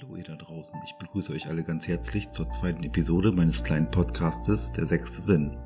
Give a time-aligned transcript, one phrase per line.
[0.00, 3.90] Hallo ihr da draußen, ich begrüße euch alle ganz herzlich zur zweiten Episode meines kleinen
[3.90, 5.56] Podcastes Der sechste Sinn.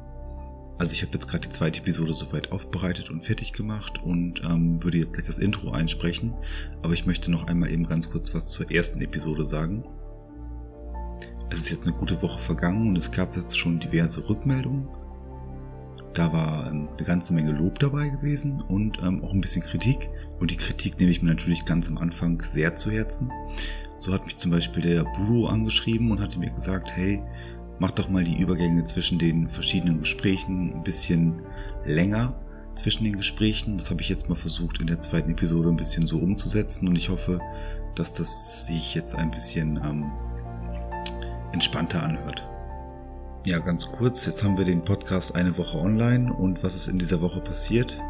[0.79, 4.83] Also ich habe jetzt gerade die zweite Episode soweit aufbereitet und fertig gemacht und ähm,
[4.83, 6.35] würde jetzt gleich das Intro einsprechen,
[6.83, 9.83] aber ich möchte noch einmal eben ganz kurz was zur ersten Episode sagen.
[11.51, 14.89] Es ist jetzt eine gute Woche vergangen und es gab jetzt schon diverse Rückmeldungen.
[16.15, 20.09] Da war ähm, eine ganze Menge Lob dabei gewesen und ähm, auch ein bisschen Kritik.
[20.39, 23.31] Und die Kritik nehme ich mir natürlich ganz am Anfang sehr zu Herzen.
[24.03, 27.23] So hat mich zum Beispiel der Buro angeschrieben und hatte mir gesagt, hey,
[27.79, 31.41] mach doch mal die Übergänge zwischen den verschiedenen Gesprächen ein bisschen
[31.85, 32.35] länger
[32.75, 33.79] zwischen den Gesprächen.
[33.79, 36.97] Das habe ich jetzt mal versucht in der zweiten Episode ein bisschen so umzusetzen und
[36.97, 37.39] ich hoffe,
[37.95, 40.11] dass das sich jetzt ein bisschen ähm,
[41.53, 42.43] entspannter anhört.
[43.47, 46.99] Ja, ganz kurz, jetzt haben wir den Podcast eine Woche online und was ist in
[46.99, 48.01] dieser Woche passiert?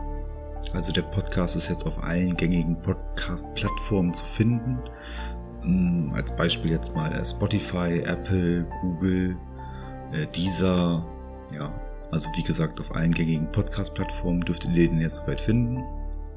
[0.73, 4.79] Also der Podcast ist jetzt auf allen gängigen Podcast-Plattformen zu finden.
[6.13, 9.37] Als Beispiel jetzt mal äh, Spotify, Apple, Google,
[10.13, 11.05] äh, Deezer.
[11.55, 11.73] Ja,
[12.11, 15.83] also wie gesagt, auf allen gängigen Podcast-Plattformen dürft ihr den jetzt soweit finden.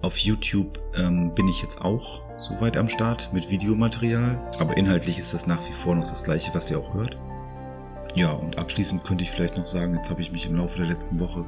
[0.01, 5.33] Auf YouTube ähm, bin ich jetzt auch soweit am Start mit Videomaterial, aber inhaltlich ist
[5.33, 7.17] das nach wie vor noch das gleiche, was ihr auch hört.
[8.15, 10.87] Ja, und abschließend könnte ich vielleicht noch sagen, jetzt habe ich mich im Laufe der
[10.87, 11.43] letzten Woche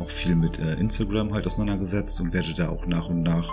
[0.00, 3.50] auch viel mit äh, Instagram halt auseinandergesetzt und werde da auch nach und nach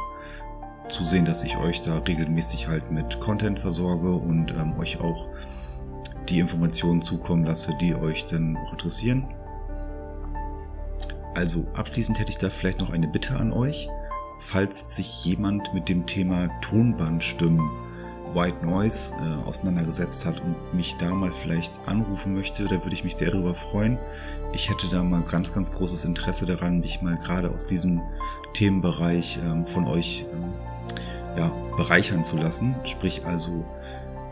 [0.91, 5.27] zusehen, dass ich euch da regelmäßig halt mit Content versorge und ähm, euch auch
[6.29, 9.27] die Informationen zukommen lasse, die euch dann auch interessieren.
[11.33, 13.87] Also abschließend hätte ich da vielleicht noch eine Bitte an euch.
[14.39, 17.69] Falls sich jemand mit dem Thema Tonbandstimmen,
[18.33, 23.03] White Noise äh, auseinandergesetzt hat und mich da mal vielleicht anrufen möchte, da würde ich
[23.03, 23.97] mich sehr darüber freuen.
[24.53, 28.01] Ich hätte da mal ganz, ganz großes Interesse daran, mich mal gerade aus diesem
[28.53, 30.53] Themenbereich ähm, von euch ähm,
[31.37, 32.75] ja, bereichern zu lassen.
[32.83, 33.65] Sprich also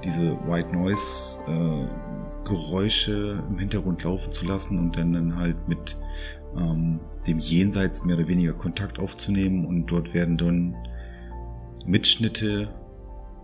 [0.03, 1.88] diese White Noise äh,
[2.47, 5.97] Geräusche im Hintergrund laufen zu lassen und dann, dann halt mit
[6.58, 10.75] ähm, dem Jenseits mehr oder weniger Kontakt aufzunehmen und dort werden dann
[11.86, 12.74] Mitschnitte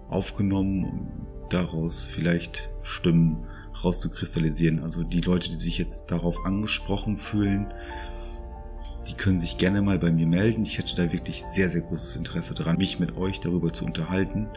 [0.09, 1.11] aufgenommen, um
[1.49, 3.45] daraus vielleicht Stimmen
[3.83, 4.81] rauszukristallisieren.
[4.81, 7.67] Also die Leute, die sich jetzt darauf angesprochen fühlen,
[9.07, 10.63] die können sich gerne mal bei mir melden.
[10.63, 14.47] Ich hätte da wirklich sehr, sehr großes Interesse daran, mich mit euch darüber zu unterhalten.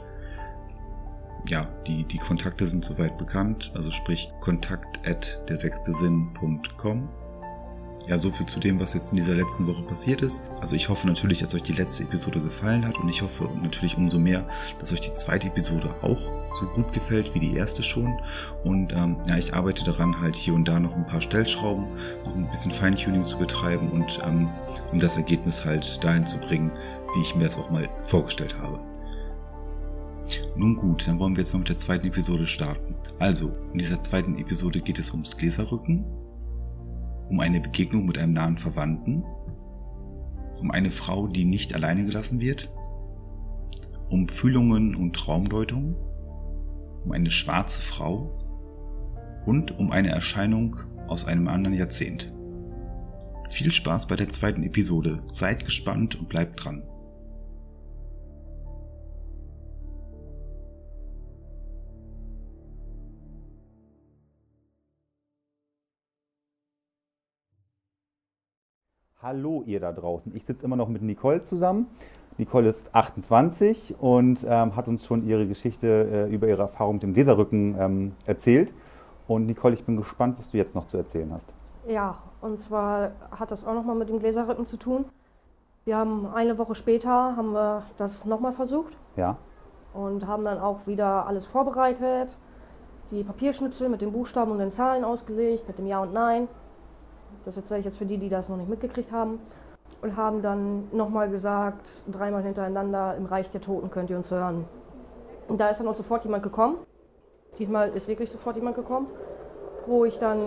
[1.48, 7.08] Ja, die, die Kontakte sind soweit bekannt, also sprich kontakt at der sechste Sinn.com.
[8.08, 10.42] Ja, so viel zu dem, was jetzt in dieser letzten Woche passiert ist.
[10.62, 13.98] Also ich hoffe natürlich, dass euch die letzte Episode gefallen hat und ich hoffe natürlich
[13.98, 14.48] umso mehr,
[14.78, 16.18] dass euch die zweite Episode auch
[16.58, 18.18] so gut gefällt wie die erste schon.
[18.64, 21.84] Und ähm, ja, ich arbeite daran, halt hier und da noch ein paar Stellschrauben,
[22.24, 24.48] noch ein bisschen Feintuning zu betreiben und ähm,
[24.90, 26.72] um das Ergebnis halt dahin zu bringen,
[27.14, 28.80] wie ich mir das auch mal vorgestellt habe.
[30.56, 32.94] Nun gut, dann wollen wir jetzt mal mit der zweiten Episode starten.
[33.18, 36.06] Also, in dieser zweiten Episode geht es ums Gläserrücken
[37.28, 39.24] um eine Begegnung mit einem nahen Verwandten,
[40.60, 42.72] um eine Frau, die nicht alleine gelassen wird,
[44.08, 45.94] um Fühlungen und Traumdeutungen,
[47.04, 48.34] um eine schwarze Frau?
[49.46, 52.30] Und um eine Erscheinung aus einem anderen Jahrzehnt.
[53.48, 56.82] Viel Spaß bei der zweiten Episode, seid gespannt und bleibt dran.
[69.20, 70.32] Hallo ihr da draußen.
[70.36, 71.88] Ich sitze immer noch mit Nicole zusammen.
[72.36, 77.02] Nicole ist 28 und ähm, hat uns schon ihre Geschichte äh, über ihre Erfahrung mit
[77.02, 78.72] dem Gläserrücken ähm, erzählt.
[79.26, 81.52] Und Nicole, ich bin gespannt, was du jetzt noch zu erzählen hast.
[81.88, 85.04] Ja, und zwar hat das auch nochmal mit dem Gläserrücken zu tun.
[85.84, 88.96] Wir haben eine Woche später haben wir das nochmal versucht.
[89.16, 89.36] Ja.
[89.94, 92.38] Und haben dann auch wieder alles vorbereitet.
[93.10, 96.46] Die Papierschnipsel mit den Buchstaben und den Zahlen ausgelegt, mit dem Ja und Nein.
[97.48, 99.40] Das erzähle ich jetzt für die, die das noch nicht mitgekriegt haben.
[100.02, 104.66] Und haben dann nochmal gesagt, dreimal hintereinander, im Reich der Toten könnt ihr uns hören.
[105.48, 106.76] Und da ist dann auch sofort jemand gekommen.
[107.58, 109.06] Diesmal ist wirklich sofort jemand gekommen,
[109.86, 110.40] wo ich dann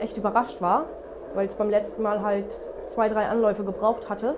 [0.00, 0.86] echt überrascht war,
[1.34, 2.52] weil es beim letzten Mal halt
[2.88, 4.34] zwei, drei Anläufe gebraucht hatte.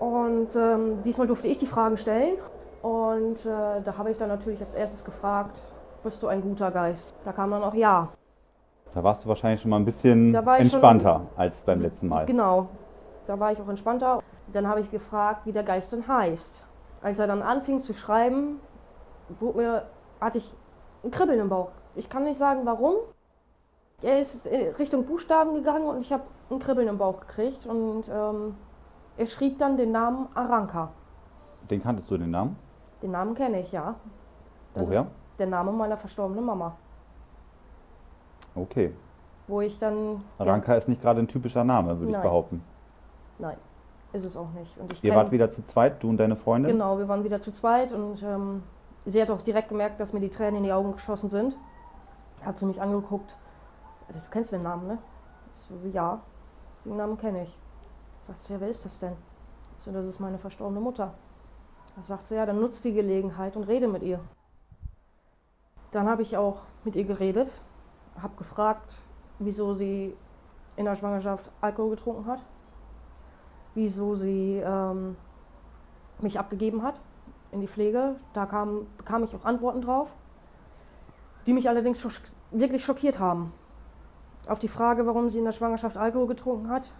[0.00, 2.34] Und ähm, diesmal durfte ich die Fragen stellen.
[2.82, 5.56] Und äh, da habe ich dann natürlich als erstes gefragt,
[6.02, 7.14] bist du ein guter Geist?
[7.24, 8.08] Da kam dann auch ja.
[8.92, 12.26] Da warst du wahrscheinlich schon mal ein bisschen entspannter schon, als beim letzten Mal.
[12.26, 12.68] Genau,
[13.26, 14.22] da war ich auch entspannter.
[14.52, 16.62] Dann habe ich gefragt, wie der Geist denn heißt.
[17.02, 18.58] Als er dann anfing zu schreiben,
[19.54, 19.86] mir,
[20.20, 20.52] hatte ich
[21.04, 21.70] ein Kribbeln im Bauch.
[21.94, 22.94] Ich kann nicht sagen, warum.
[24.02, 24.48] Er ist
[24.78, 27.66] Richtung Buchstaben gegangen und ich habe ein Kribbeln im Bauch gekriegt.
[27.66, 28.56] Und ähm,
[29.16, 30.90] er schrieb dann den Namen Aranka.
[31.70, 32.56] Den kanntest du, den Namen?
[33.02, 33.94] Den Namen kenne ich, ja.
[34.74, 35.02] Das Woher?
[35.02, 36.76] ist der Name meiner verstorbenen Mama.
[38.54, 38.92] Okay.
[39.46, 40.22] Wo ich dann.
[40.38, 42.62] ja, Ranka ist nicht gerade ein typischer Name, würde ich behaupten.
[43.38, 43.56] nein,
[44.12, 44.76] ist es auch nicht.
[44.78, 46.72] Und ich Ihr kenn- wart wieder zu zweit, du und deine Freundin?
[46.72, 48.62] Genau, wir waren wieder zu zweit und ähm,
[49.06, 51.56] sie hat auch direkt gemerkt, dass mir die Tränen in die Augen geschossen sind.
[52.42, 53.34] Hat sie mich angeguckt.
[54.08, 54.98] Du kennst den Namen, ne?
[55.54, 56.20] Ich so, ja,
[56.84, 57.58] den Namen kenne ich.
[58.22, 59.12] Sagt sie, ja, wer ist das denn?
[59.76, 61.12] Ich So, das ist meine verstorbene Mutter.
[61.96, 64.20] Dann sagt sie, ja, dann nutzt die Gelegenheit und rede mit ihr.
[65.92, 67.50] Dann habe ich auch mit ihr geredet,
[68.20, 68.94] habe gefragt,
[69.38, 70.14] wieso sie
[70.76, 72.40] in der Schwangerschaft Alkohol getrunken hat,
[73.74, 75.16] wieso sie ähm,
[76.20, 77.00] mich abgegeben hat
[77.52, 78.16] in die Pflege.
[78.32, 80.12] Da kam, bekam ich auch Antworten drauf,
[81.46, 82.12] die mich allerdings schock,
[82.50, 83.52] wirklich schockiert haben.
[84.48, 86.92] Auf die Frage, warum sie in der Schwangerschaft Alkohol getrunken hat,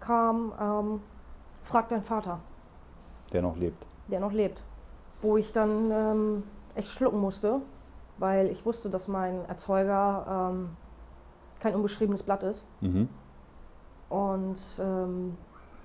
[0.00, 1.00] kam, ähm,
[1.62, 2.40] frag dein Vater,
[3.32, 3.84] Der noch lebt.
[4.08, 4.62] der noch lebt.
[5.20, 6.42] Wo ich dann ähm,
[6.74, 7.60] echt schlucken musste,
[8.18, 10.76] weil ich wusste, dass mein Erzeuger ähm,
[11.60, 12.66] kein unbeschriebenes Blatt ist.
[12.80, 13.08] Mhm.
[14.08, 15.36] Und ähm,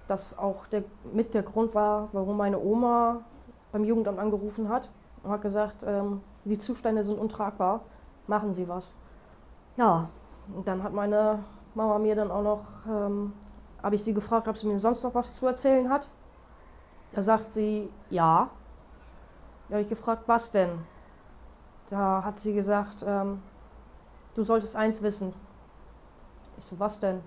[0.08, 0.84] das auch der,
[1.14, 3.22] mit der Grund war, warum meine Oma
[3.72, 4.90] beim Jugendamt angerufen hat
[5.24, 7.82] und hat gesagt, ähm, die Zustände sind untragbar,
[8.28, 8.94] machen Sie was.
[9.78, 10.10] Ja,
[10.54, 11.40] und dann hat meine
[11.74, 13.34] Mama mir dann auch noch, ähm,
[13.82, 16.08] habe ich sie gefragt, ob sie mir sonst noch was zu erzählen hat.
[17.14, 18.50] Da sagt sie, ja.
[19.70, 20.70] Da habe ich gefragt, was denn?
[21.92, 23.44] Da hat sie gesagt, ähm,
[24.34, 25.34] du solltest eins wissen.
[26.58, 27.20] Ich so, was denn?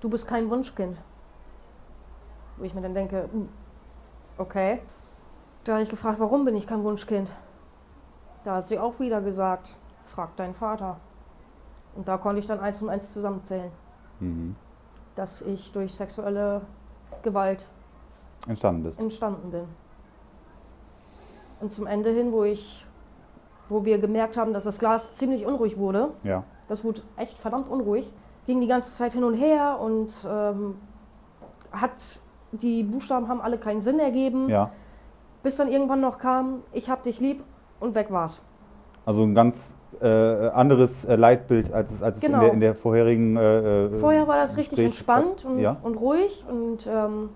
[0.00, 0.96] Du bist kein Wunschkind.
[2.56, 3.48] Wo ich mir dann denke, hm,
[4.38, 4.80] okay.
[5.64, 7.30] Da habe ich gefragt, warum bin ich kein Wunschkind?
[8.44, 9.76] Da hat sie auch wieder gesagt,
[10.06, 10.96] frag deinen Vater.
[11.96, 13.72] Und da konnte ich dann eins und eins zusammenzählen,
[14.20, 14.54] Mhm.
[15.16, 16.62] dass ich durch sexuelle
[17.22, 17.66] Gewalt
[18.46, 19.00] Entstanden bist.
[19.00, 19.64] entstanden bin.
[21.60, 22.86] Und zum Ende hin, wo ich,
[23.70, 26.42] wo wir gemerkt haben, dass das Glas ziemlich unruhig wurde, Ja.
[26.68, 28.12] das wurde echt verdammt unruhig,
[28.46, 30.74] ging die ganze Zeit hin und her und ähm,
[31.72, 31.92] hat
[32.52, 34.70] die Buchstaben haben alle keinen Sinn ergeben, Ja.
[35.42, 37.44] bis dann irgendwann noch kam, ich hab dich lieb
[37.78, 38.42] und weg war's.
[39.06, 40.06] Also ein ganz äh,
[40.48, 42.42] anderes äh, Leitbild, als es, als es in, Genau.
[42.44, 43.36] der, in der vorherigen.
[43.36, 45.76] Äh, äh, Vorher war das richtig Gespräch- entspannt und, Ja.
[45.82, 47.30] und ruhig und ähm,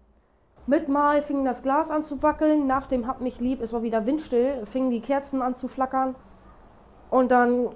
[0.66, 3.82] mit mal fing das Glas an zu wackeln, nach dem Hab mich lieb, es war
[3.82, 6.14] wieder windstill, fingen die Kerzen an zu flackern
[7.10, 7.68] und dann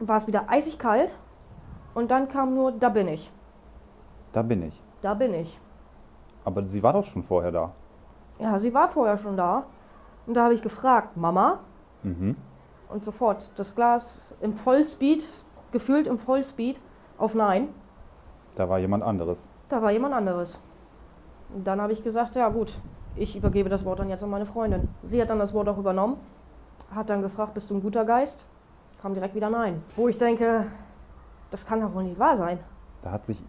[0.00, 1.14] war es wieder eisig kalt
[1.94, 3.30] und dann kam nur, da bin ich,
[4.32, 4.82] Da bin ich.
[5.02, 5.58] da bin ich.
[6.44, 7.72] Aber sie war doch schon vorher da.
[8.38, 9.64] Ja, sie war vorher schon da
[10.26, 11.60] und da habe ich gefragt, Mama,
[12.02, 12.36] Mhm.
[12.88, 15.24] und sofort das Glas im Vollspeed,
[15.72, 16.78] gefühlt im Vollspeed,
[17.18, 17.68] auf Nein.
[18.54, 19.48] Da war jemand anderes.
[19.68, 20.58] Da war jemand anderes.
[21.56, 22.78] Und dann habe ich gesagt, ja gut,
[23.16, 24.88] ich übergebe das Wort dann jetzt an meine Freundin.
[25.02, 26.18] Sie hat dann das Wort auch übernommen,
[26.94, 28.44] hat dann gefragt, bist du ein guter Geist?
[29.00, 29.82] Kam direkt wieder Nein.
[29.96, 30.66] Wo ich denke,
[31.50, 32.58] das kann doch wohl nicht wahr sein.
[33.02, 33.42] Da hat sich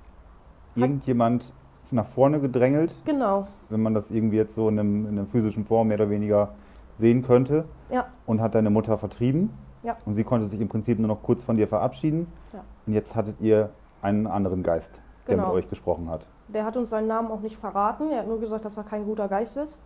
[0.76, 1.52] irgendjemand
[1.92, 5.66] nach vorne gedrängelt, Genau, wenn man das irgendwie jetzt so in, einem, in einer physischen
[5.66, 6.52] Form mehr oder weniger
[6.96, 9.50] sehen könnte, ja, und hat deine Mutter vertrieben.
[9.84, 9.98] Ja.
[10.06, 12.32] Und sie konnte sich im Prinzip nur noch kurz von dir verabschieden.
[12.54, 12.64] Ja.
[12.86, 13.70] Und jetzt hattet ihr
[14.02, 15.48] einen anderen Geist, der Genau.
[15.48, 16.26] mit euch gesprochen hat.
[16.48, 18.12] Der hat uns seinen Namen auch nicht verraten.
[18.12, 19.80] Er hat nur gesagt, dass er kein guter Geist ist.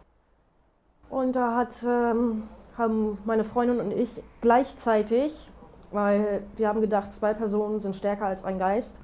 [1.09, 2.43] Und da hat, ähm,
[2.77, 5.49] haben meine Freundin und ich gleichzeitig,
[5.91, 8.99] weil wir haben gedacht, zwei Personen sind stärker als ein Geist,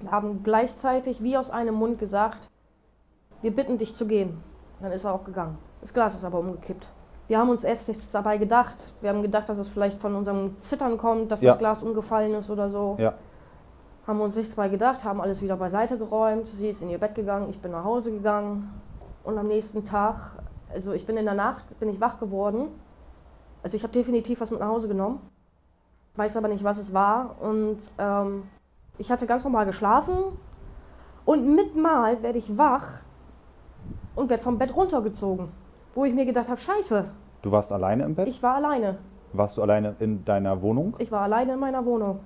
[0.00, 2.48] wir haben gleichzeitig wie aus einem Mund gesagt,
[3.42, 4.42] wir bitten dich zu gehen.
[4.80, 5.58] Dann ist er auch gegangen.
[5.80, 6.86] Das Glas ist aber umgekippt.
[7.26, 8.74] Wir haben uns erst nichts dabei gedacht.
[9.00, 11.50] Wir haben gedacht, dass es vielleicht von unserem Zittern kommt, dass Ja.
[11.50, 12.96] das Glas umgefallen ist oder so.
[12.98, 13.14] Ja.
[14.08, 16.48] Haben wir uns nichts bei gedacht, haben alles wieder beiseite geräumt.
[16.48, 18.72] Sie ist in ihr Bett gegangen, ich bin nach Hause gegangen.
[19.22, 20.32] Und am nächsten Tag,
[20.72, 22.68] also ich bin in der Nacht, bin ich wach geworden.
[23.62, 25.20] Also ich habe definitiv was mit nach Hause genommen,
[26.16, 27.36] weiß aber nicht, was es war.
[27.42, 28.44] Und ähm,
[28.96, 30.16] ich hatte ganz normal geschlafen.
[31.26, 33.02] Und mit Mal werde ich wach
[34.14, 35.50] und werde vom Bett runtergezogen.
[35.94, 37.10] Wo ich mir gedacht habe, scheiße,
[37.42, 38.26] Du warst alleine im Bett?
[38.26, 38.96] ich war alleine.
[39.34, 40.94] Warst du alleine in deiner Wohnung?
[40.96, 42.20] Ich war alleine in meiner Wohnung.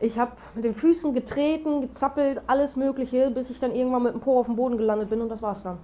[0.00, 4.20] Ich habe mit den Füßen getreten, gezappelt, alles Mögliche, bis ich dann irgendwann mit dem
[4.20, 5.78] Po auf dem Boden gelandet bin und das war's dann.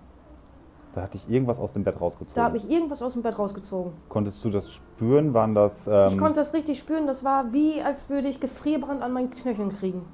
[0.94, 2.36] Da hat dich irgendwas aus dem Bett rausgezogen.
[2.36, 3.92] Da habe ich irgendwas aus dem Bett rausgezogen.
[4.08, 5.34] Konntest du das spüren?
[5.34, 5.88] Waren das.
[5.88, 9.30] Ähm, Ich konnte das richtig spüren, das war wie, als würde ich Gefrierbrand an meinen
[9.30, 10.04] Knöcheln kriegen.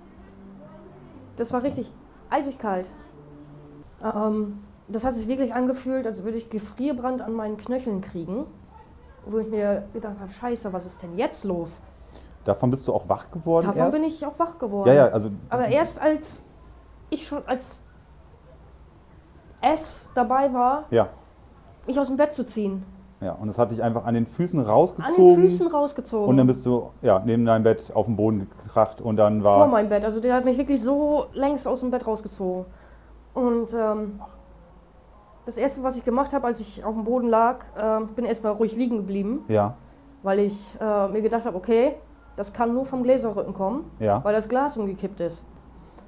[1.37, 1.93] Das war richtig
[2.31, 2.89] eisig kalt.
[4.03, 8.47] Ähm, das hat sich wirklich angefühlt, als würde ich Gefrierbrand an meinen Knöcheln kriegen.
[9.27, 11.83] Wo ich mir gedacht habe, scheiße, was ist denn jetzt los?
[12.45, 13.67] Davon bist du auch wach geworden?
[13.67, 13.93] Davon erst?
[13.93, 14.89] bin ich auch wach geworden.
[14.89, 15.29] Ja, ja, also.
[15.49, 16.43] Aber erst als
[17.11, 17.83] ich schon als
[19.63, 21.09] es dabei war, Ja,
[21.87, 22.85] mich aus dem Bett zu ziehen.
[23.21, 25.37] Ja, und das hat dich einfach an den Füßen An rausgezogen.
[25.37, 26.27] den Füßen rausgezogen.
[26.29, 29.59] Und dann bist du ja, neben deinem Bett auf dem Boden gekracht und dann war.
[29.59, 30.05] vor meinem Bett.
[30.07, 32.65] Also der hat mich wirklich so längst aus dem Bett rausgezogen.
[33.35, 34.21] Und ähm,
[35.45, 37.59] das erste, was ich gemacht habe, als ich auf dem Boden lag,
[38.09, 39.75] ich bin erstmal ruhig liegen geblieben, Ja,
[40.23, 41.97] weil ich äh, mir gedacht habe, okay,
[42.37, 44.23] das kann nur vom Gläserrücken kommen, ja.
[44.25, 45.43] weil das Glas umgekippt ist.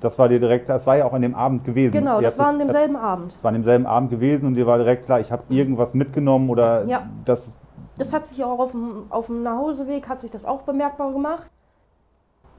[0.01, 1.93] Das war dir direkt, das war ja auch an dem Abend gewesen.
[1.93, 3.35] Genau, Ihr das war an demselben Abend.
[3.35, 6.51] Das war an demselben Abend gewesen und dir war direkt klar, ich habe irgendwas mitgenommen
[6.51, 7.07] oder Ja.
[7.25, 7.57] das.
[7.99, 11.47] Das hat sich auch auf dem, auf dem Nachhauseweg hat sich das auch bemerkbar gemacht.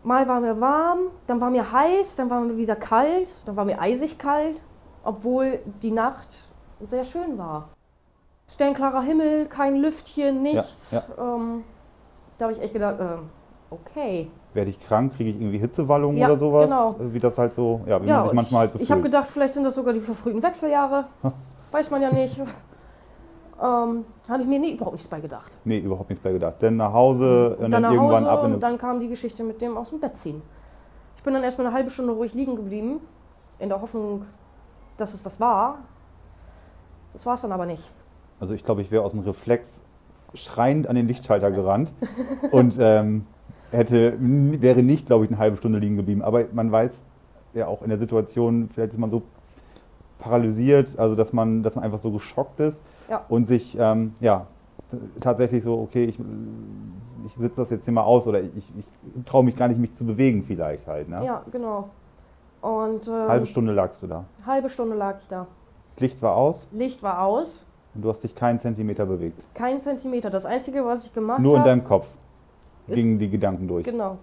[0.03, 3.65] Mal war mir warm, dann war mir heiß, dann war mir wieder kalt, dann war
[3.65, 4.61] mir eisig kalt,
[5.03, 7.69] obwohl die Nacht sehr schön war.
[8.49, 10.91] Sternklarer Himmel, kein Lüftchen, nichts.
[10.91, 11.63] Ja, Ähm,
[12.37, 13.29] da habe ich echt gedacht, ähm,
[13.73, 14.29] okay.
[14.53, 16.65] Werde ich krank, kriege ich irgendwie Hitzewallungen Ja, oder sowas?
[16.65, 16.95] genau.
[16.99, 19.01] Wie das halt so, ja, wie Ja, man sich manchmal halt so ich, ich habe
[19.01, 21.05] gedacht, vielleicht sind das sogar die verfrühten Wechseljahre.
[21.71, 22.37] Weiß man ja nicht.
[22.39, 25.51] ähm, habe ich mir nie, überhaupt nichts bei gedacht.
[25.63, 26.61] Nee, überhaupt nichts bei gedacht.
[26.61, 29.43] Denn nach Hause und Und dann, nach irgendwann Hause ab und dann kam die Geschichte
[29.43, 30.41] mit dem aus dem Bett ziehen.
[31.17, 32.99] Ich bin dann erstmal eine halbe Stunde ruhig liegen geblieben,
[33.59, 34.25] in der Hoffnung,
[34.97, 35.79] dass es das war.
[37.13, 37.89] Das war es dann aber nicht.
[38.39, 39.81] Also ich glaube, ich wäre aus dem Reflex
[40.33, 41.91] schreiend an den Lichtschalter gerannt
[42.51, 43.25] und ähm,
[43.73, 46.21] hätte, wäre nicht, glaube ich, eine halbe Stunde liegen geblieben.
[46.21, 46.93] Aber man weiß
[47.53, 49.21] ja auch in der Situation, vielleicht ist man so
[50.19, 53.23] paralysiert, also dass man, dass man einfach so geschockt ist Ja.
[53.29, 54.47] und sich ähm, ja
[55.19, 56.17] tatsächlich so, okay, ich,
[57.25, 58.85] ich sitze das jetzt hier mal aus oder ich, ich
[59.25, 61.09] traue mich gar nicht, mich zu bewegen vielleicht halt.
[61.09, 61.25] Ne?
[61.25, 61.89] Ja, genau.
[62.61, 64.23] Und ähm, Halbe Stunde lagst du da.
[64.45, 65.47] halbe Stunde lag ich da.
[65.99, 69.37] Licht war aus Licht war aus, und du hast dich keinen Zentimeter bewegt.
[69.53, 70.29] kein Zentimeter.
[70.29, 72.07] Das Einzige, was ich gemacht Nur in habe, deinem Kopf
[72.87, 73.83] gingen die Gedanken durch.
[73.83, 74.17] Genau.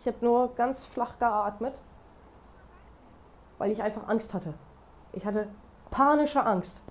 [0.00, 1.74] Ich habe nur ganz flach geatmet,
[3.58, 4.54] weil ich einfach Angst hatte.
[5.12, 5.48] Ich hatte
[5.90, 6.82] panische Angst.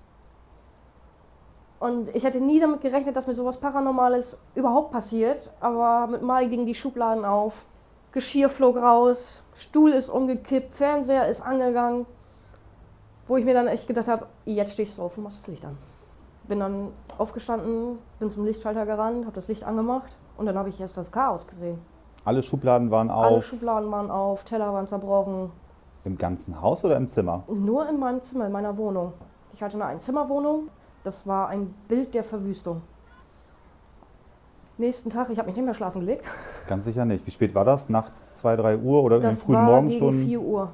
[1.78, 5.50] Und ich hätte nie damit gerechnet, dass mir sowas Paranormales überhaupt passiert.
[5.60, 7.64] Aber mit Mal gingen die Schubladen auf,
[8.12, 12.06] Geschirr flog raus, Stuhl ist umgekippt, Fernseher ist angegangen.
[13.28, 15.64] Wo ich mir dann echt gedacht habe, jetzt stehst du auf und machst das Licht
[15.64, 15.76] an.
[16.44, 20.80] Bin dann aufgestanden, bin zum Lichtschalter gerannt, habe das Licht angemacht und dann habe ich
[20.80, 21.78] erst das Chaos gesehen.
[22.24, 23.44] Alle Schubladen waren Alle auf.
[23.46, 25.50] Schubladen waren auf, Teller waren zerbrochen.
[26.04, 27.44] Im ganzen Haus oder im Zimmer?
[27.48, 29.12] Nur in meinem Zimmer, in meiner Wohnung.
[29.54, 30.68] Ich hatte eine Einzimmerwohnung.
[31.04, 32.82] Das war ein Bild der Verwüstung.
[34.78, 36.26] Nächsten Tag, ich habe mich nicht mehr schlafen gelegt.
[36.68, 37.26] Ganz sicher nicht.
[37.26, 37.88] Wie spät war das?
[37.88, 40.24] Nachts 2, 3 Uhr oder in den Das frühen war gegen Morgenstunden?
[40.26, 40.68] 4 Uhr.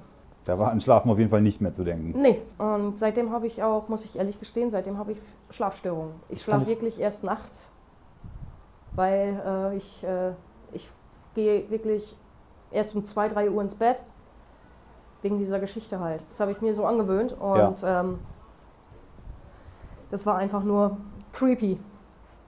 [0.44, 2.20] Da war an Schlafen auf jeden Fall nicht mehr zu denken.
[2.20, 5.18] Nee, und seitdem habe ich auch, muss ich ehrlich gestehen, seitdem habe ich
[5.50, 6.14] Schlafstörungen.
[6.30, 7.70] Ich schlafe ich- wirklich erst nachts,
[8.94, 10.32] weil äh, ich, äh,
[10.72, 10.90] ich
[11.34, 12.16] gehe wirklich
[12.70, 14.04] erst um 2, 3 Uhr ins Bett.
[15.22, 16.24] Wegen dieser Geschichte halt.
[16.28, 18.18] Das habe ich mir so angewöhnt und ähm,
[20.10, 20.96] das war einfach nur
[21.32, 21.78] creepy.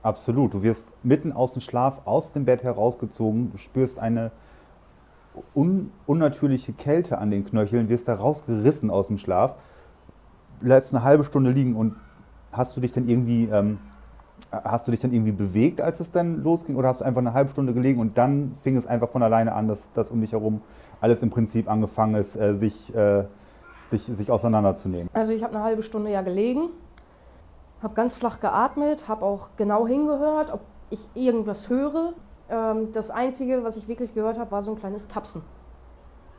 [0.02, 0.54] Absolut.
[0.54, 4.32] Du wirst mitten aus dem Schlaf aus dem Bett herausgezogen, du spürst eine
[5.54, 9.54] un unnatürliche Kälte an den Knöcheln, wirst da rausgerissen aus dem Schlaf,
[10.60, 11.96] bleibst eine halbe Stunde liegen und
[12.52, 13.78] hast du dich dann irgendwie ähm,
[14.50, 17.32] hast du dich dann irgendwie bewegt, als es dann losging, oder hast du einfach eine
[17.32, 20.32] halbe Stunde gelegen und dann fing es einfach von alleine an, dass, dass um dich
[20.32, 20.60] herum
[21.00, 23.24] alles im Prinzip angefangen ist, äh, sich, äh,
[23.90, 25.08] sich, sich auseinanderzunehmen?
[25.12, 26.68] Also ich habe eine halbe Stunde ja gelegen,
[27.82, 30.60] habe ganz flach geatmet, habe auch genau hingehört, ob
[30.90, 32.14] ich irgendwas höre.
[32.48, 35.42] Ähm, das Einzige, was ich wirklich gehört habe, war so ein kleines Tapsen.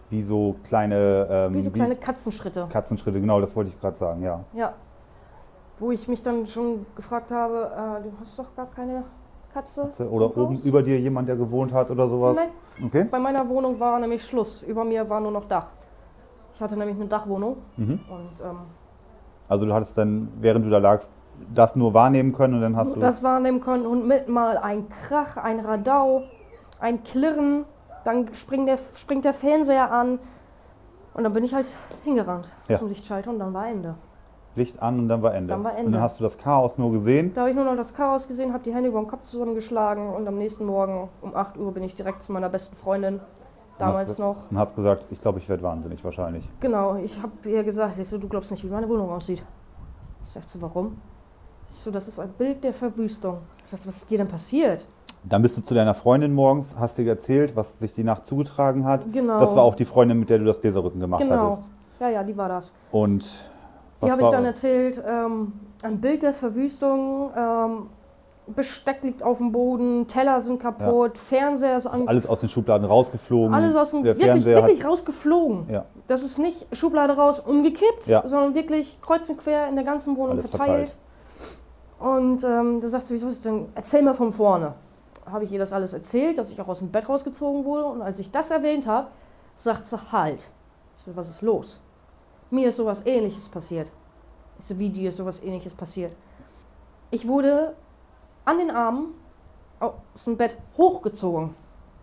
[0.10, 2.68] Wie so kleine, ähm, Wie so kleine Katzenschritte.
[2.72, 4.44] Katzenschritte, genau, das wollte ich gerade sagen, ja.
[4.54, 4.74] Ja.
[5.80, 9.04] Wo ich mich dann schon gefragt habe, äh, du hast doch gar keine
[9.54, 9.90] Katze.
[10.10, 12.38] Oder oben über dir jemand, der gewohnt hat oder sowas?
[12.38, 13.06] Nee, Okay.
[13.10, 14.62] bei meiner Wohnung war nämlich Schluss.
[14.64, 15.68] Über mir war nur noch Dach.
[16.54, 18.00] Ich hatte nämlich eine Dachwohnung Mhm.
[18.10, 18.58] und ähm,
[19.50, 21.14] Also du hattest dann, während du da lagst,
[21.54, 23.00] das nur wahrnehmen können und dann hast du.
[23.02, 26.24] das wahrnehmen können und mit mal ein Krach, ein Radau,
[26.80, 27.66] ein Klirren,
[28.06, 30.20] dann springt der, springt der Fernseher an
[31.14, 31.68] und dann bin ich halt
[32.06, 32.80] hingerannt Ja.
[32.80, 33.96] zum Lichtschalter und dann war Ende.
[34.56, 35.50] Licht an und dann war Ende.
[35.50, 35.92] Dann war Und Ende.
[35.94, 37.34] dann hast du das Chaos nur gesehen.
[37.34, 40.10] Da habe ich nur noch das Chaos gesehen, habe die Hände über den Kopf zusammengeschlagen
[40.10, 43.20] und am nächsten Morgen um 8 Uhr bin ich direkt zu meiner besten Freundin,
[43.78, 44.38] damals hast, noch.
[44.50, 46.48] Und hast gesagt, ich glaube, ich werde wahnsinnig wahrscheinlich.
[46.60, 49.44] Genau, ich habe ihr gesagt, ich so, du glaubst nicht, wie meine Wohnung aussieht.
[50.26, 50.98] Ich sagte so, warum?
[51.70, 53.40] Ich so, das ist ein Bild der Verwüstung.
[53.64, 54.86] Ich sagte, was ist dir denn passiert?
[55.28, 58.86] Dann bist du zu deiner Freundin morgens, hast dir erzählt, was sich die Nacht zugetragen
[58.86, 59.12] hat.
[59.12, 59.40] Genau.
[59.40, 61.36] Das war auch die Freundin, mit der du das Gläserrücken gemacht Genau.
[61.54, 61.62] hattest.
[62.00, 62.74] Ja, ja, die war das.
[62.92, 63.26] Und
[64.02, 67.90] Was habe ich dann erzählt, ähm, ein Bild der Verwüstung, ähm,
[68.48, 72.86] Besteck liegt auf dem Boden, Teller sind kaputt, Fernseher ist an, alles aus den Schubladen
[72.86, 73.56] rausgeflogen.
[73.56, 75.66] alles aus dem, der wirklich, Fernseher hat- wirklich rausgeflogen.
[75.72, 75.86] Ja.
[76.06, 78.22] Das ist nicht Schublade raus, umgekippt, Ja.
[78.28, 80.96] sondern wirklich kreuz und quer in der ganzen Wohnung Alles verteilt.
[82.00, 83.66] Und ähm, da sagst du, wieso ist es denn?
[83.74, 84.74] Erzähl mal von vorne.
[85.26, 87.86] Habe ich ihr das alles erzählt, dass ich auch aus dem Bett rausgezogen wurde.
[87.86, 89.08] Und als ich das erwähnt habe,
[89.58, 90.48] sagt sie, halt.
[91.08, 91.80] Was ist los?
[92.56, 93.90] Mir ist sowas ähnliches passiert.
[94.58, 96.14] Ich so, wie dir ist sowas ähnliches passiert.
[97.12, 97.76] Ich wurde
[98.46, 99.08] an den Armen
[99.80, 101.54] aus dem Bett hochgezogen.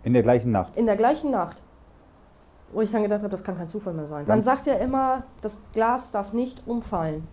[0.03, 0.77] In der gleichen Nacht?
[0.77, 1.63] In der gleichen Nacht.
[2.71, 4.27] Wo ich dann gedacht habe, das kann kein Zufall mehr sein.
[4.27, 7.27] Man sagt ja immer, das Glas darf nicht umfallen.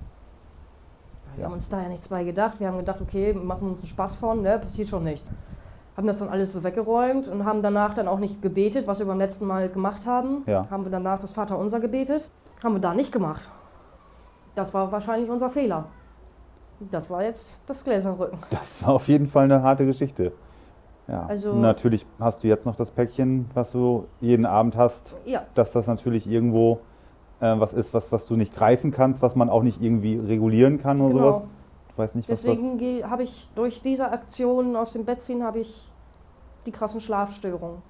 [1.36, 2.62] Wir haben uns da ja nichts bei gedacht.
[2.62, 5.30] Wir haben gedacht, okay, wir machen uns einen Spaß von, ne, passiert schon nichts.
[5.98, 9.06] Haben das dann alles so weggeräumt und haben danach dann auch nicht gebetet, was wir
[9.06, 10.44] beim letzten Mal gemacht haben.
[10.46, 10.70] Ja.
[10.70, 12.30] Haben wir danach das Vaterunser gebetet.
[12.64, 13.42] Haben wir da nicht gemacht.
[14.56, 15.86] Das war wahrscheinlich unser Fehler.
[16.92, 18.40] Das war jetzt das Gläserrücken.
[18.52, 20.32] Das war auf jeden Fall eine harte Geschichte.
[21.08, 21.26] Ja.
[21.26, 25.72] Also- natürlich hast du jetzt noch das Päckchen, was du jeden Abend hast, Ja, dass
[25.72, 26.80] das natürlich irgendwo
[27.42, 30.78] äh, was ist, was, was du nicht greifen kannst, was man auch nicht irgendwie regulieren
[30.78, 31.32] kann oder genau.
[31.32, 31.44] sowas.
[31.90, 35.60] Du weißt nicht, was Deswegen habe ich durch diese Aktion aus dem Bett ziehen, habe
[35.60, 35.90] ich
[36.66, 37.82] die krassen Schlafstörungen.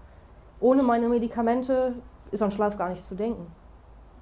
[0.60, 1.94] Ohne meine Medikamente
[2.32, 3.48] ist an Schlaf gar nicht zu denken.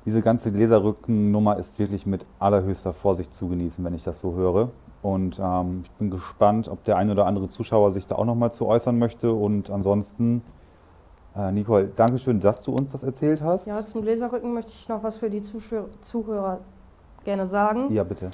[0.07, 4.69] Diese ganze Gläserrückennummer ist wirklich mit allerhöchster Vorsicht zu genießen, wenn ich das so höre.
[5.01, 8.53] Und ähm, ich bin gespannt, ob der ein oder andere Zuschauer sich da auch nochmal
[8.53, 9.33] zu äußern möchte.
[9.33, 10.43] Und ansonsten,
[11.35, 13.67] äh, Nicole, Dankeschön, dass du uns das erzählt hast.
[13.67, 16.59] Ja, zum Gläserrücken möchte ich noch was für die Zuschau Zuhörer
[17.25, 17.93] gerne sagen.
[17.93, 18.29] ja bitte.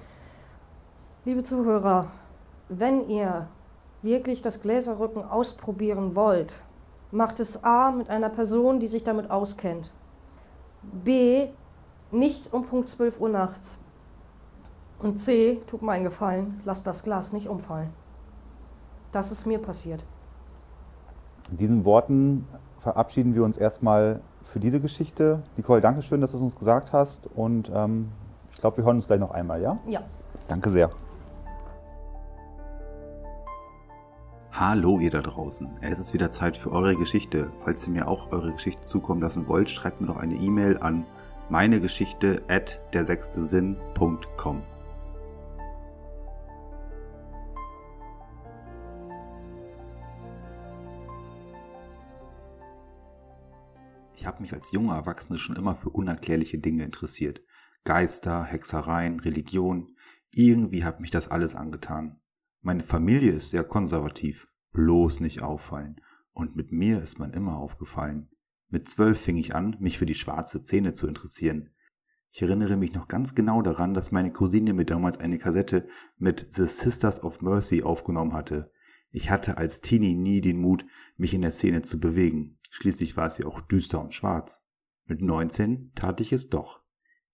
[1.26, 2.06] Liebe Zuhörer,
[2.70, 3.48] wenn ihr
[4.04, 6.54] wirklich das Gläserrücken ausprobieren wollt,
[7.10, 9.92] macht es A mit einer Person, die sich damit auskennt.
[11.04, 11.48] B,
[12.14, 13.78] nicht um Punkt 12 Uhr nachts.
[15.00, 17.90] Und C, tut mir einen Gefallen, lasst das Glas nicht umfallen.
[19.12, 20.06] Das ist mir passiert.
[21.52, 22.48] In diesen Worten
[22.80, 25.44] verabschieden wir uns erstmal für diese Geschichte.
[25.58, 27.28] Nicole, Dankeschön, dass du es uns gesagt hast.
[27.36, 28.10] Und ähm,
[28.54, 29.78] ich glaube, wir hören uns gleich noch einmal, ja?
[29.88, 30.02] Ja.
[30.48, 30.90] Danke sehr.
[34.52, 35.68] Hallo ihr da draußen.
[35.82, 37.52] Es ist wieder Zeit für eure Geschichte.
[37.60, 41.06] Falls ihr mir auch eure Geschichte zukommen lassen wollt, schreibt mir doch eine E-Mail an
[41.50, 44.64] meinegeschichte at der sechste Sinn.com.
[54.16, 57.42] Ich habe mich als junger Erwachsener schon immer für unerklärliche Dinge interessiert.
[57.84, 59.98] Geister, Hexereien, Religion.
[60.34, 62.22] Irgendwie hat mich das alles angetan.
[62.62, 64.48] Meine Familie ist sehr konservativ.
[64.72, 66.00] Bloß nicht auffallen.
[66.32, 68.30] Und mit mir ist man immer aufgefallen.
[68.74, 71.70] Mit zwölf fing ich an, mich für die schwarze Zähne zu interessieren.
[72.32, 76.48] Ich erinnere mich noch ganz genau daran, dass meine Cousine mir damals eine Kassette mit
[76.50, 78.72] The Sisters of Mercy aufgenommen hatte.
[79.12, 82.58] Ich hatte als Teenie nie den Mut, mich in der Szene zu bewegen.
[82.72, 84.64] Schließlich war es ja auch düster und schwarz.
[85.06, 86.82] Mit 19 tat ich es doch.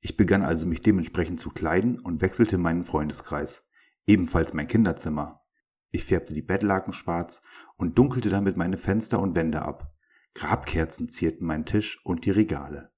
[0.02, 3.64] Ich begann also mich dementsprechend zu kleiden und wechselte meinen Freundeskreis.
[4.06, 5.40] Ebenfalls mein Kinderzimmer.
[5.90, 7.42] Ich färbte die Bettlaken schwarz
[7.78, 9.96] und dunkelte damit meine Fenster und Wände ab.
[10.36, 12.92] Grabkerzen zierten meinen Tisch und die Regale.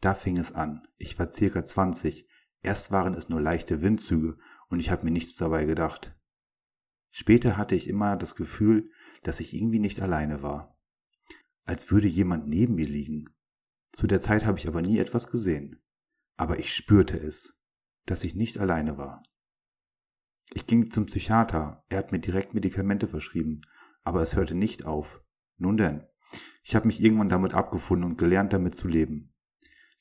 [0.00, 0.86] Da fing es an.
[0.96, 2.26] Ich war circa 20.
[2.62, 4.38] Erst waren es nur leichte Windzüge
[4.68, 6.16] und ich habe mir nichts dabei gedacht.
[7.10, 8.90] Später hatte ich immer das Gefühl,
[9.22, 10.78] dass ich irgendwie nicht alleine war.
[11.64, 13.26] Als würde jemand neben mir liegen.
[13.92, 15.82] Zu der Zeit habe ich aber nie etwas gesehen.
[16.36, 17.58] Aber ich spürte es,
[18.06, 19.22] dass ich nicht alleine war.
[20.52, 23.60] Ich ging zum Psychiater, er hat mir direkt Medikamente verschrieben,
[24.02, 25.22] aber es hörte nicht auf.
[25.58, 26.06] Nun denn,
[26.62, 29.32] ich habe mich irgendwann damit abgefunden und gelernt, damit zu leben.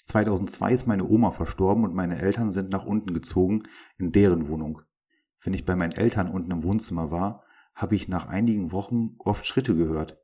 [0.05, 3.63] 2002 ist meine Oma verstorben und meine Eltern sind nach unten gezogen
[3.97, 4.81] in deren Wohnung.
[5.41, 7.43] Wenn ich bei meinen Eltern unten im Wohnzimmer war,
[7.75, 10.17] habe ich nach einigen Wochen oft Schritte gehört.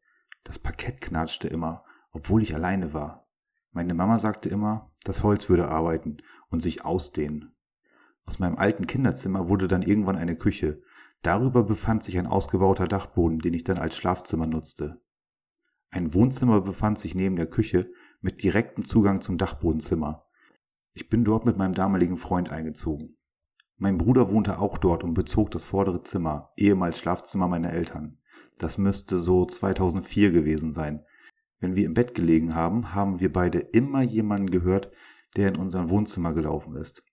[0.43, 3.27] Das Parkett knatschte immer, obwohl ich alleine war.
[3.71, 6.17] Meine Mama sagte immer, das Holz würde arbeiten
[6.49, 7.55] und sich ausdehnen.
[8.25, 10.81] Aus meinem alten Kinderzimmer wurde dann irgendwann eine Küche.
[11.21, 15.01] Darüber befand sich ein ausgebauter Dachboden, den ich dann als Schlafzimmer nutzte.
[15.89, 20.25] Ein Wohnzimmer befand sich neben der Küche mit direktem Zugang zum Dachbodenzimmer.
[20.93, 23.17] Ich bin dort mit meinem damaligen Freund eingezogen.
[23.77, 28.19] Mein Bruder wohnte auch dort und bezog das vordere Zimmer, ehemals Schlafzimmer meiner Eltern.
[28.57, 31.03] Das müsste so 2004 gewesen sein.
[31.59, 34.91] Wenn wir im Bett gelegen haben, haben wir beide immer jemanden gehört,
[35.35, 37.03] der in unser Wohnzimmer gelaufen ist.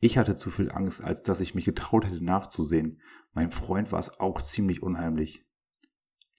[0.00, 3.00] Ich hatte zu viel Angst, als dass ich mich getraut hätte nachzusehen.
[3.32, 5.46] Mein Freund war es auch ziemlich unheimlich.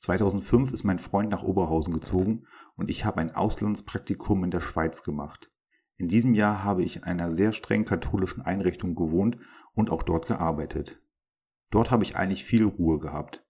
[0.06, 2.44] 2005 ist mein Freund nach Oberhausen gezogen
[2.76, 5.52] und ich habe ein Auslandspraktikum in der Schweiz gemacht.
[5.98, 9.40] In diesem Jahr habe ich in einer sehr streng katholischen Einrichtung gewohnt
[9.74, 11.02] und auch dort gearbeitet.
[11.72, 13.44] Dort habe ich eigentlich viel Ruhe gehabt.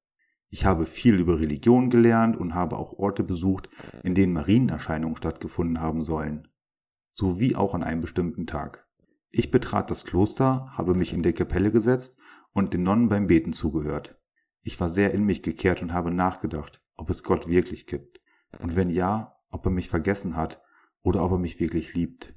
[0.48, 3.70] Ich habe viel über Religion gelernt und habe auch Orte besucht,
[4.04, 6.48] in denen Marienerscheinungen stattgefunden haben sollen.
[7.12, 8.88] So wie auch an einem bestimmten Tag.
[9.30, 12.15] Ich betrat das Kloster, habe mich in der Kapelle gesetzt
[12.54, 14.18] und den Nonnen beim Beten zugehört.
[14.67, 18.19] Ich war sehr in mich gekehrt und habe nachgedacht, ob es Gott wirklich gibt.
[18.58, 20.60] Und wenn ja, ob er mich vergessen hat
[21.04, 22.34] oder ob er mich wirklich liebt.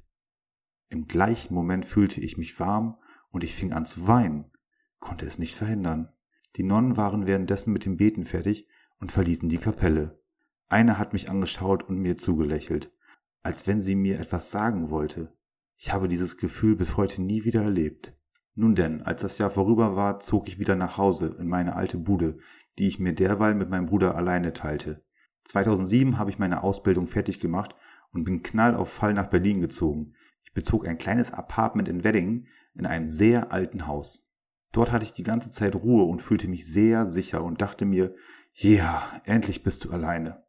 [0.89, 2.99] Im gleichen Moment fühlte ich mich warm
[3.31, 4.51] und ich fing an zu weinen,
[4.99, 6.13] konnte es nicht verhindern.
[6.55, 8.67] Die Nonnen waren währenddessen mit dem Beten fertig
[8.99, 10.21] und verließen die Kapelle.
[10.67, 12.93] Eine hat mich angeschaut und mir zugelächelt,
[13.41, 15.35] als wenn sie mir etwas sagen wollte.
[15.77, 18.15] Ich habe dieses Gefühl bis heute nie wieder erlebt.
[18.59, 21.97] Nun denn, als das Jahr vorüber war, zog ich wieder nach Hause in meine alte
[21.97, 22.39] Bude,
[22.77, 25.01] die ich mir derweil mit meinem Bruder alleine teilte.
[25.45, 27.73] 2007 habe ich meine Ausbildung fertig gemacht
[28.11, 30.13] und bin knall auf Fall nach Berlin gezogen.
[30.43, 34.29] Ich bezog ein kleines Apartment in Wedding in einem sehr alten Haus.
[34.73, 38.13] Dort hatte ich die ganze Zeit Ruhe und fühlte mich sehr sicher und dachte mir,
[38.51, 40.43] ja, endlich bist du alleine.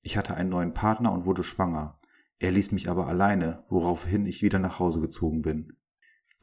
[0.00, 2.00] Ich hatte einen neuen Partner und wurde schwanger.
[2.38, 5.76] Er ließ mich aber alleine, woraufhin ich wieder nach Hause gezogen bin.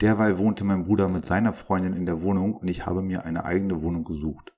[0.02, 3.46] Derweil wohnte mein Bruder mit seiner Freundin in der Wohnung und ich habe mir eine
[3.46, 4.54] eigene Wohnung gesucht.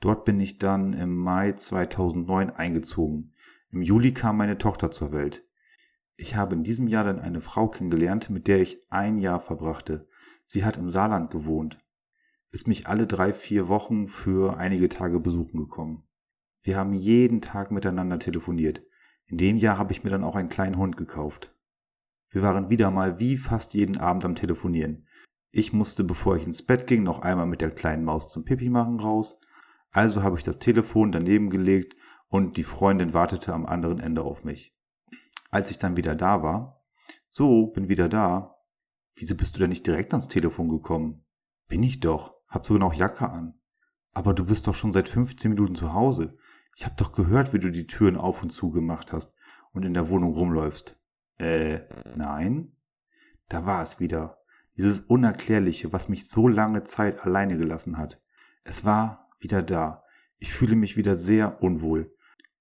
[0.00, 3.34] Dort bin ich dann im Mai 2009 eingezogen.
[3.70, 5.46] Im Juli kam meine Tochter zur Welt.
[6.16, 10.08] Ich habe in diesem Jahr dann eine Frau kennengelernt, mit der ich ein Jahr verbrachte.
[10.44, 11.78] Sie hat im Saarland gewohnt,
[12.50, 16.04] ist mich alle drei, vier Wochen für einige Tage besuchen gekommen.
[16.62, 18.82] Wir haben jeden Tag miteinander telefoniert.
[19.26, 21.51] In dem Jahr habe ich mir dann auch einen kleinen Hund gekauft.
[22.32, 25.06] Wir waren wieder mal wie fast jeden Abend am Telefonieren.
[25.50, 28.70] Ich musste, bevor ich ins Bett ging, noch einmal mit der kleinen Maus zum Pipi
[28.70, 29.38] machen raus.
[29.90, 31.94] Also habe ich das Telefon daneben gelegt
[32.28, 34.74] und die Freundin wartete am anderen Ende auf mich.
[35.50, 36.82] Als ich dann wieder da war,
[37.28, 38.56] so, bin wieder da.
[39.14, 41.26] Wieso bist du denn nicht direkt ans Telefon gekommen?
[41.68, 43.60] Bin ich doch, hab sogar noch Jacke an.
[44.14, 46.38] Aber du bist doch schon seit 15 Minuten zu Hause.
[46.76, 49.34] Ich hab doch gehört, wie du die Türen auf und zu gemacht hast
[49.72, 50.98] und in der Wohnung rumläufst.
[51.38, 51.80] Äh,
[52.16, 52.76] nein?
[53.48, 54.38] Da war es wieder.
[54.76, 58.20] Dieses Unerklärliche, was mich so lange Zeit alleine gelassen hat.
[58.64, 60.04] Es war wieder da.
[60.38, 62.14] Ich fühle mich wieder sehr unwohl.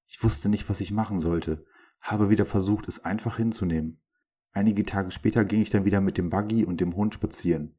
[0.08, 1.66] Ich wusste nicht, was ich machen sollte
[2.02, 4.02] habe wieder versucht, es einfach hinzunehmen.
[4.54, 7.78] Einige Tage später ging ich dann wieder mit dem Buggy und dem Hund spazieren.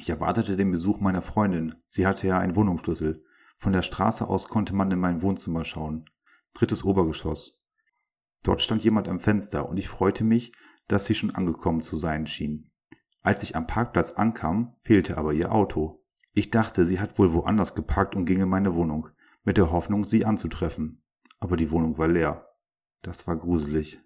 [0.00, 1.74] Ich erwartete den Besuch meiner Freundin.
[1.88, 3.24] Sie hatte ja einen Wohnungsschlüssel.
[3.56, 6.08] Von der Straße aus konnte man in mein Wohnzimmer schauen.
[6.54, 7.57] Drittes Obergeschoss.
[8.42, 10.52] Dort stand jemand am Fenster und ich freute mich,
[10.86, 12.70] dass sie schon angekommen zu sein schien.
[13.22, 16.04] Als ich am Parkplatz ankam, fehlte aber ihr Auto.
[16.34, 19.08] Ich dachte, sie hat wohl woanders geparkt und ging in meine Wohnung,
[19.44, 21.02] mit der Hoffnung, sie anzutreffen.
[21.40, 22.48] Aber die Wohnung war leer.
[23.02, 24.00] Das war gruselig.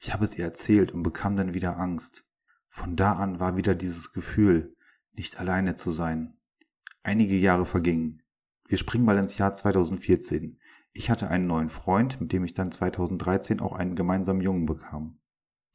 [0.00, 2.26] Ich habe es ihr erzählt und bekam dann wieder Angst.
[2.68, 4.76] Von da an war wieder dieses Gefühl,
[5.12, 6.36] nicht alleine zu sein.
[7.02, 8.22] Einige Jahre vergingen.
[8.66, 10.58] Wir springen mal ins Jahr 2014.
[10.96, 15.18] Ich hatte einen neuen Freund, mit dem ich dann 2013 auch einen gemeinsamen Jungen bekam.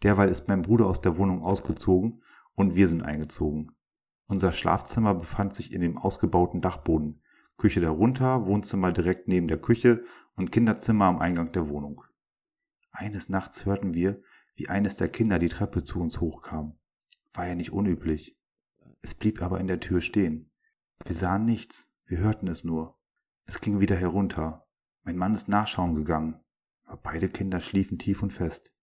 [0.02, 2.24] Derweil ist mein Bruder aus der Wohnung ausgezogen
[2.56, 3.76] und wir sind eingezogen.
[4.28, 7.22] Unser Schlafzimmer befand sich in dem ausgebauten Dachboden.
[7.58, 10.06] Küche darunter, Wohnzimmer direkt neben der Küche
[10.36, 12.02] und Kinderzimmer am Eingang der Wohnung.
[12.92, 14.22] Eines Nachts hörten wir,
[14.56, 16.80] wie eines der Kinder die Treppe zu uns hochkam.
[17.34, 18.38] War ja nicht unüblich.
[19.02, 20.50] Es blieb aber in der Tür stehen.
[21.04, 22.98] Wir sahen nichts, wir hörten es nur.
[23.46, 24.69] Es ging wieder herunter.
[25.04, 26.40] Mein Mann ist nachschauen gegangen,
[26.84, 28.74] aber beide Kinder schliefen tief und fest.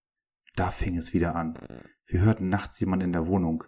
[0.55, 1.59] Da fing es wieder an.
[2.07, 3.65] Wir hörten nachts jemand in der Wohnung.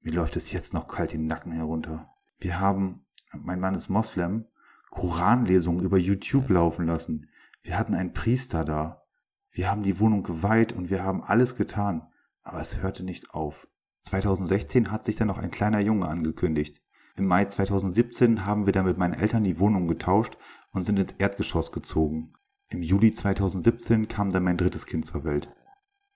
[0.00, 2.10] Mir läuft es jetzt noch kalt den Nacken herunter.
[2.38, 4.46] Wir haben, mein Mann ist Moslem,
[4.90, 7.30] Koranlesungen über YouTube laufen lassen.
[7.62, 9.02] Wir hatten einen Priester da.
[9.52, 12.08] Wir haben die Wohnung geweiht und wir haben alles getan.
[12.42, 13.68] Aber es hörte nicht auf.
[14.02, 16.82] 2016 hat sich dann noch ein kleiner Junge angekündigt.
[17.16, 20.36] Im Mai 2017 haben wir dann mit meinen Eltern die Wohnung getauscht
[20.72, 22.34] und sind ins Erdgeschoss gezogen.
[22.68, 25.50] Im Juli 2017 kam dann mein drittes Kind zur Welt.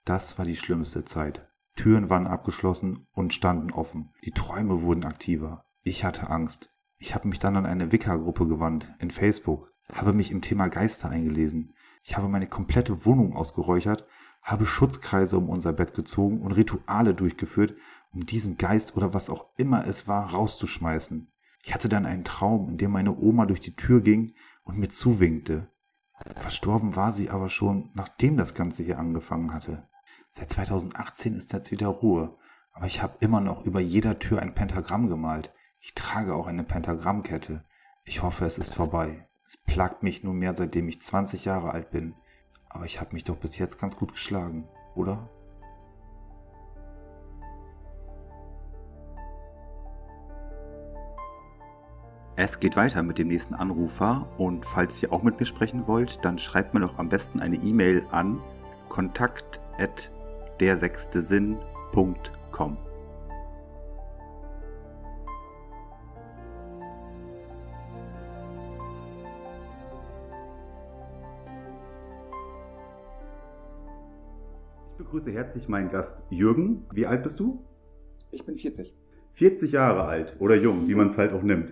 [0.05, 1.49] Das war die schlimmste Zeit.
[1.77, 4.12] Türen waren abgeschlossen und standen offen.
[4.25, 5.64] Die Träume wurden aktiver.
[5.83, 6.73] Ich hatte Angst.
[6.99, 11.11] Ich habe mich dann an eine Wicca-Gruppe gewandt in Facebook habe mich im Thema Geister
[11.11, 11.75] eingelesen.
[12.03, 14.07] Ich habe meine komplette Wohnung ausgeräuchert,
[14.42, 17.75] habe Schutzkreise um unser Bett gezogen und Rituale durchgeführt,
[18.12, 21.33] um diesen Geist oder was auch immer es war rauszuschmeißen.
[21.66, 24.88] Ich hatte dann einen Traum, in dem meine Oma durch die Tür ging und mir
[24.88, 25.68] zuwinkte.
[26.37, 29.88] Verstorben war sie aber schon, nachdem das Ganze hier angefangen hatte.
[30.31, 32.38] Seit 2018 ist jetzt wieder Ruhe,
[32.70, 35.52] aber ich habe immer noch über jeder Tür ein Pentagramm gemalt.
[35.81, 37.64] Ich trage auch eine Pentagrammkette.
[38.05, 39.29] Ich hoffe, es ist vorbei.
[39.44, 42.14] Es plagt mich nunmehr, seitdem ich 20 Jahre alt bin.
[42.68, 45.29] Aber ich habe mich doch bis jetzt ganz gut geschlagen, oder?
[52.38, 56.22] Es geht weiter mit dem nächsten Anrufer und falls ihr auch mit mir sprechen wollt,
[56.22, 58.42] dann schreibt mir doch am besten eine E-Mail an
[58.90, 59.42] kontakt@
[60.61, 60.77] der
[74.90, 76.85] Ich begrüße herzlich meinen Gast Jürgen.
[76.92, 77.64] Wie alt bist du?
[78.31, 78.94] Ich bin 40.
[79.37, 81.70] 40 Jahre alt oder jung, wie man es halt auch nimmt.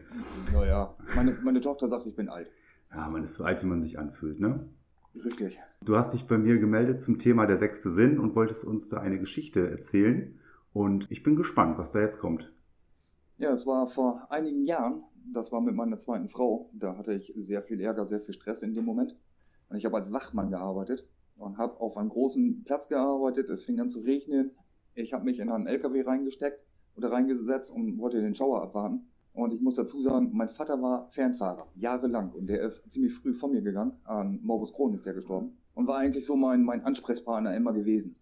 [0.52, 2.50] Naja, meine, meine Tochter sagt, ich bin alt.
[2.92, 4.68] Ja, man ist so alt, wie man sich anfühlt, ne?
[5.14, 5.58] Richtig.
[5.82, 8.98] Du hast dich bei mir gemeldet zum Thema der sechste Sinn und wolltest uns da
[8.98, 10.38] eine Geschichte erzählen.
[10.74, 12.52] Und ich bin gespannt, was da jetzt kommt.
[13.38, 16.68] Ja, es war vor einigen Jahren, das war mit meiner zweiten Frau.
[16.74, 19.16] Da hatte ich sehr viel Ärger, sehr viel Stress in dem Moment.
[19.70, 23.48] Und ich habe als Wachmann gearbeitet und habe auf einem großen Platz gearbeitet.
[23.48, 24.50] Es fing an zu regnen.
[24.92, 26.63] Ich habe mich in einen LKW reingesteckt
[26.96, 29.06] oder reingesetzt und wollte den Schauer abwarten.
[29.32, 32.30] Und ich muss dazu sagen, mein Vater war Fernfahrer, jahrelang.
[32.30, 33.92] Und der ist ziemlich früh von mir gegangen.
[34.04, 35.56] An Morbus Crohn ist der gestorben.
[35.74, 38.14] Und war eigentlich so mein, mein Ansprechpartner immer gewesen.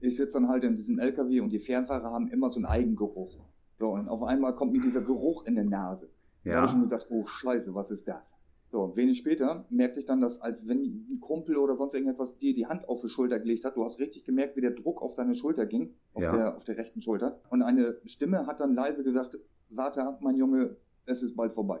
[0.00, 3.36] Ich sitze dann halt in diesem LKW und die Fernfahrer haben immer so einen Eigengeruch.
[3.78, 6.08] So, und auf einmal kommt mir dieser Geruch in der Nase.
[6.44, 8.34] Da habe ich schon gesagt, oh Scheiße, was ist das?
[8.70, 12.54] So, wenig später merkte ich dann, dass als wenn ein Kumpel oder sonst irgendetwas dir
[12.54, 15.14] die Hand auf die Schulter gelegt hat, du hast richtig gemerkt, wie der Druck auf
[15.14, 16.32] deine Schulter ging, auf, Ja.
[16.36, 17.40] der, auf der rechten Schulter.
[17.48, 19.38] Und eine Stimme hat dann leise gesagt,
[19.70, 20.76] warte ab, mein Junge,
[21.06, 21.80] es ist bald vorbei.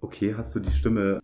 [0.00, 1.20] Okay, hast du die Stimme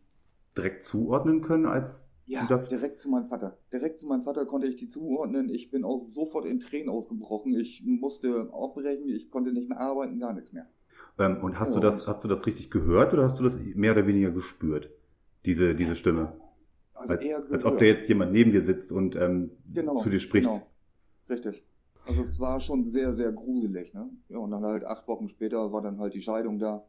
[0.57, 2.69] direkt zuordnen können, als Ja, du das...
[2.69, 3.57] direkt zu meinem Vater.
[3.73, 5.49] Direkt zu meinem Vater konnte ich die zuordnen.
[5.49, 7.55] Ich bin auch sofort in Tränen ausgebrochen.
[7.55, 10.69] Ich musste abbrechen, ich konnte nicht mehr arbeiten, gar nichts mehr.
[11.19, 13.45] Ähm, und hast du Ja, das, und- hast du das richtig gehört oder hast du
[13.45, 14.91] das mehr oder weniger gespürt?
[15.45, 16.33] Diese, diese Stimme.
[16.95, 20.09] Also Als, eher als ob da jetzt jemand neben dir sitzt und ähm, genau, zu
[20.11, 20.49] dir spricht.
[20.49, 20.67] Genau.
[21.29, 21.65] Richtig.
[22.07, 24.09] Also es war schon sehr, sehr gruselig, ne?
[24.29, 26.83] Ja, und dann halt acht Wochen später war dann halt die Scheidung da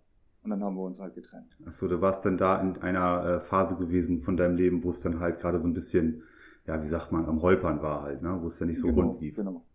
[0.44, 1.58] und dann haben wir uns halt getrennt.
[1.66, 5.02] Achso, du warst dann da in einer äh, Phase gewesen von deinem Leben, wo es
[5.02, 6.24] dann halt gerade so ein bisschen,
[6.66, 8.40] ja, wie sagt man, am Holpern war halt, ne?
[8.42, 9.36] wo es ja nicht so genau, rund lief.
[9.36, 9.66] Genau.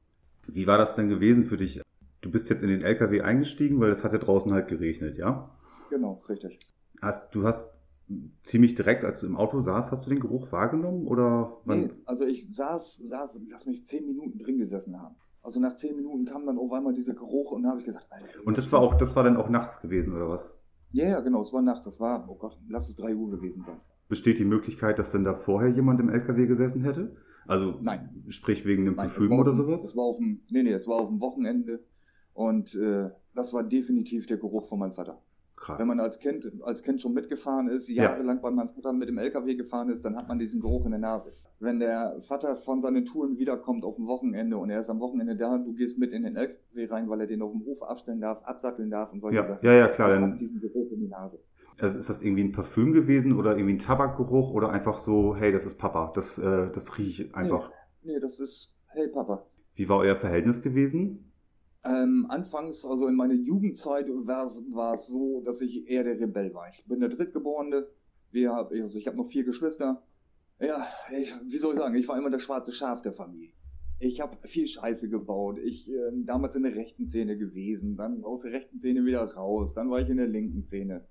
[0.47, 1.81] Wie war das denn gewesen für dich?
[2.23, 5.51] Du bist jetzt in den LKW eingestiegen, weil es hat ja draußen halt geregnet, ja?
[5.91, 6.59] Genau, richtig.
[7.03, 7.71] Hast, du hast
[8.43, 11.81] ziemlich direkt, als du im Auto saßt, hast du den Geruch wahrgenommen oder wann?
[11.81, 15.17] Nee, also ich saß, saß, lass mich zehn Minuten drin gesessen haben.
[15.43, 18.07] Also nach zehn Minuten kam dann auf einmal dieser Geruch und da habe ich gesagt,
[18.11, 20.53] Alter, Und das war auch, das war dann auch nachts gewesen oder was?
[20.93, 23.65] Ja, ja, genau, es war Nacht, das war, oh Gott, lass es drei Uhr gewesen
[23.65, 23.81] sein.
[24.09, 27.17] Besteht die Möglichkeit, dass denn da vorher jemand im LKW gesessen hätte?
[27.47, 28.25] Also Nein.
[28.29, 29.85] sprich wegen einem Nein, Parfüm oder auf dem- sowas?
[29.85, 31.83] Es war auf dem, nee, nee, es war auf dem Wochenende
[32.33, 35.21] und äh, das war definitiv der Geruch von meinem Vater.
[35.57, 35.79] Krass.
[35.79, 39.19] Wenn man als Kind, als Kind schon mitgefahren ist, jahrelang bei meinem Vater mit dem
[39.19, 41.33] LKW gefahren ist, dann hat man diesen Geruch in der Nase.
[41.61, 45.37] Wenn der Vater von seinen Touren wiederkommt auf dem Wochenende und er ist am Wochenende
[45.37, 48.21] da, du gehst mit in den LKW rein, weil er den auf dem Hof abstellen
[48.21, 49.65] darf, absatteln darf und solche ja, Sachen.
[49.65, 50.11] ja, ja, klar.
[50.11, 51.39] Dann, hast diesen Geruch in die Nase.
[51.81, 55.53] also ist das irgendwie ein Parfüm gewesen oder irgendwie ein Tabakgeruch oder einfach so, hey,
[55.53, 57.71] das ist Papa, das, äh, das rieche ich einfach.
[58.03, 59.47] Nee, das ist, hey Papa.
[59.77, 61.33] Wie war euer Verhältnis gewesen?
[61.85, 66.69] Ähm, anfangs, also in meiner Jugendzeit war es- so, dass ich eher der Rebell war.
[66.71, 67.87] Ich bin der Drittgeborene.
[68.31, 70.03] Wir, also ich habe noch vier Geschwister.
[70.61, 73.53] Ja, ich, wie soll ich sagen, ich war immer das schwarze Schaf der Familie.
[73.99, 75.59] Ich habe viel Scheiße gebaut.
[75.59, 79.75] Ich ähm, damals in der rechten Szene gewesen, dann aus der rechten Szene wieder raus,
[79.75, 81.05] dann war ich in der linken Szene.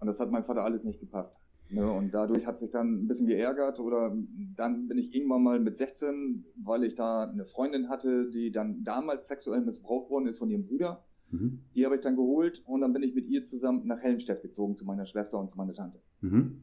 [0.00, 1.38] Und das hat meinem Vater alles nicht gepasst.
[1.74, 4.16] Ne, und dadurch hat sich dann ein bisschen geärgert oder
[4.56, 8.84] dann bin ich irgendwann mal mit 16, weil ich da eine Freundin hatte, die dann
[8.84, 11.04] damals sexuell missbraucht worden ist von ihrem Bruder.
[11.30, 11.58] Mhm.
[11.74, 14.76] Die habe ich dann geholt und dann bin ich mit ihr zusammen nach Helmstedt gezogen
[14.76, 15.98] zu meiner Schwester und zu meiner Tante.
[16.20, 16.60] Mhm.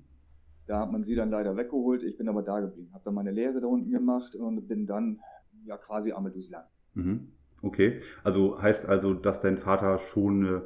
[0.65, 3.31] Da hat man sie dann leider weggeholt, ich bin aber da geblieben, habe dann meine
[3.31, 5.19] Lehre da unten gemacht und bin dann
[5.65, 6.67] ja quasi durchs Land.
[6.93, 7.27] Mhm.
[7.61, 7.99] Okay.
[8.23, 10.61] Also heißt also, dass dein Vater schon, äh,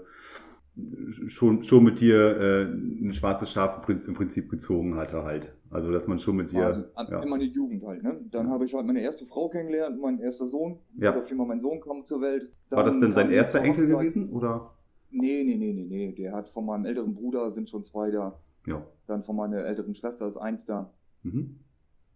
[1.27, 5.53] schon, schon mit dir äh, ein schwarzes Schaf im Prin- im Prinzip gezogen hatte halt.
[5.69, 6.65] Also dass man schon mit dir.
[6.67, 7.21] also ja.
[7.23, 8.03] in meine Jugend halt.
[8.03, 8.19] Ne?
[8.31, 10.79] Dann habe ich halt meine erste Frau kennengelernt, mein erster Sohn.
[10.97, 11.11] Ja.
[11.13, 12.49] Oder vielmehr mein Sohn kam zur Welt.
[12.69, 14.71] War das Dann denn sein erster Enkel Hochzeit- gewesen oder?
[15.11, 16.11] Nee, nee, nee, nee, nee.
[16.11, 18.37] Der hat von meinem älteren Bruder sind schon zwei da.
[18.67, 18.85] Ja.
[19.07, 20.91] Dann von meiner älteren Schwester ist eins da.
[21.23, 21.59] Mhm.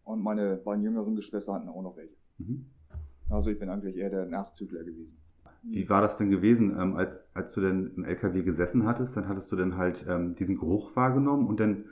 [0.03, 2.15] Und meine beiden jüngeren Geschwister hatten auch noch welche.
[2.39, 2.65] Mhm.
[3.29, 5.17] Also ich bin eigentlich eher der Nachzügler gewesen.
[5.63, 9.17] Wie war das denn gewesen, ähm, als, als du denn im LKW gesessen hattest?
[9.17, 11.85] Dann hattest du dann halt ähm, diesen Geruch wahrgenommen und dann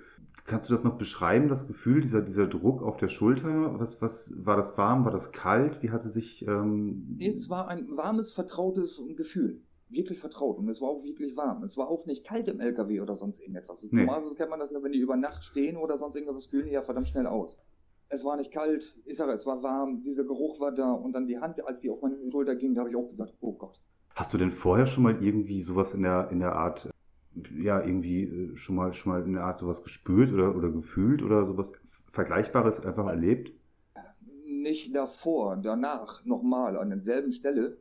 [0.45, 3.79] kannst du das noch beschreiben, das Gefühl, dieser, dieser Druck auf der Schulter?
[3.79, 5.05] Was, was war das warm?
[5.05, 5.83] War das kalt?
[5.83, 9.61] Wie hatte sich ähm, Es war ein warmes, vertrautes Gefühl.
[9.89, 10.57] Wirklich vertraut.
[10.57, 11.63] Und es war auch wirklich warm.
[11.63, 13.83] Es war auch nicht kalt im LKW oder sonst irgendetwas.
[13.89, 14.01] Nee.
[14.01, 16.73] Normalerweise kennt man das nur, wenn die über Nacht stehen oder sonst irgendwas, kühlen die
[16.73, 17.57] ja verdammt schnell aus.
[18.09, 21.27] Es war nicht kalt, ich sage, es war warm, dieser Geruch war da und dann
[21.27, 23.79] die Hand, als sie auf meine Schulter ging, da habe ich auch gesagt, oh Gott.
[24.15, 26.89] Hast du denn vorher schon mal irgendwie sowas in der, in der Art,
[27.55, 31.21] ja, irgendwie äh, schon mal, schon mal in der Art sowas gespürt oder, oder gefühlt
[31.21, 31.73] oder sowas
[32.07, 33.51] Vergleichbares einfach erlebt?
[34.45, 37.77] Nicht davor, danach nochmal an derselben Stelle.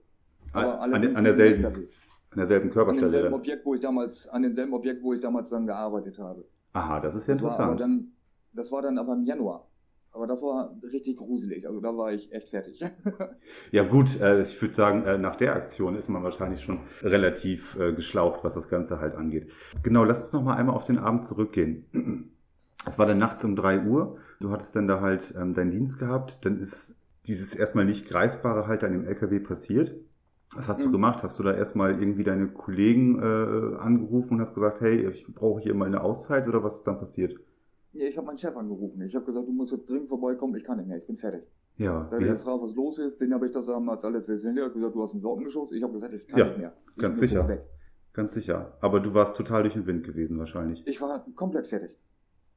[0.52, 1.88] An, an, allerdings an derselben, an
[2.36, 3.40] derselben An Körperstelle demselben dann.
[3.40, 6.44] Objekt, wo ich damals, an demselben Objekt, wo ich damals dann gearbeitet habe.
[6.72, 7.80] Aha, das ist ja Das war aber interessant.
[7.80, 8.12] dann,
[8.52, 9.68] das war dann aber im Januar.
[10.16, 11.66] Aber das war richtig gruselig.
[11.66, 12.82] Also da war ich echt fertig.
[13.70, 17.78] ja gut, äh, ich würde sagen, äh, nach der Aktion ist man wahrscheinlich schon relativ
[17.78, 19.52] äh, geschlaucht, was das Ganze halt angeht.
[19.82, 22.32] Genau, lass uns noch mal einmal auf den Abend zurückgehen.
[22.88, 24.18] Es war dann nachts um drei Uhr.
[24.38, 26.44] Du hattest dann da halt ähm, deinen Dienst gehabt.
[26.44, 26.94] Dann ist
[27.26, 29.96] dieses erstmal nicht Greifbare halt an dem LKW passiert.
[30.54, 30.84] Was hast mhm.
[30.84, 31.24] du gemacht?
[31.24, 35.60] Hast du da erstmal irgendwie deine Kollegen äh, angerufen und hast gesagt, hey, ich brauche
[35.60, 37.40] hier mal eine Auszeit oder was ist dann passiert?
[37.96, 39.00] Ja, ich habe meinen Chef angerufen.
[39.02, 41.44] Ich habe gesagt, du musst jetzt dringend vorbeikommen, ich kann nicht mehr, ich bin fertig.
[41.78, 42.08] Ja.
[42.10, 44.56] Da hat er gefragt, was los ist, den habe ich das damals alles erzählt.
[44.58, 45.72] Er hat gesagt, du hast einen Sorgenschuss.
[45.72, 46.72] Ich habe gesagt, ich kann ja, nicht mehr.
[46.94, 47.58] Ich ganz sicher.
[48.12, 48.78] Ganz sicher.
[48.80, 50.82] Aber du warst total durch den Wind gewesen wahrscheinlich.
[50.86, 51.98] Ich war komplett fertig.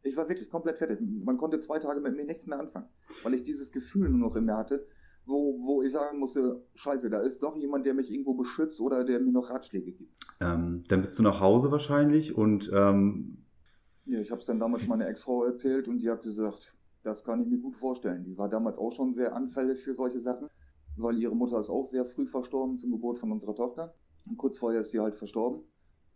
[0.04, 1.00] Ich war wirklich komplett fertig.
[1.02, 2.88] Man konnte zwei Tage mit mir nichts mehr anfangen,
[3.24, 4.88] weil ich dieses Gefühl nur noch in mir hatte,
[5.26, 9.04] wo, wo ich sagen musste, scheiße, da ist doch jemand, der mich irgendwo beschützt oder
[9.04, 10.14] der mir noch Ratschläge gibt.
[10.40, 13.46] Ähm, dann bist du nach Hause wahrscheinlich und ähm,
[14.10, 17.42] ja, ich habe es dann damals meiner Ex-Frau erzählt und die hat gesagt, das kann
[17.42, 18.24] ich mir gut vorstellen.
[18.24, 20.50] Die war damals auch schon sehr anfällig für solche Sachen,
[20.98, 23.94] weil ihre Mutter ist auch sehr früh verstorben zum Geburt von unserer Tochter.
[24.26, 25.62] Und kurz vorher ist sie halt verstorben.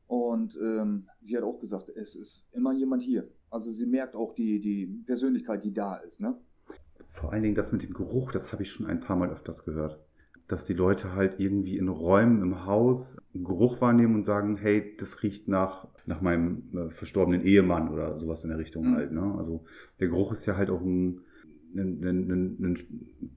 [0.08, 3.30] Und ähm, sie hat auch gesagt, es ist immer jemand hier.
[3.50, 6.20] Also sie merkt auch die, die Persönlichkeit, die da ist.
[6.20, 6.36] Ne?
[7.10, 9.64] Vor allen Dingen das mit dem Geruch, das habe ich schon ein paar Mal öfters
[9.64, 10.00] gehört
[10.48, 14.96] dass die Leute halt irgendwie in Räumen im Haus einen Geruch wahrnehmen und sagen, hey,
[14.98, 18.96] das riecht nach, nach meinem äh, verstorbenen Ehemann oder sowas in der Richtung mhm.
[18.96, 19.12] halt.
[19.12, 19.36] Ne?
[19.38, 19.64] Also
[20.00, 21.22] der Geruch ist ja halt auch ein,
[21.76, 22.78] ein, ein, ein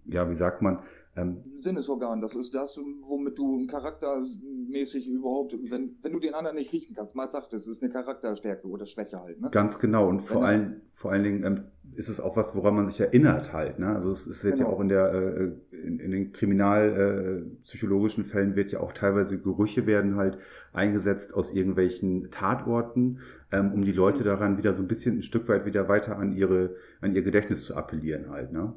[0.07, 0.81] ja, wie sagt man,
[1.17, 6.73] ähm, Sinnesorgan, das ist das, womit du charaktermäßig überhaupt, wenn, wenn du den anderen nicht
[6.73, 9.41] riechen kannst, mal sagt, das ist eine Charakterstärke oder Schwäche halt.
[9.41, 9.49] Ne?
[9.51, 12.87] Ganz genau und vor, allen, vor allen Dingen ähm, ist es auch was, woran man
[12.87, 13.79] sich erinnert halt.
[13.79, 13.89] Ne?
[13.89, 14.69] Also es, es wird genau.
[14.69, 19.41] ja auch in der äh, in, in, den kriminalpsychologischen äh, Fällen wird ja auch teilweise
[19.41, 20.37] Gerüche werden halt
[20.75, 23.21] eingesetzt aus irgendwelchen Tatorten,
[23.53, 24.27] ähm, um die Leute mhm.
[24.27, 27.65] daran wieder so ein bisschen ein Stück weit wieder weiter an ihre an ihr Gedächtnis
[27.65, 28.53] zu appellieren halt.
[28.53, 28.75] Ne?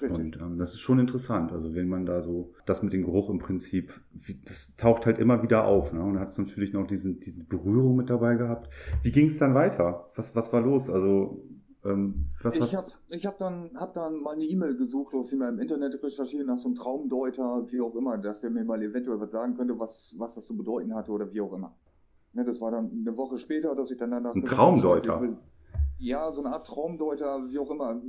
[0.00, 0.18] Richtig.
[0.18, 1.52] Und ähm, das ist schon interessant.
[1.52, 5.18] Also wenn man da so das mit dem Geruch im Prinzip, wie, das taucht halt
[5.18, 5.92] immer wieder auf.
[5.92, 6.02] Ne?
[6.02, 8.72] Und hat es natürlich noch diesen, diese Berührung mit dabei gehabt.
[9.02, 10.10] Wie ging es dann weiter?
[10.14, 10.88] Was, was war los?
[10.88, 11.44] Also
[11.84, 15.48] ähm, was ich habe ich hab dann, hab dann mal eine E-Mail gesucht, die mal
[15.48, 19.20] im Internet recherchieren nach so einem Traumdeuter, wie auch immer, dass der mir mal eventuell
[19.20, 21.74] was sagen könnte, was, was das zu bedeuten hatte oder wie auch immer.
[22.34, 24.34] Ne, das war dann eine Woche später, dass ich dann danach...
[24.34, 25.20] Ein Traumdeuter?
[25.20, 25.36] Will,
[25.98, 28.00] ja, so eine Art Traumdeuter, wie auch immer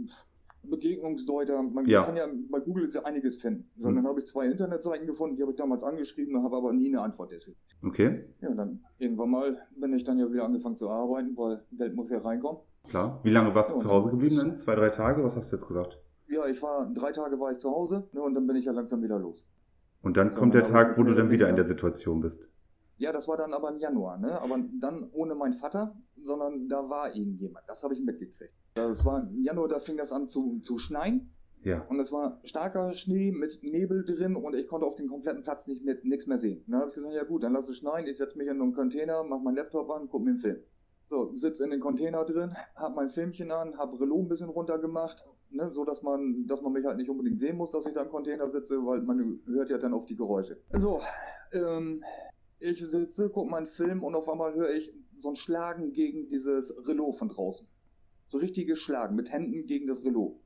[0.63, 1.61] Begegnungsdeuter.
[1.61, 2.03] Man ja.
[2.03, 3.69] kann ja bei Google ja einiges finden.
[3.77, 3.95] So, mhm.
[3.95, 7.01] Dann habe ich zwei Internetseiten gefunden, die habe ich damals angeschrieben, habe aber nie eine
[7.01, 7.57] Antwort deswegen.
[7.85, 8.25] Okay.
[8.41, 12.09] Ja, dann irgendwann mal bin ich dann ja wieder angefangen zu arbeiten, weil Geld muss
[12.09, 12.61] ja reinkommen.
[12.89, 13.19] Klar.
[13.23, 14.55] Wie lange warst du ja, zu Hause geblieben dann?
[14.55, 15.23] Zwei, drei Tage?
[15.23, 15.99] Was hast du jetzt gesagt?
[16.27, 18.71] Ja, ich war, drei Tage war ich zu Hause ne, und dann bin ich ja
[18.71, 19.45] langsam wieder los.
[20.01, 22.49] Und dann kommt der Tag, wo du dann wieder in der Situation bist.
[22.97, 24.39] Ja, das war dann aber im Januar, ne?
[24.41, 27.65] Aber dann ohne meinen Vater, sondern da war irgendjemand.
[27.67, 28.53] Das habe ich mitgekriegt.
[28.73, 31.29] Das war im Januar, da fing das an zu, zu schneien.
[31.63, 31.85] Ja.
[31.87, 35.67] Und es war starker Schnee mit Nebel drin und ich konnte auf den kompletten Platz
[35.67, 36.63] nicht mehr, nichts mehr sehen.
[36.67, 38.73] dann habe ich gesagt, ja gut, dann lass es schneien, ich setze mich in einen
[38.73, 40.57] Container, mach meinen Laptop an, guck mir einen Film.
[41.09, 45.23] So, sitz in den Container drin, hab mein Filmchen an, hab Relot ein bisschen runtergemacht,
[45.51, 48.01] ne, so dass man, dass man mich halt nicht unbedingt sehen muss, dass ich da
[48.01, 50.57] im Container sitze, weil man hört ja dann auf die Geräusche.
[50.73, 50.99] So,
[51.53, 52.03] ähm,
[52.59, 56.75] ich sitze, guck meinen Film und auf einmal höre ich so ein Schlagen gegen dieses
[56.87, 57.67] Relot von draußen.
[58.27, 60.39] So richtiges Schlagen mit Händen gegen das Relot.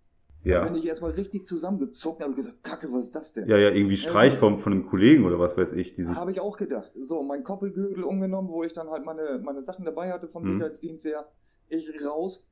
[0.43, 0.61] Ja.
[0.61, 3.47] Da bin ich erstmal richtig zusammengezuckt und habe gesagt, Kacke, was ist das denn?
[3.47, 5.95] Ja, ja, irgendwie Streich von, von einem Kollegen oder was weiß ich.
[5.95, 6.15] Dieses...
[6.15, 6.91] Habe ich auch gedacht.
[6.99, 10.53] So, mein Koppelgürtel umgenommen, wo ich dann halt meine, meine Sachen dabei hatte vom hm.
[10.53, 11.27] Sicherheitsdienst her.
[11.69, 12.47] Ich raus,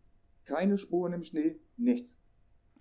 [0.45, 2.17] keine Spuren im Schnee, nichts.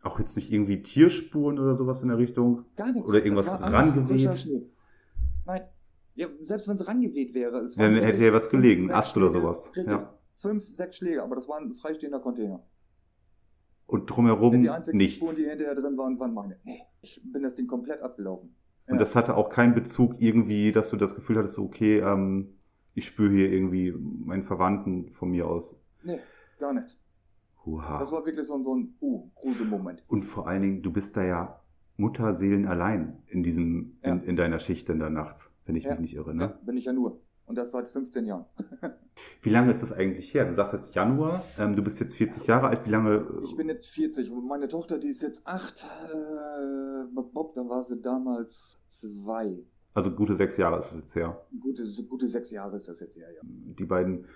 [0.02, 2.64] Auch jetzt nicht irgendwie Tierspuren oder sowas in der Richtung?
[2.76, 3.08] Gar nichts.
[3.08, 4.48] Oder irgendwas rangeweht?
[5.46, 5.62] Nein.
[6.16, 7.58] Ja, selbst wenn es rangeweht wäre.
[7.58, 9.70] Es Dann hätte ja was gelegen, Ast oder sowas.
[9.76, 10.14] Ja
[10.44, 12.62] fünf, sechs Schläge, aber das war ein freistehender Container.
[13.86, 15.16] Und drumherum die einzigen nichts.
[15.16, 16.58] Spuren, die hinterher drin waren, waren meine.
[16.64, 18.54] Nee, ich bin das Ding komplett abgelaufen.
[18.86, 18.98] Und ja.
[18.98, 22.58] das hatte auch keinen Bezug irgendwie, dass du das Gefühl hattest, okay, ähm,
[22.92, 25.76] ich spüre hier irgendwie meinen Verwandten von mir aus.
[26.02, 26.20] Nee,
[26.58, 26.98] gar nicht.
[27.64, 27.98] Huha.
[27.98, 29.30] Das war wirklich so, so ein uh,
[29.70, 30.04] Moment.
[30.08, 31.60] Und vor allen Dingen, du bist da ja
[31.96, 34.12] Mutterseelen allein in diesem, ja.
[34.12, 35.92] in, in, deiner Schicht in der nachts, wenn ich ja.
[35.92, 36.42] mich nicht irre, ne?
[36.42, 37.22] Ja, bin ich ja nur.
[37.46, 38.46] Und das seit 15 Jahren.
[39.42, 40.46] Wie lange ist das eigentlich her?
[40.46, 42.86] Du sagst jetzt Januar, ähm, du bist jetzt 40 Jahre alt.
[42.86, 43.16] Wie lange?
[43.16, 45.84] Äh, ich bin jetzt 40 und meine Tochter, die ist jetzt 8.
[45.84, 49.62] Äh, Bob, dann war sie damals 2.
[49.94, 51.40] Also gute sechs Jahre ist es jetzt her.
[51.60, 53.40] Gute, gute sechs Jahre ist das jetzt her, ja.
[53.44, 54.26] Die beiden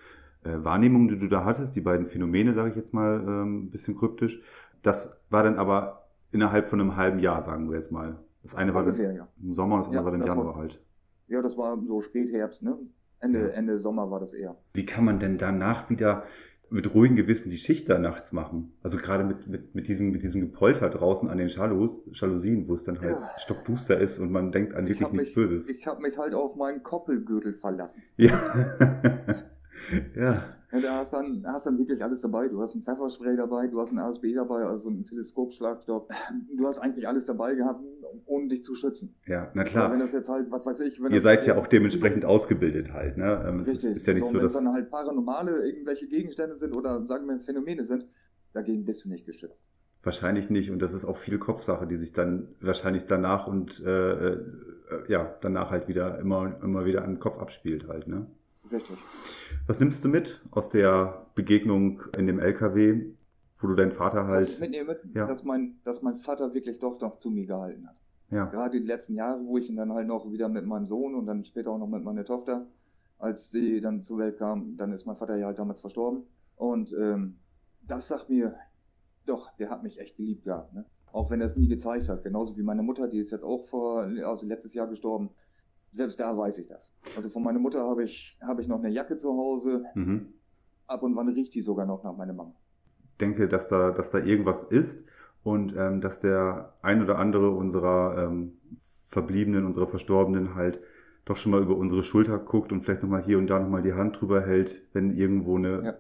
[0.45, 3.71] äh, Wahrnehmungen, die du da hattest, die beiden Phänomene, sage ich jetzt mal ein ähm,
[3.71, 4.41] bisschen kryptisch,
[4.83, 8.23] das war dann aber innerhalb von einem halben Jahr, sagen wir jetzt mal.
[8.43, 9.29] Das eine war Ungefähr, ja.
[9.43, 10.81] im Sommer und das andere ja, war im Januar war, halt.
[11.27, 12.79] Ja, das war so Spätherbst, ne?
[13.21, 14.57] Ende, Ende Sommer war das eher.
[14.75, 16.25] Wie kann man denn danach wieder
[16.71, 18.73] mit ruhigem Gewissen die Schicht da nachts machen.
[18.83, 22.75] Also gerade mit, mit, mit, diesem, mit diesem Gepolter draußen an den Jalous, Jalousien, wo
[22.75, 23.31] es dann halt Ja.
[23.39, 25.69] stockduster ist und man denkt an Ich wirklich habe nichts mich, Böses.
[25.69, 28.03] ich hab mich halt auf meinen Koppelgürtel verlassen.
[28.17, 28.39] ja.
[30.15, 30.43] ja.
[30.71, 32.49] Ja, da hast dann, hast dann wirklich alles dabei.
[32.49, 36.11] Du hast ein Pfefferspray dabei, du hast ein ASB dabei, also einen Teleskopschlagstock.
[36.57, 37.81] Du hast eigentlich alles dabei gehabt,
[38.27, 39.15] um dich zu schützen.
[39.27, 39.93] Ja, na Aber klar.
[39.93, 42.93] wenn das jetzt halt, was weiß ich, wenn Ihr seid ja jetzt- auch dementsprechend ausgebildet
[42.93, 43.45] halt, ne?
[43.49, 43.97] Ähm, Es ist, Richtig.
[43.97, 44.53] ist ja nicht so, wenn dass.
[44.53, 48.07] dann halt paranormale irgendwelche Gegenstände sind oder sagen wir Phänomene sind,
[48.53, 49.65] dagegen bist du nicht geschützt.
[50.03, 50.71] Wahrscheinlich nicht.
[50.71, 54.39] Und das ist auch viel Kopfsache, die sich dann wahrscheinlich danach und äh, äh,
[55.09, 58.27] ja, danach halt wieder immer, immer wieder im Kopf abspielt halt, ne?
[58.71, 58.97] Richtig.
[59.67, 63.07] Was nimmst du mit aus der Begegnung in dem LKW,
[63.61, 64.61] wo du deinen Vater Was ich halt.
[64.61, 65.27] mitnehme, Ja.
[65.27, 68.01] dass, mein, dass mein Vater wirklich doch noch zu mir gehalten hat.
[68.31, 68.45] Ja.
[68.47, 71.27] Gerade die letzten Jahre, wo ich ihn dann halt noch wieder mit meinem Sohn und
[71.27, 72.67] dann später auch noch mit meiner Tochter,
[73.19, 76.25] als sie dann zur Welt kam, dann ist mein Vater ja halt damals verstorben.
[76.57, 77.37] Und ähm,
[77.87, 78.55] das sagt mir,
[79.27, 80.75] doch, der hat mich echt geliebt gehabt.
[80.75, 80.85] Ne?
[81.13, 82.23] Auch wenn er es nie gezeigt hat.
[82.23, 85.31] Genauso wie meine Mutter, die ist jetzt auch vor, also letztes Jahr gestorben.
[85.93, 86.93] Selbst da weiß ich das.
[87.17, 89.85] Also von meiner Mutter habe ich, habe ich noch eine Jacke zu Hause.
[89.95, 90.33] Mhm.
[90.87, 92.55] Ab und wann riecht die sogar noch nach meiner Mama.
[93.21, 95.05] denke, dass da, dass da irgendwas ist
[95.43, 98.53] und ähm, dass der ein oder andere unserer ähm,
[99.09, 100.81] Verbliebenen, unserer Verstorbenen halt
[101.25, 103.93] doch schon mal über unsere Schulter guckt und vielleicht nochmal hier und da nochmal die
[103.95, 105.95] Hand drüber hält, wenn irgendwo eine, Ja.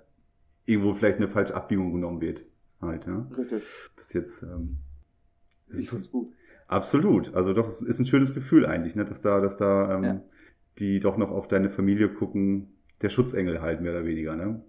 [0.65, 2.45] irgendwo vielleicht eine falsche Abbiegung genommen wird.
[2.81, 3.27] Halt, ne?
[3.37, 3.63] Richtig.
[3.97, 4.79] Das ist jetzt, ähm,
[5.67, 6.33] ist Ich finde das, gut.
[6.69, 7.35] Absolut.
[7.35, 9.05] Also doch, es ist ein schönes Gefühl eigentlich, ne?
[9.05, 10.23] dass da, dass da, ähm, Ja.
[10.79, 12.69] die doch noch auf deine Familie gucken,
[13.03, 14.63] der Schutzengel halt mehr oder weniger, ne?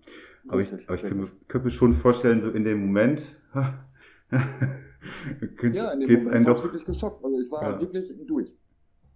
[0.47, 3.36] Aber ich, aber ich könnte, könnte mir schon vorstellen, so in dem Moment,
[5.58, 6.64] könnte- Ja, in dem geht's Moment einen war ich doch.
[6.66, 7.24] wirklich geschockt.
[7.24, 7.82] Also ich war Ja.
[7.82, 8.56] wirklich durch.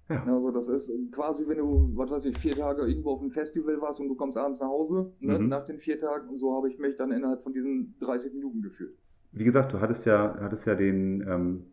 [0.10, 0.24] Ja.
[0.26, 3.80] Also das ist quasi, wenn du, was weiß ich, vier Tage irgendwo auf einem Festival
[3.82, 5.48] warst und du kommst abends nach Hause, ne, Mhm.
[5.48, 8.62] nach den vier Tagen, und so habe ich mich dann innerhalb von diesen 30 Minuten
[8.62, 8.96] gefühlt.
[9.32, 11.66] Wie gesagt, du hattest ja, hattest ja den, ähm,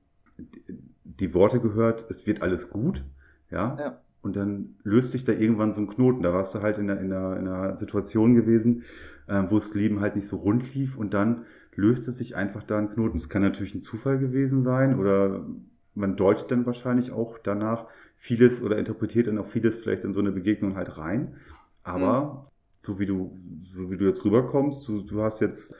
[1.05, 3.05] die Worte gehört, es wird alles gut,
[3.51, 3.77] ja?
[3.79, 4.01] Ja.
[4.23, 6.23] Und dann löst sich da irgendwann so ein Knoten.
[6.23, 8.83] Da warst du halt in einer, in einer, in einer Situation gewesen,
[9.29, 11.45] ähm, wo das Leben halt nicht so rund lief und dann
[11.75, 13.17] löst es sich einfach da ein Knoten.
[13.17, 15.47] Es kann natürlich ein Zufall gewesen sein oder
[15.95, 17.87] man deutet dann wahrscheinlich auch danach
[18.17, 21.37] vieles oder interpretiert dann auch vieles vielleicht in so eine Begegnung halt rein.
[21.83, 22.45] Aber
[22.79, 25.75] so wie du, so wie du jetzt rüberkommst, du, du hast jetzt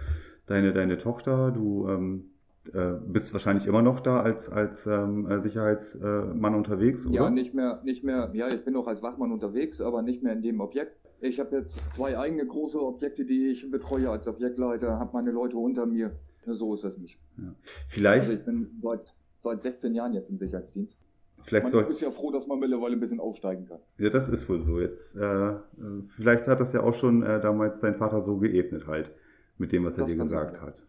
[0.47, 2.30] deine, deine Tochter, du ähm,
[2.73, 7.15] äh, bist wahrscheinlich immer noch da als, als ähm, äh, Sicherheitsmann unterwegs, oder?
[7.15, 10.33] Ja, nicht mehr, nicht mehr, ja, ich bin noch als Wachmann unterwegs, aber nicht mehr
[10.35, 10.97] in dem Objekt.
[11.21, 15.57] Ich habe jetzt zwei eigene große Objekte, die ich betreue als Objektleiter, habe meine Leute
[15.57, 16.13] unter mir.
[16.47, 17.19] So ist das nicht.
[17.89, 19.07] Vielleicht, Also ich bin seit,
[19.39, 20.99] seit 16 Jahren jetzt im Sicherheitsdienst.
[21.43, 23.81] vielleicht Man soll, ist ja froh, dass man mittlerweile ein bisschen aufsteigen kann.
[23.99, 24.81] ja, das ist wohl so.
[24.81, 25.53] Jetzt, äh,
[26.17, 29.11] vielleicht hat das ja auch schon äh, damals dein Vater so geebnet halt,
[29.59, 30.83] mit dem, was er Das dir kann gesagt sein, hat.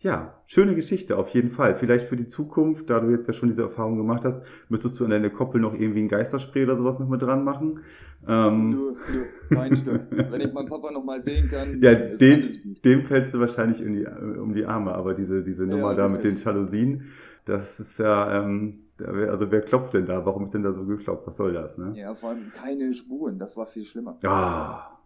[0.00, 0.10] Ja.
[0.10, 1.74] Ja, schöne Geschichte, auf jeden Fall.
[1.74, 5.04] Vielleicht für die Zukunft, da du jetzt ja schon diese Erfahrung gemacht hast, müsstest du
[5.04, 7.80] an deine Koppel noch irgendwie ein Geisterspray oder sowas noch mit dran machen.
[8.26, 9.22] Ähm, Nö, nö,
[9.56, 10.02] kein Stück.
[10.10, 12.20] Wenn ich meinen Papa noch mal sehen kann, Ja, gut.
[12.84, 15.94] dem fällst du wahrscheinlich in die, äh, um die Arme, aber diese, diese Ja, Nummer
[15.96, 16.36] da mit den.
[16.36, 17.06] Jalousien,
[17.44, 20.24] das ist ja, ähm, also wer klopft denn da?
[20.24, 21.26] Warum ist denn da so geklopft?
[21.26, 21.92] Was soll das, ne?
[21.96, 24.16] Ja, vor allem keine Spuren, das war viel schlimmer.
[24.24, 24.97] Ah,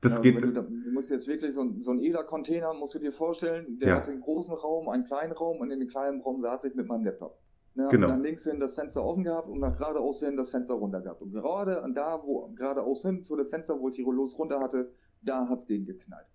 [0.00, 2.94] das Ja, geht, du, da, du musst jetzt wirklich so, ein- so einen ELA-Container, musst
[2.94, 3.94] du dir vorstellen, der Ja.
[3.96, 6.86] hat einen großen Raum, einen kleinen Raum und in dem kleinen Raum saß ich mit
[6.86, 7.38] meinem Laptop.
[7.74, 8.06] Ne, Genau.
[8.06, 11.00] Und dann links hin das Fenster offen gehabt und nach geradeaus hin das Fenster runter
[11.00, 11.22] gehabt.
[11.22, 14.60] Und gerade an da, wo geradeaus hin zu dem Fenster, wo ich die Rollos runter
[14.60, 14.92] hatte,
[15.22, 16.26] da hat's gegen geknallt.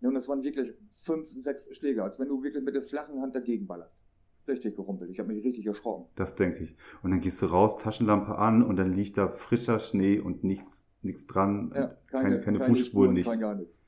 [0.00, 0.74] Ja, und das waren wirklich
[1.04, 4.04] fünf, sechs Schläge, als wenn du wirklich mit der flachen Hand dagegen ballerst.
[4.46, 5.10] Richtig gerumpelt.
[5.10, 6.06] Ich habe mich richtig erschrocken.
[6.16, 6.74] das denke ich.
[7.02, 10.84] Und dann gehst du raus, Taschenlampe an und dann liegt da frischer Schnee und nichts,
[11.02, 13.30] nichts dran, Ja, keine, keine, Fußspuren, Spuren, nichts.
[13.30, 13.80] Kein gar nichts.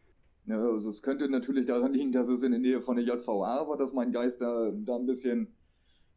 [0.47, 3.69] Ja, also es könnte natürlich daran liegen, dass es in der Nähe von der JVA
[3.69, 5.55] war, dass mein Geist da, da ein bisschen,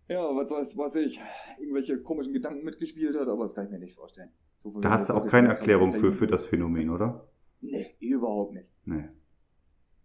[0.08, 1.22] ja, was weiß, weiß ich,
[1.60, 4.30] irgendwelche komischen Gedanken mitgespielt hat, aber das kann ich mir nicht vorstellen.
[4.58, 7.28] So Da hast du auch keine Erklärung für, für das Phänomen, oder?
[7.62, 8.70] Nee, überhaupt nicht.
[8.86, 9.10] Nee.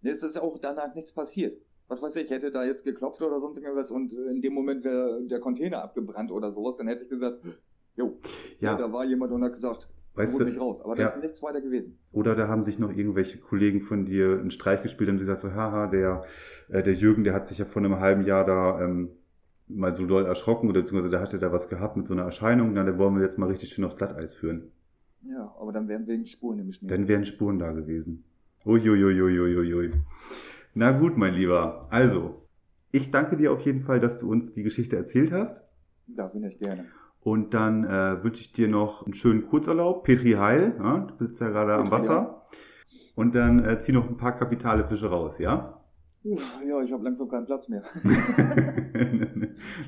[0.02, 1.60] Es ist auch danach nichts passiert.
[1.88, 5.22] Was weiß ich, hätte da jetzt geklopft oder sonst irgendwas und in dem Moment wäre
[5.22, 7.40] der Container abgebrannt oder sowas, dann hätte ich gesagt,
[7.96, 8.18] jo,
[8.60, 10.80] ja, Ja, da war jemand und hat gesagt, weißt du, mich raus.
[10.82, 11.08] Aber da ja.
[11.08, 11.98] ist nichts weiter gewesen.
[12.12, 15.52] Oder da haben sich noch irgendwelche Kollegen von dir einen Streich gespielt und gesagt so,
[15.52, 16.24] haha, der,
[16.68, 19.10] äh, der Jürgen, der hat sich ja vor einem halben Jahr da ähm,
[19.68, 22.72] mal so doll erschrocken oder beziehungsweise der hatte da was gehabt mit so einer Erscheinung,
[22.72, 24.72] na, dann wollen wir jetzt mal richtig schön aufs Glatteis führen.
[25.22, 26.88] Ja, aber dann wären wegen Spuren im Schnee.
[26.88, 28.24] Dann wären Spuren da gewesen.
[28.64, 29.92] Uiuiuiuiui.
[30.74, 31.80] Na gut, mein Lieber.
[31.90, 32.42] Also,
[32.92, 35.62] ich danke dir auf jeden Fall, dass du uns die Geschichte erzählt hast.
[36.06, 36.86] Dafür nicht gerne.
[37.28, 40.02] Und dann äh, wünsche ich dir noch einen schönen Kurzurlaub.
[40.02, 42.42] Petri Heil, ja, du sitzt ja gerade am Wasser.
[43.16, 45.78] und dann äh, zieh noch ein paar kapitale Fische raus, ja?
[46.22, 47.82] Ja, ich habe langsam keinen Platz mehr.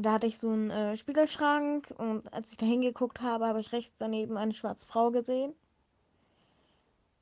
[0.00, 3.72] Da hatte ich so einen äh, Spiegelschrank und als ich da hingeguckt habe, habe ich
[3.72, 5.54] rechts daneben eine schwarze Frau gesehen.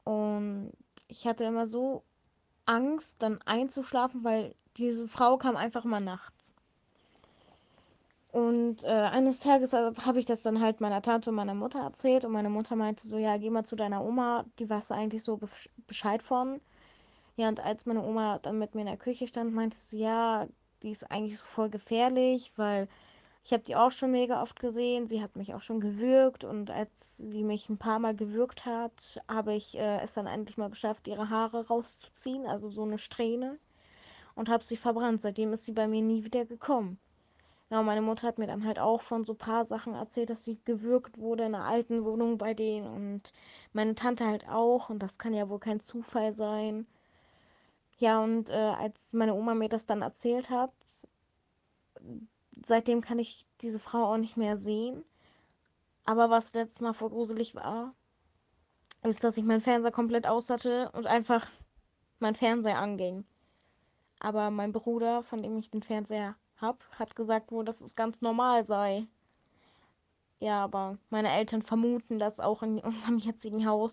[0.05, 0.73] Und
[1.09, 2.03] ich hatte immer so
[2.67, 6.55] Angst, dann einzuschlafen, weil diese Frau kam einfach mal nachts.
[8.31, 12.25] Und äh, eines Tages habe ich das dann halt meiner Tante und meiner Mutter erzählt
[12.25, 15.41] und meine Mutter meinte so, ja, geh mal zu deiner Oma, die weiß eigentlich so
[15.87, 16.61] Bescheid von.
[17.37, 20.47] Ja, und als meine Oma dann mit mir in der Küche stand, meinte sie, ja,
[20.83, 22.89] die ist eigentlich so voll gefährlich, weil
[23.45, 25.09] ich habe die auch schon mega oft gesehen.
[25.09, 29.21] Sie hat mich auch schon gewürgt und als sie mich ein paar Mal gewürgt hat,
[29.29, 33.59] habe ich äh, es dann endlich mal geschafft, ihre Haare rauszuziehen, also so eine Strähne,
[34.35, 35.23] und habe sie verbrannt.
[35.23, 36.99] Seitdem ist sie bei mir nie wieder gekommen.
[37.71, 40.59] Ja, meine Mutter hat mir dann halt auch von so paar Sachen erzählt, dass sie
[40.65, 43.33] gewürgt wurde in einer alten Wohnung bei denen und
[43.75, 46.87] meine Tante halt auch und das kann ja wohl kein Zufall sein.
[47.99, 50.73] Ja, und äh, als meine Oma mir das dann erzählt hat,
[52.65, 55.05] seitdem kann ich diese Frau auch nicht mehr sehen.
[56.05, 57.95] Aber was letztes Mal vor gruselig war,
[59.03, 61.47] ist, dass ich meinen Fernseher komplett aus hatte und einfach
[62.21, 63.25] mein Fernseher anging.
[64.21, 68.21] Aber mein Bruder, von dem ich den Fernseher habe, hat gesagt wohl, dass es ganz
[68.21, 69.07] normal sei.
[70.41, 73.93] Ja, aber meine Eltern vermuten, dass auch in unserem jetzigen Haus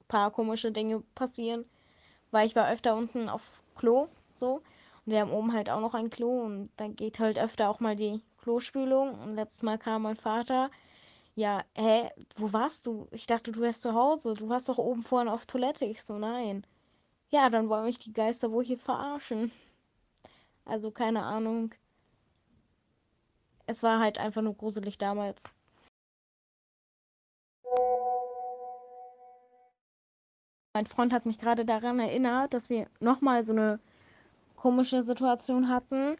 [0.00, 1.64] ein paar komische Dinge passieren.
[2.34, 4.56] Weil ich war öfter unten auf Klo, so.
[5.06, 7.78] Und wir haben oben halt auch noch ein Klo und dann geht halt öfter auch
[7.78, 9.14] mal die Klospülung.
[9.20, 10.68] Und letztes Mal kam mein Vater.
[11.36, 13.06] Ja, hä, wo warst du?
[13.12, 14.34] Ich dachte, du wärst zu Hause.
[14.34, 15.84] Du warst doch oben vorhin auf Toilette.
[15.84, 16.66] Ich so, nein.
[17.30, 19.52] Ja, dann wollen mich die Geister wohl hier verarschen.
[20.64, 21.72] Also keine Ahnung
[23.66, 25.40] es war halt einfach nur gruselig damals.
[30.74, 33.78] Mein Freund hat mich gerade daran erinnert, dass wir nochmal so eine
[34.56, 36.16] komische Situation hatten.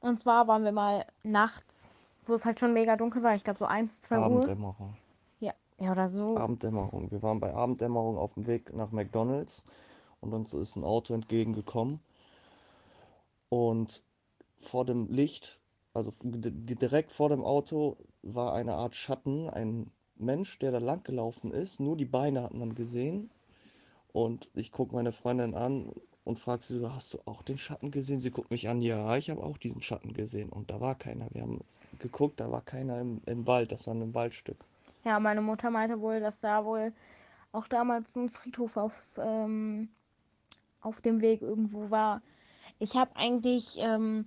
[0.00, 1.90] Und zwar waren wir mal nachts,
[2.24, 3.34] wo es halt schon mega dunkel war.
[3.34, 4.24] Ich glaube so 1, 2 Uhr.
[4.24, 4.96] Abenddämmerung.
[5.40, 6.38] Ja, ja, oder so.
[6.38, 7.10] Abenddämmerung.
[7.10, 9.66] Wir waren bei Abenddämmerung auf dem Weg nach McDonalds
[10.22, 12.00] und uns ist ein Auto entgegengekommen.
[13.50, 14.02] Und
[14.60, 15.60] vor dem Licht
[15.92, 21.52] also direkt vor dem Auto war eine Art Schatten, ein Mensch, der da lang gelaufen
[21.52, 21.80] ist.
[21.80, 23.30] Nur die Beine hat man gesehen.
[24.12, 25.92] Und ich gucke meine Freundin an
[26.24, 28.20] und frage sie so, hast du auch den Schatten gesehen?
[28.20, 30.50] Sie guckt mich an, ja, ich habe auch diesen Schatten gesehen.
[30.50, 31.28] Und da war keiner.
[31.32, 31.60] Wir haben
[31.98, 34.58] geguckt, da war keiner im, im Wald, das war ein Waldstück.
[35.04, 36.92] Ja, meine Mutter meinte wohl, dass da wohl
[37.52, 39.88] auch damals ein Friedhof auf, ähm,
[40.80, 42.22] auf dem Weg irgendwo war.
[42.78, 44.26] Ich habe eigentlich ähm,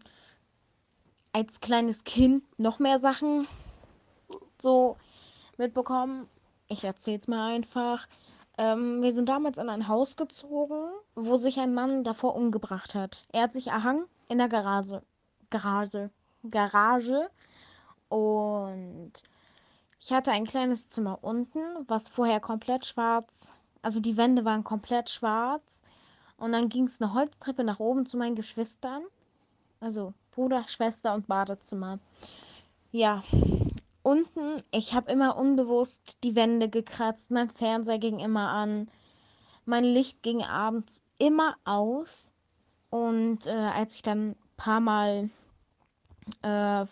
[1.31, 3.47] als kleines Kind noch mehr Sachen
[4.59, 4.97] so
[5.57, 6.27] mitbekommen.
[6.67, 8.07] Ich erzähl's mal einfach.
[8.57, 13.25] Ähm, wir sind damals in ein Haus gezogen, wo sich ein Mann davor umgebracht hat.
[13.31, 15.01] Er hat sich erhangen in der Garage.
[15.49, 16.11] Garage.
[16.49, 17.29] Garage.
[18.09, 19.11] Und
[19.99, 25.09] ich hatte ein kleines Zimmer unten, was vorher komplett schwarz, also die Wände waren komplett
[25.09, 25.81] schwarz.
[26.37, 29.03] Und dann ging es eine Holztreppe nach oben zu meinen Geschwistern.
[29.79, 31.99] Also Bruder, Schwester und Badezimmer.
[32.91, 33.23] Ja,
[34.03, 38.85] unten, ich habe immer unbewusst die Wände gekratzt, mein Fernseher ging immer an,
[39.65, 42.31] mein Licht ging abends immer aus.
[42.89, 45.29] Und äh, als ich dann ein paar Mal
[46.43, 46.85] äh,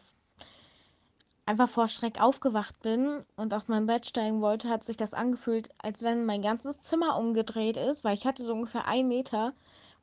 [1.45, 5.69] einfach vor Schreck aufgewacht bin und aus meinem Bett steigen wollte, hat sich das angefühlt,
[5.77, 9.53] als wenn mein ganzes Zimmer umgedreht ist, weil ich hatte so ungefähr einen Meter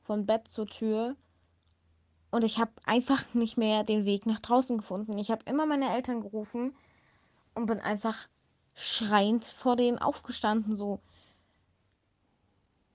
[0.02, 1.16] von Bett zur Tür
[2.30, 5.16] und ich habe einfach nicht mehr den Weg nach draußen gefunden.
[5.18, 6.76] Ich habe immer meine Eltern gerufen
[7.59, 8.28] und bin einfach
[8.74, 10.74] schreiend vor denen aufgestanden.
[10.74, 11.00] So.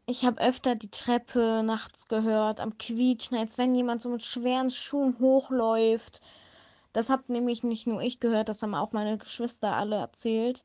[0.05, 4.69] Ich habe öfter die Treppe nachts gehört, am Quietschen, als wenn jemand so mit schweren
[4.69, 6.21] Schuhen hochläuft.
[6.93, 10.63] Das habe nämlich nicht nur ich gehört, das haben auch meine Geschwister alle erzählt.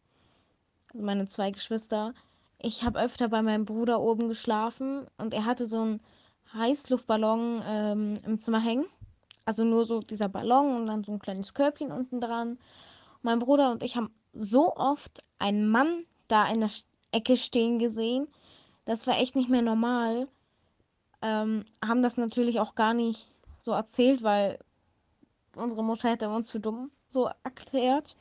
[0.93, 2.15] Also meine zwei Geschwister.
[2.61, 6.01] ich habe öfter bei meinem Bruder oben geschlafen und er hatte so einen
[6.55, 8.87] Heißluftballon ähm, im Zimmer hängen.
[9.45, 12.59] Also nur so dieser Ballon und dann so ein kleines Körbchen unten dran.
[13.23, 16.71] Mein Bruder und ich haben so oft einen Mann da in der
[17.13, 18.29] Ecke stehen gesehen.
[18.85, 20.29] Das war echt nicht mehr normal.
[21.23, 23.31] Ähm, haben das natürlich auch gar nicht
[23.63, 24.59] so erzählt, weil
[25.57, 28.17] unsere Mutter hätte uns für dumm so erklärt.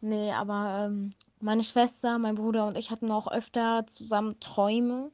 [0.00, 5.10] Nee, aber ähm, meine Schwester, mein Bruder und ich hatten auch öfter zusammen Träume.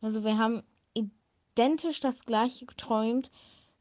[0.00, 0.62] Also wir haben
[0.94, 3.30] identisch das gleiche geträumt,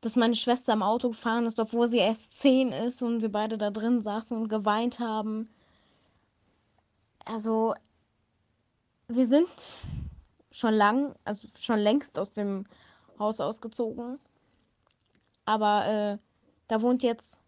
[0.06, 3.58] dass meine Schwester im Auto gefahren ist, obwohl sie erst zehn ist und wir beide
[3.58, 5.50] da drin saßen und geweint haben.
[7.26, 7.74] Also
[9.08, 9.50] wir sind
[10.52, 12.66] schon lang, also schon längst aus dem
[13.18, 14.20] Haus ausgezogen.
[15.46, 16.18] Aber äh,
[16.68, 17.42] da wohnt jetzt.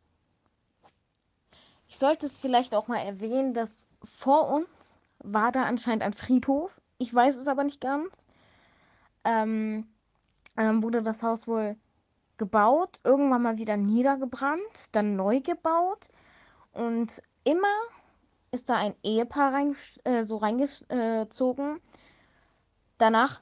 [1.87, 6.81] Ich sollte es vielleicht auch mal erwähnen, dass vor uns war da anscheinend ein Friedhof.
[6.97, 8.25] Ich weiß es aber nicht ganz.
[9.23, 9.87] Ähm,
[10.55, 11.77] dann wurde das Haus wohl
[12.37, 16.09] gebaut, irgendwann mal wieder niedergebrannt, dann neu gebaut.
[16.73, 17.75] Und immer
[18.51, 21.79] ist da ein Ehepaar rein, äh, so reingezogen.
[22.97, 23.41] Danach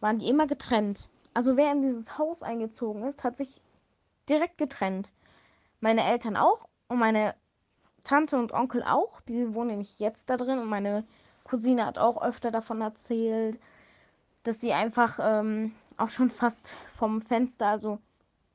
[0.00, 1.08] waren die immer getrennt.
[1.34, 3.62] Also wer in dieses Haus eingezogen ist, hat sich
[4.28, 5.12] direkt getrennt.
[5.80, 7.34] Meine Eltern auch und meine
[8.02, 9.20] Tante und Onkel auch.
[9.20, 11.04] Die wohnen nämlich jetzt da drin und meine
[11.44, 13.60] Cousine hat auch öfter davon erzählt,
[14.42, 17.98] dass sie einfach ähm, auch schon fast vom Fenster, also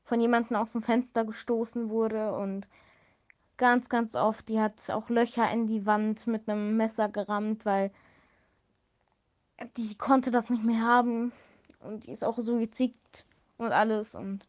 [0.04, 2.68] von jemandem aus dem Fenster gestoßen wurde und
[3.58, 7.92] ganz, ganz oft, die hat auch Löcher in die Wand mit einem Messer gerammt, weil
[9.78, 11.32] die konnte das nicht mehr haben
[11.82, 12.96] und die ist auch Suizid
[13.58, 14.46] und alles und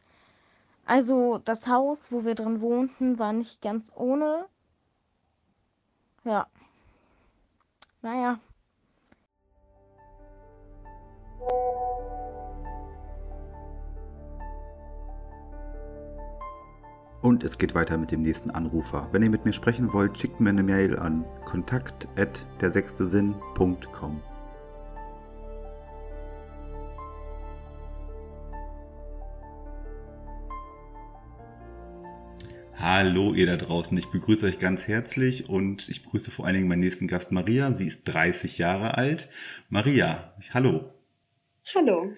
[0.85, 4.45] also das Haus, wo wir drin wohnten, war nicht ganz ohne.
[6.25, 6.47] Ja.
[8.01, 8.39] Naja.
[17.23, 19.07] Und es geht weiter mit dem nächsten Anrufer.
[19.13, 24.21] Wenn ihr mit mir sprechen wollt, schickt mir eine Mail an kontakt at dersechstesinn.com.
[32.75, 36.67] Hallo ihr da draußen, ich begrüße euch ganz herzlich und ich begrüße vor allen Dingen
[36.67, 37.71] meinen nächsten Gast Maria.
[37.71, 39.29] Sie ist 30 Jahre alt.
[39.69, 40.91] Maria, hallo.
[41.75, 42.13] Hallo.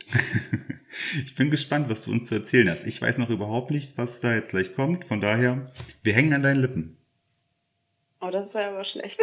[1.24, 2.86] ich bin gespannt, was du uns zu erzählen hast.
[2.86, 5.06] Ich weiß noch überhaupt nicht, was da jetzt gleich kommt.
[5.06, 5.72] Von daher,
[6.04, 6.98] wir hängen an deinen Lippen.
[8.20, 9.18] Oh, das wäre aber schlecht.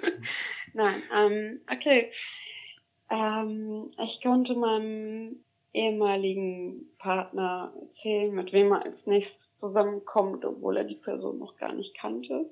[0.72, 2.10] Nein, ähm, okay.
[3.10, 5.36] Ähm, ich konnte meinem
[5.74, 11.74] ehemaligen Partner erzählen, mit wem er als nächstes zusammenkommt, obwohl er die Person noch gar
[11.74, 12.46] nicht kannte.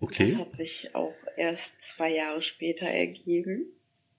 [0.00, 0.32] Okay.
[0.32, 1.62] Das hat sich auch erst
[1.96, 3.66] zwei Jahre später ergeben.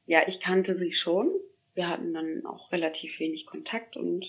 [0.08, 1.30] Ja, ich kannte sie schon.
[1.76, 4.26] Wir hatten dann auch relativ wenig Kontakt und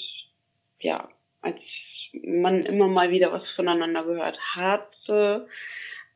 [0.80, 1.09] ja,
[1.42, 1.61] als
[2.22, 5.49] man immer mal wieder was voneinander gehört hatte,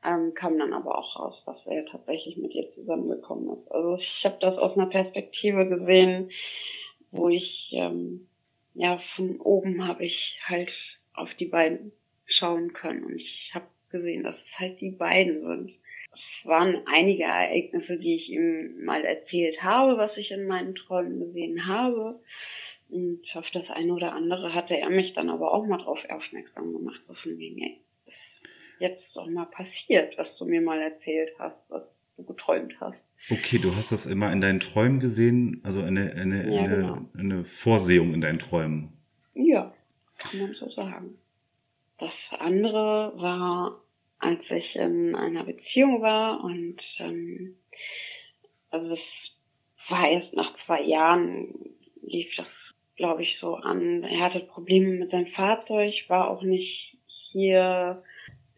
[0.05, 3.71] ähm, kam dann aber auch raus, dass er tatsächlich mit ihr zusammengekommen ist.
[3.73, 6.31] Also ich habe das aus einer Perspektive gesehen,
[7.11, 8.29] wo ich ähm,
[8.75, 10.71] ja von oben habe ich halt
[11.15, 11.93] auf die beiden
[12.27, 13.05] schauen können.
[13.05, 15.78] Und ich habe gesehen, dass es halt die beiden sind.
[16.49, 21.67] Waren einige Ereignisse, die ich ihm mal erzählt habe, was ich in meinen Träumen gesehen
[21.67, 22.21] habe.
[22.89, 26.73] Und auf das eine oder andere hatte er mich dann aber auch mal drauf aufmerksam
[26.73, 30.81] gemacht, so von wegen, ey, das ist jetzt doch mal passiert, was du mir mal
[30.81, 31.83] erzählt hast, was
[32.17, 32.97] du geträumt hast.
[33.31, 36.99] Okay, du hast das immer in deinen Träumen gesehen, also eine, eine, Ja, eine, genau.
[37.19, 38.95] eine Vorsehung in deinen Träumen.
[39.35, 39.75] Ja,
[40.19, 41.19] kann man so sagen.
[41.99, 43.83] Das andere war,
[44.19, 47.57] als ich in einer Beziehung war und ähm,
[48.71, 49.01] also es
[49.89, 51.55] war erst nach zwei Jahren
[52.03, 52.47] lief das,
[52.97, 54.03] glaube ich, so an.
[54.03, 56.97] Er hatte Probleme mit seinem Fahrzeug, war auch nicht
[57.33, 58.03] hier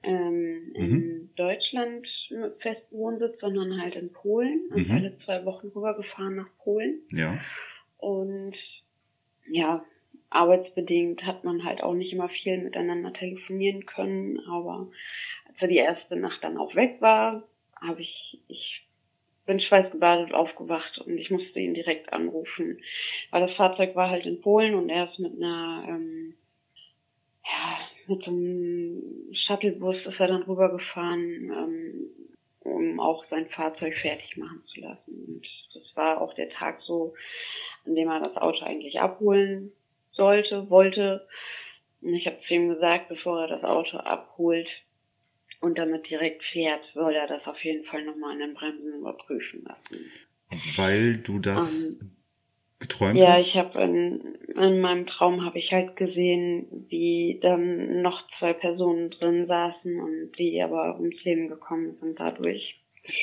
[0.02, 4.68] ähm, in Deutschland mit festem Wohnsitz, sondern halt in Polen.
[4.72, 4.94] Und Mhm.
[4.94, 7.00] alle zwei Wochen rübergefahren nach Polen.
[7.12, 7.38] Ja.
[7.98, 8.56] Und
[9.48, 9.84] ja,
[10.30, 14.40] arbeitsbedingt hat man halt auch nicht immer viel miteinander telefonieren können.
[14.48, 14.88] Aber
[15.60, 17.42] als er die erste Nacht dann auch weg war,
[17.80, 18.86] habe ich, ich
[19.46, 22.80] bin schweißgebadet aufgewacht und ich musste ihn direkt anrufen.
[23.30, 26.34] Weil das Fahrzeug war halt in Polen und er ist mit einer, ähm,
[27.44, 29.02] ja, mit so einem
[29.46, 32.10] Shuttlebus ist er dann rübergefahren, ähm,
[32.60, 35.24] um auch sein Fahrzeug fertig machen zu lassen.
[35.26, 37.14] Und das war auch der Tag so,
[37.86, 39.72] an dem er das Auto eigentlich abholen
[40.12, 41.26] sollte, wollte.
[42.02, 44.68] Und ich habe zu ihm gesagt, bevor er das Auto abholt,
[45.60, 49.64] und damit direkt fährt, soll er das auf jeden Fall nochmal an den Bremsen überprüfen
[49.64, 50.10] lassen.
[50.76, 52.10] Weil du das Ähm,
[52.80, 53.48] geträumt Ja, hast?
[53.48, 59.10] ich habe in, in meinem Traum habe ich halt gesehen, wie dann noch zwei Personen
[59.10, 62.74] drin saßen und die aber ums Leben gekommen sind dadurch.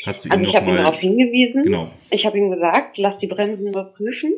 [0.06, 1.64] Hast du ihm Also ich habe ihn darauf hingewiesen.
[1.64, 1.92] Genau.
[2.12, 4.34] Ich habe ihm gesagt, lass die Bremsen überprüfen,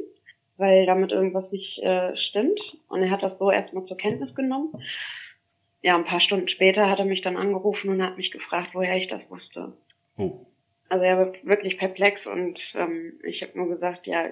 [0.58, 2.60] weil damit irgendwas nicht äh, stimmt.
[2.88, 4.72] Und er hat das so erstmal zur Kenntnis genommen.
[5.82, 8.98] Ja, ein paar Stunden später hat er mich dann angerufen und hat mich gefragt, woher
[8.98, 9.74] ich das wusste.
[10.18, 10.46] Oh,
[10.90, 14.30] Also er war wirklich perplex und ähm, ich habe nur gesagt, ja,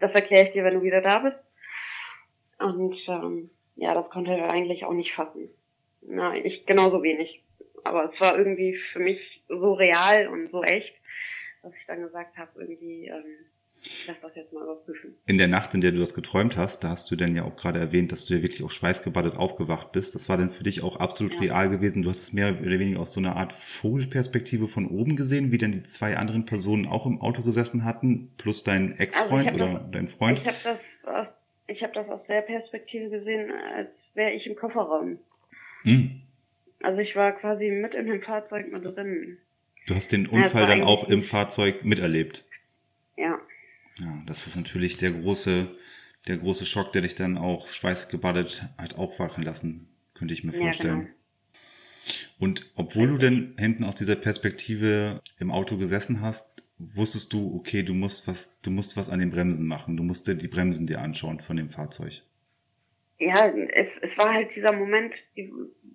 [0.00, 1.38] das erkläre ich dir, wenn du wieder da bist.
[2.58, 5.48] Und ähm, ja, das konnte er eigentlich auch nicht fassen.
[6.02, 7.42] Na, ich genauso wenig.
[7.84, 10.94] Aber es war irgendwie für mich so real und so echt,
[11.62, 13.46] dass ich dann gesagt habe, irgendwie, ähm,
[14.06, 15.14] lass das jetzt mal überprüfen.
[15.26, 17.56] in der Nacht, in der du das geträumt hast, da hast du dann ja auch
[17.56, 20.14] gerade erwähnt, dass du ja wirklich auch schweißgebadet aufgewacht bist.
[20.14, 21.40] Das war dann für dich auch absolut Ja.
[21.40, 22.02] real gewesen.
[22.02, 25.58] Du hast es mehr oder weniger aus so einer Art Vogelperspektive von oben gesehen, wie
[25.58, 29.64] dann die zwei anderen Personen auch im Auto gesessen hatten, plus dein Ex-Freund Also ich
[29.66, 30.38] hab oder dein Freund.
[30.40, 31.26] Ich habe das, aus,
[31.66, 35.18] ich habe das aus der Perspektive gesehen, als wäre ich im Kofferraum.
[35.82, 36.20] Hm.
[36.82, 39.38] Also ich war quasi mit in dem Fahrzeug mit drin.
[39.86, 42.44] Du hast den Unfall war dann auch im Fahrzeug miterlebt.
[43.16, 43.38] Ja.
[44.00, 45.68] Ja, das ist natürlich der große,
[46.26, 50.58] der große Schock, der dich dann auch schweißgebadet hat aufwachen lassen, könnte ich mir Ja,
[50.58, 51.00] vorstellen.
[51.00, 51.14] genau.
[52.38, 57.82] Und obwohl du denn hinten aus dieser Perspektive im Auto gesessen hast, wusstest du, okay,
[57.82, 59.96] du musst was, du musst was an den Bremsen machen.
[59.96, 62.22] Du musst dir die Bremsen dir anschauen von dem Fahrzeug.
[63.18, 65.14] Ja, es, es war halt dieser Moment,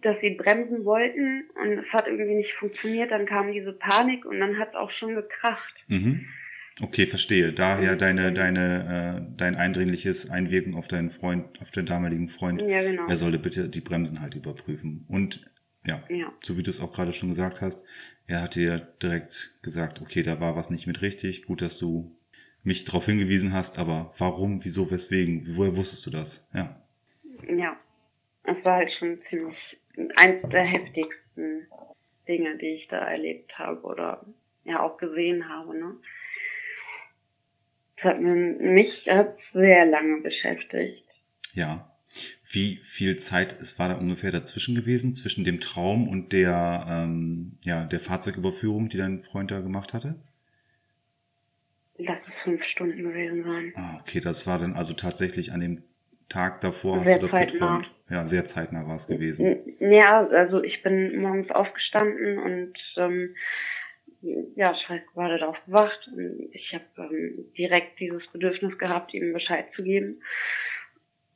[0.01, 3.11] dass sie bremsen wollten und es hat irgendwie nicht funktioniert.
[3.11, 5.75] Dann kam diese Panik und dann hat es auch schon gekracht.
[5.87, 6.25] Mhm.
[6.81, 7.51] Okay, verstehe.
[7.51, 12.61] Daher Und, deine, deine, äh, dein eindringliches Einwirken auf deinen Freund, auf den damaligen Freund.
[12.61, 13.07] Ja, genau.
[13.07, 15.05] Er sollte bitte die Bremsen halt überprüfen.
[15.07, 15.49] Und
[15.85, 16.31] ja, Ja.
[16.41, 17.83] so wie du es auch gerade schon gesagt hast,
[18.27, 21.43] er hat dir direkt gesagt, okay, da war was nicht mit richtig.
[21.45, 22.15] Gut, dass du
[22.63, 25.43] mich darauf hingewiesen hast, aber warum, wieso, weswegen?
[25.55, 26.47] Woher wusstest du das?
[26.53, 26.81] Ja.
[27.47, 27.77] Ja.
[28.43, 29.55] Es war halt schon ziemlich
[30.15, 31.67] eins der heftigsten
[32.27, 34.25] Dinge, die ich da erlebt habe oder
[34.65, 35.77] ja auch gesehen habe.
[35.77, 35.95] Ne?
[38.01, 41.03] Das hat mich hat's sehr lange beschäftigt.
[41.53, 41.91] Ja.
[42.51, 47.57] Wie viel Zeit es war da ungefähr dazwischen gewesen, zwischen dem Traum und der, ähm,
[47.63, 50.15] ja, der Fahrzeugüberführung, die dein Freund da gemacht hatte?
[51.97, 53.73] Lass es fünf Stunden gewesen sein.
[53.75, 55.83] Ah, okay, das war dann also tatsächlich an dem
[56.29, 57.51] Tag davor hast Sehr du das zeitnah.
[57.51, 57.91] geträumt.
[58.09, 59.57] Ja, sehr zeitnah war es gewesen.
[59.79, 63.35] Ja, also ich bin morgens aufgestanden und ähm,
[64.21, 70.21] ja, schweißgebadet aufgewacht und ich habe ähm, direkt dieses Bedürfnis gehabt, ihm Bescheid zu geben.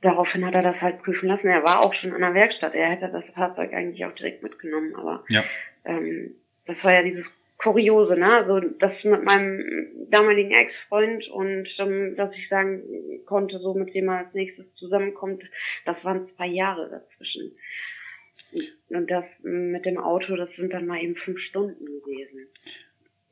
[0.01, 1.47] Daraufhin hat er das halt prüfen lassen.
[1.47, 2.75] Er war auch schon an der Werkstatt.
[2.75, 5.43] Er hätte das Fahrzeug eigentlich auch direkt mitgenommen, aber Ja,
[5.85, 6.35] ähm,
[6.67, 7.25] das war ja dieses
[7.57, 8.33] Kuriose, ne?
[8.35, 9.63] Also das mit meinem
[10.09, 12.83] damaligen Ex-Freund und ähm, dass ich sagen
[13.25, 15.43] konnte, so mit wem er als nächstes zusammenkommt,
[15.85, 17.55] das waren zwei Jahre dazwischen.
[18.89, 22.47] Und das mit dem Auto, das sind dann mal eben fünf Stunden gewesen.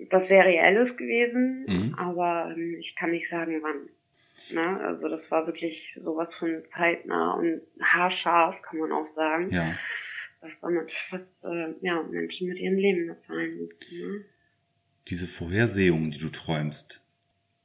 [0.09, 1.93] Das wäre reelles gewesen, Mhm.
[1.95, 3.89] aber ähm, ich kann nicht sagen wann.
[4.51, 4.83] Ne?
[4.83, 9.77] Also das war wirklich sowas von zeitnah und haarscharf, kann man auch sagen ja.
[10.39, 13.95] was damit fast äh, ja, Menschen mit ihrem Leben bezahlen mussten.
[13.99, 14.25] Ne?
[15.07, 17.05] Diese Vorhersehungen, die du träumst,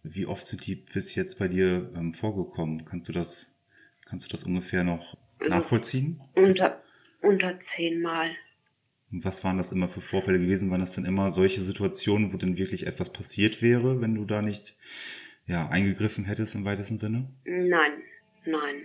[0.02, 2.84] wie oft sind die bis jetzt bei dir ähm, vorgekommen?
[2.84, 3.58] Kannst du das,
[4.06, 6.20] kannst du das ungefähr noch Also nachvollziehen?
[6.34, 6.82] Unter,
[7.26, 8.30] unter zehnmal.
[9.12, 10.70] Und was waren das immer für Vorfälle gewesen?
[10.70, 14.42] Waren das dann immer solche Situationen, wo dann wirklich etwas passiert wäre, wenn du da
[14.42, 14.76] nicht
[15.46, 17.30] ja, eingegriffen hättest im weitesten Sinne?
[17.44, 18.02] Nein,
[18.44, 18.82] nein.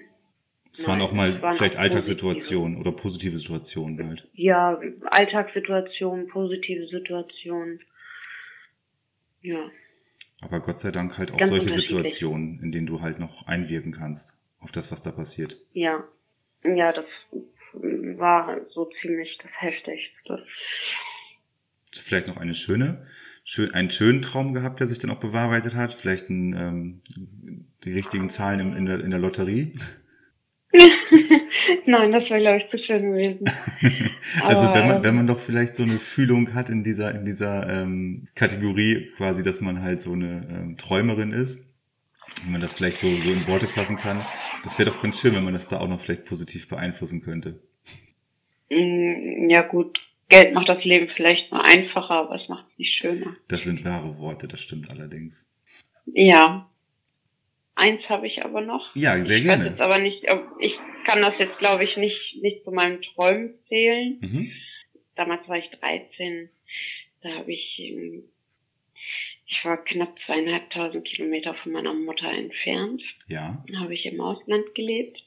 [0.73, 4.29] Es waren auch mal waren vielleicht auch Alltagssituationen oder positive Situationen halt.
[4.33, 7.81] Ja, Alltagssituationen, positive Situationen.
[9.41, 9.69] Ja,
[10.39, 11.71] Aber Gott sei Dank halt auch Ganz solche.
[11.71, 15.57] Situationen, in denen du halt noch einwirken kannst auf das, was da passiert.
[15.73, 16.03] ja.
[16.63, 17.05] Ja, das
[17.73, 20.45] war so ziemlich das Heftigste.
[21.93, 23.05] Vielleicht noch eine schöne,
[23.43, 25.93] schön, einen schönen Traum gehabt, der sich dann auch bewahrheitet hat.
[25.93, 27.01] Vielleicht ein, ähm,
[27.83, 29.73] die richtigen Zahlen im, in, der, in der Lotterie.
[31.85, 33.43] Nein, das wäre, glaube ich, zu schön gewesen.
[34.43, 37.25] also Aber, wenn man, wenn man doch vielleicht so eine Fühlung hat in dieser, in
[37.25, 41.59] dieser ähm, Kategorie quasi, dass man halt so eine ähm, Träumerin ist,
[42.43, 44.25] wenn man das vielleicht so, so in Worte fassen kann,
[44.63, 47.61] das wäre doch ganz schön, wenn man das da auch noch vielleicht positiv beeinflussen könnte.
[48.69, 53.01] Mm, Ja gut, Geld macht das Leben vielleicht nur einfacher, aber es macht es nicht
[53.01, 53.33] schöner.
[53.47, 55.49] Das sind wahre Worte, das stimmt allerdings.
[56.05, 56.69] Ja.
[57.75, 58.95] Eins habe ich aber noch.
[58.95, 59.69] Ja, sehr ich weiß gerne.
[59.71, 60.23] jetzt aber nicht,
[60.59, 60.73] ich
[61.05, 64.17] kann das jetzt glaube ich nicht, nicht zu meinen Träumen zählen.
[64.21, 64.51] Mhm.
[65.15, 66.49] damals war ich 13,
[67.21, 68.23] da habe ich, ähm,
[69.51, 73.03] ich war knapp zweieinhalbtausend Kilometer von meiner Mutter entfernt.
[73.27, 73.63] Ja.
[73.69, 75.21] Da habe ich im Ausland gelebt.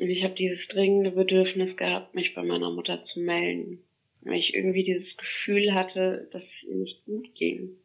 [0.00, 3.84] Und ich habe dieses dringende Bedürfnis gehabt, mich bei meiner Mutter zu melden.
[4.22, 7.76] Weil ich irgendwie dieses Gefühl hatte, dass es ihr nicht gut ging.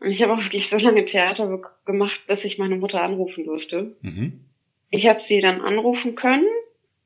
[0.00, 3.96] Und ich habe auch wirklich so lange Theater gemacht, bis ich meine Mutter anrufen durfte.
[4.02, 4.40] Mhm.
[4.90, 6.48] Ich habe sie dann anrufen können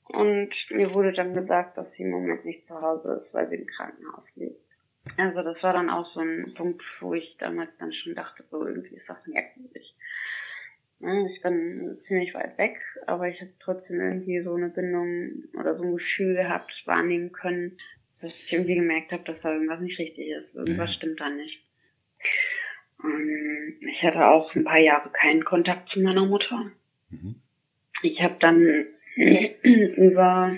[0.09, 3.57] und mir wurde dann gesagt, dass sie im Moment nicht zu Hause ist, weil sie
[3.57, 4.66] im Krankenhaus liegt.
[5.17, 8.67] Also das war dann auch so ein Punkt, wo ich damals dann schon dachte, so
[8.67, 9.95] irgendwie ist das merkwürdig.
[10.99, 15.85] Ich bin ziemlich weit weg, aber ich habe trotzdem irgendwie so eine Bindung oder so
[15.85, 17.77] ein Gefühl gehabt, wahrnehmen können,
[18.21, 20.55] dass ich irgendwie gemerkt habe, dass da irgendwas nicht richtig ist.
[20.55, 20.95] Irgendwas Ja.
[20.97, 21.63] stimmt da nicht.
[23.81, 26.71] Ich hatte auch ein paar Jahre keinen Kontakt zu meiner Mutter.
[27.11, 27.37] Mhm.
[28.03, 28.87] Ich habe dann
[29.17, 30.57] über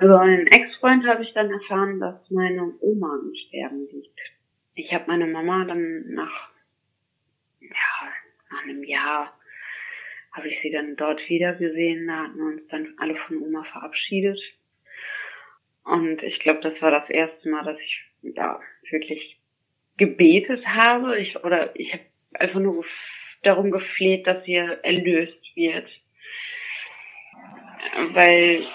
[0.00, 4.18] über einen Ex-Freund habe ich dann erfahren, dass meine Oma im Sterben liegt.
[4.74, 6.50] Ich habe meine Mama dann nach
[7.60, 8.08] ja
[8.50, 9.36] nach einem Jahr
[10.32, 12.06] habe ich sie dann dort wieder gesehen.
[12.06, 14.38] Da hatten wir uns dann alle von Oma verabschiedet.
[15.84, 19.40] Und ich glaube, das war das erste Mal, dass ich ja wirklich
[19.96, 21.18] gebetet habe.
[21.18, 22.84] Ich oder ich habe einfach nur
[23.42, 25.88] darum gefleht, dass sie erlöst wird.
[28.12, 28.66] Weil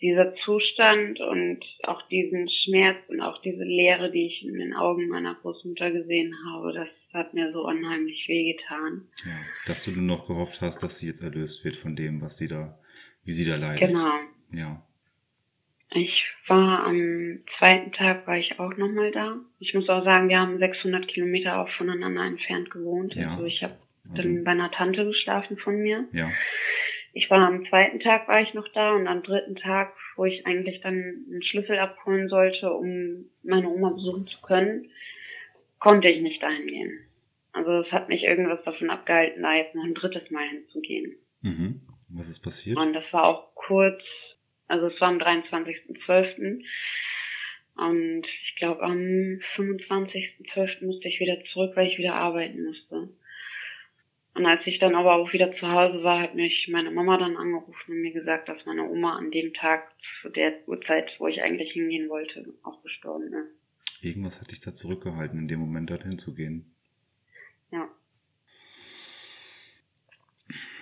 [0.00, 5.08] dieser Zustand und auch diesen Schmerz und auch diese Leere, die ich in den Augen
[5.08, 9.08] meiner Großmutter gesehen habe, das hat mir so unheimlich wehgetan.
[9.24, 9.38] Ja.
[9.66, 12.48] Dass du nur noch gehofft hast, dass sie jetzt erlöst wird von dem, was sie
[12.48, 12.78] da,
[13.24, 13.88] wie sie da leidet.
[13.88, 14.12] Genau.
[14.52, 14.82] Ja.
[15.90, 19.36] Ich war am zweiten Tag war ich auch nochmal da.
[19.58, 23.14] Ich muss auch sagen, wir haben 600 Kilometer auch voneinander entfernt gewohnt.
[23.14, 23.30] Ja.
[23.32, 23.74] Also ich habe
[24.10, 26.06] Also, dann bei einer Tante geschlafen von mir.
[26.12, 26.30] ja.
[27.12, 30.46] Ich war am zweiten Tag war ich noch da und am dritten Tag, wo ich
[30.46, 34.90] eigentlich dann einen Schlüssel abholen sollte, um meine Oma besuchen zu können,
[35.78, 37.00] konnte ich nicht dahin gehen.
[37.52, 41.16] Also es hat mich irgendwas davon abgehalten, da jetzt noch ein drittes Mal hinzugehen.
[41.40, 41.80] Mhm.
[42.10, 42.78] Was ist passiert?
[42.78, 44.02] Und das war auch kurz,
[44.66, 46.62] also es war am 23.12.
[47.76, 48.96] Und ich glaube am
[49.56, 50.84] 25.12.
[50.84, 53.08] musste ich wieder zurück, weil ich wieder arbeiten musste.
[54.38, 57.36] Und als ich dann aber auch wieder zu Hause war, hat mich meine Mama dann
[57.36, 59.90] angerufen und mir gesagt, dass meine Oma an dem Tag
[60.22, 64.00] zu der Uhrzeit, wo ich eigentlich hingehen wollte, auch gestorben ist.
[64.00, 66.72] Irgendwas hat dich da zurückgehalten, in dem Moment dorthin zu gehen.
[67.72, 67.88] Ja.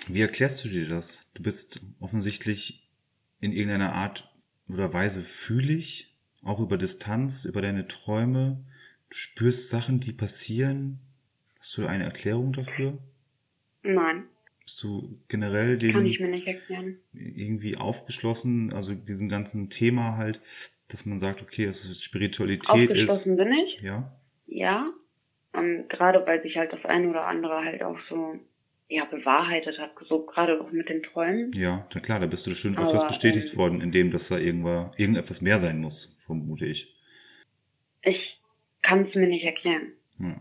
[0.06, 1.26] Wie erklärst du dir das?
[1.32, 2.90] Du bist offensichtlich
[3.40, 4.30] in irgendeiner Art
[4.68, 8.66] oder Weise fühlig, auch über Distanz, über deine Träume.
[9.08, 11.00] Du spürst Sachen, die passieren.
[11.58, 12.98] Hast du eine Erklärung dafür?
[13.86, 14.24] Nein,
[14.64, 16.98] Bist du generell kann ich dem mir nicht erklären.
[17.12, 20.40] irgendwie aufgeschlossen, also diesem ganzen Thema halt,
[20.88, 23.36] dass man sagt, okay, also Spiritualität Aufgeschlossen ist.
[23.38, 23.80] bin ich.
[23.82, 24.12] Ja,
[24.46, 24.90] Ja,
[25.54, 28.38] ähm, gerade weil sich halt das eine oder andere halt auch so
[28.88, 31.50] ja bewahrheitet hat, so gerade auch mit den Träumen.
[31.54, 34.92] ja, na klar, da bist du Aber, öfters bestätigt ähm, worden, indem dass da irgendwo,
[34.96, 36.94] irgendetwas mehr sein muss, vermute ich.
[38.02, 38.40] Ich
[38.82, 39.92] kann es mir nicht erklären.
[40.20, 40.40] Ja.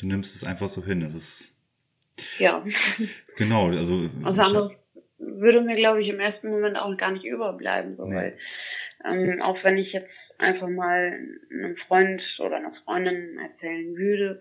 [0.00, 1.00] Du nimmst es einfach so hin.
[1.00, 1.54] Das ist
[2.38, 2.64] Ja,
[3.36, 4.72] genau, also was anderes
[5.18, 8.14] würde mir glaube ich im ersten Moment auch gar nicht überbleiben, so, Nee.
[8.16, 8.38] weil
[9.04, 10.08] ähm, auch wenn ich jetzt
[10.38, 11.18] einfach mal
[11.50, 14.40] einem Freund oder einer Freundin erzählen würde,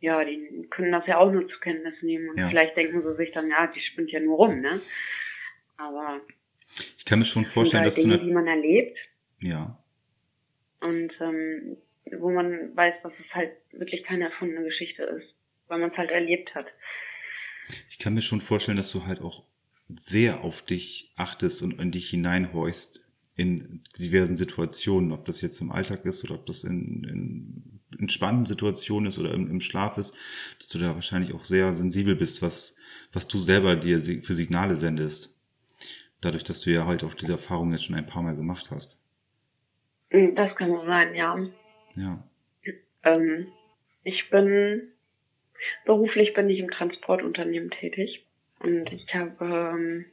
[0.00, 2.48] ja, die können das ja auch nur zur Kenntnis nehmen und Ja.
[2.48, 4.80] vielleicht denken sie sich dann, ja, die spinnt ja nur rum, ne?
[5.76, 6.20] Aber
[6.98, 8.98] ich kann mir schon vorstellen, halt dass du Dinge, eine, die man erlebt
[9.40, 9.78] ja,
[10.80, 11.76] und ähm,
[12.18, 15.34] wo man weiß, dass es halt wirklich keine erfundene Geschichte ist,
[15.68, 16.66] weil man es halt erlebt hat.
[17.88, 19.44] ich kann mir schon vorstellen, dass du halt auch
[19.88, 23.02] sehr auf dich achtest und in dich hineinhorchst
[23.36, 28.46] in diversen Situationen, ob das jetzt im Alltag ist oder ob das in, in entspannten
[28.46, 30.16] Situationen ist oder im, im Schlaf ist,
[30.58, 32.76] dass du da wahrscheinlich auch sehr sensibel bist, was,
[33.12, 35.34] was du selber dir für Signale sendest.
[36.22, 38.98] Dadurch, dass du ja halt auch diese Erfahrung jetzt schon ein paar Mal gemacht hast.
[40.10, 41.36] Mm, Das kann so sein, ja.
[41.94, 42.24] Ja.
[43.04, 43.48] Ähm,
[44.02, 44.92] ich bin
[45.84, 48.24] beruflich bin ich im Transportunternehmen tätig
[48.60, 50.06] und ich habe ähm,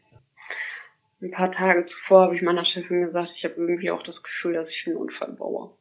[1.21, 4.53] ein paar Tage zuvor habe ich meiner Chefin gesagt, ich habe irgendwie auch das Gefühl,
[4.53, 5.71] dass ich einen Unfall baue.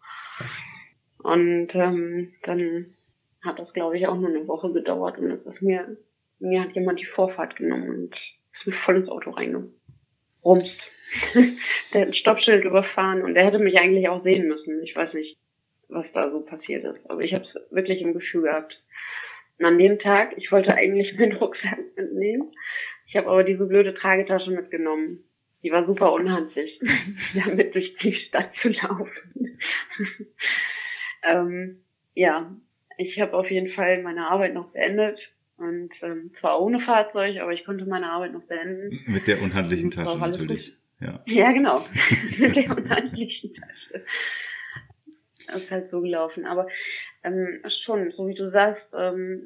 [1.22, 2.94] Und ähm, dann
[3.42, 5.96] hat das glaube ich auch nur eine Woche gedauert und es ist mir
[6.42, 8.14] mir hat jemand die Vorfahrt genommen und
[8.54, 9.72] ist mir voll ins Auto reingerumst.
[11.92, 14.82] der hat ein Stoppschild überfahren und der hätte mich eigentlich auch sehen müssen.
[14.82, 15.38] Ich weiß nicht,
[15.88, 17.08] was da so passiert ist.
[17.08, 18.82] Aber ich habe es wirklich im Gefühl gehabt.
[19.62, 22.50] Und an dem Tag, ich wollte eigentlich meinen Rucksack mitnehmen.
[23.06, 25.22] Ich habe aber diese blöde Tragetasche mitgenommen.
[25.62, 26.80] Die war super unhandlich,
[27.44, 29.60] damit durch die Stadt zu laufen.
[31.22, 31.84] ähm,
[32.14, 32.52] ja,
[32.98, 35.20] ich habe auf jeden Fall meine Arbeit noch beendet
[35.56, 38.98] und ähm, zwar ohne Fahrzeug, aber ich konnte meine Arbeit noch beenden.
[39.06, 40.76] Mit der unhandlichen Tasche natürlich.
[40.98, 41.22] Ja.
[41.26, 41.80] ja, genau.
[42.38, 44.04] Mit der unhandlichen Tasche.
[45.46, 46.46] Das ist halt so gelaufen.
[46.46, 46.66] Aber
[47.24, 49.42] ähm, schon, so wie du sagst, ähm,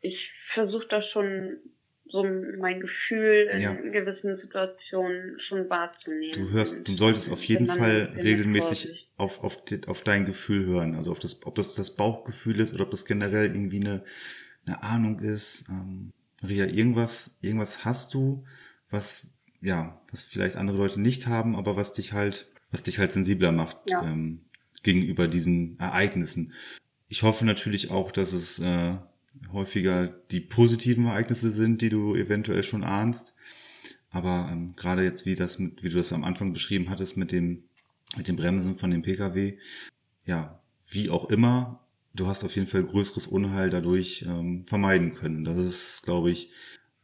[0.00, 0.18] ich
[0.54, 1.58] versuche das schon
[2.06, 3.72] so mein Gefühl in ja.
[3.72, 6.32] gewissen Situationen schon wahrzunehmen.
[6.32, 10.94] Du hörst, du solltest auf jeden Fall regelmäßig auf, auf, auf dein Gefühl hören.
[10.94, 14.04] Also auf das, ob das das Bauchgefühl ist oder ob das generell irgendwie eine,
[14.66, 15.64] eine Ahnung ist.
[15.68, 16.12] Ähm,
[16.42, 18.44] Maria, irgendwas, irgendwas hast du,
[18.90, 19.26] was,
[19.60, 23.50] ja, was vielleicht andere Leute nicht haben, aber was dich halt, was dich halt sensibler
[23.50, 24.04] macht ja.
[24.04, 24.42] ähm,
[24.84, 26.52] gegenüber diesen Ereignissen.
[27.08, 28.94] Ich hoffe natürlich auch, dass es äh,
[29.52, 33.34] häufiger die positiven Ereignisse sind, die du eventuell schon ahnst.
[34.10, 37.32] Aber ähm, gerade jetzt, wie das mit, wie du das am Anfang beschrieben hattest mit
[37.32, 37.64] dem,
[38.16, 39.58] mit dem Bremsen von dem Pkw,
[40.24, 41.80] ja, wie auch immer,
[42.14, 45.44] du hast auf jeden Fall größeres Unheil dadurch ähm, vermeiden können.
[45.44, 46.50] Das ist, glaube ich,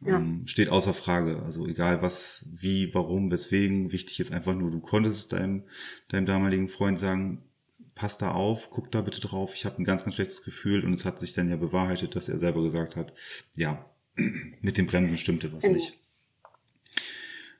[0.06, 1.42] ähm, steht außer Frage.
[1.42, 5.64] Also egal was, wie, warum, weswegen, wichtig ist einfach nur, du konntest deinem,
[6.08, 7.42] deinem damaligen Freund sagen,
[8.00, 10.94] pass da auf, guck da bitte drauf, ich habe ein ganz, ganz schlechtes Gefühl und
[10.94, 13.12] es hat sich dann ja bewahrheitet, dass er selber gesagt hat,
[13.54, 13.84] ja,
[14.16, 15.98] mit dem Bremsen stimmte was nicht.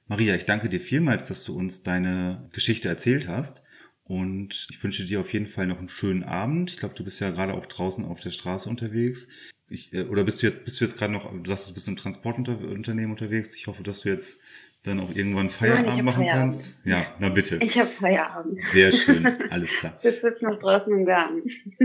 [0.07, 3.63] Maria, ich danke dir vielmals, dass du uns deine Geschichte erzählt hast.
[4.03, 6.71] Und ich wünsche dir auf jeden Fall noch einen schönen Abend.
[6.71, 9.29] Ich glaube, du bist ja gerade auch draußen auf der Straße unterwegs.
[9.69, 11.87] Ich, äh, oder bist du jetzt, bist du jetzt gerade noch, du sagst, du bist
[11.87, 13.55] im Transportunternehmen unterwegs.
[13.55, 14.39] Ich hoffe, dass du jetzt
[14.83, 16.43] dann auch irgendwann Feierabend Nein, machen Feierabend.
[16.43, 16.73] kannst?
[16.85, 17.57] Ja, na bitte.
[17.63, 18.59] Ich habe Feierabend.
[18.73, 19.93] Sehr schön, alles klar.
[20.03, 21.43] Ich sitze noch draußen im Garten.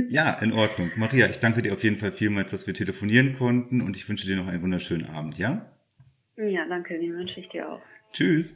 [0.09, 0.91] Ja, in Ordnung.
[0.95, 4.25] Maria, ich danke dir auf jeden Fall vielmals, dass wir telefonieren konnten und ich wünsche
[4.25, 5.69] dir noch einen wunderschönen Abend, ja?
[6.37, 7.81] Ja, danke, den wünsche ich dir auch.
[8.13, 8.55] Tschüss.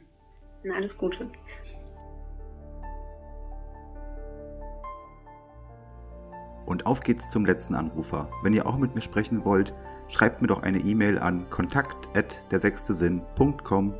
[0.64, 1.28] Na, alles Gute.
[6.64, 8.30] Und auf geht's zum letzten Anrufer.
[8.42, 9.74] Wenn ihr auch mit mir sprechen wollt,
[10.08, 13.94] schreibt mir doch eine E-Mail an kontakt@dersechstesinn.com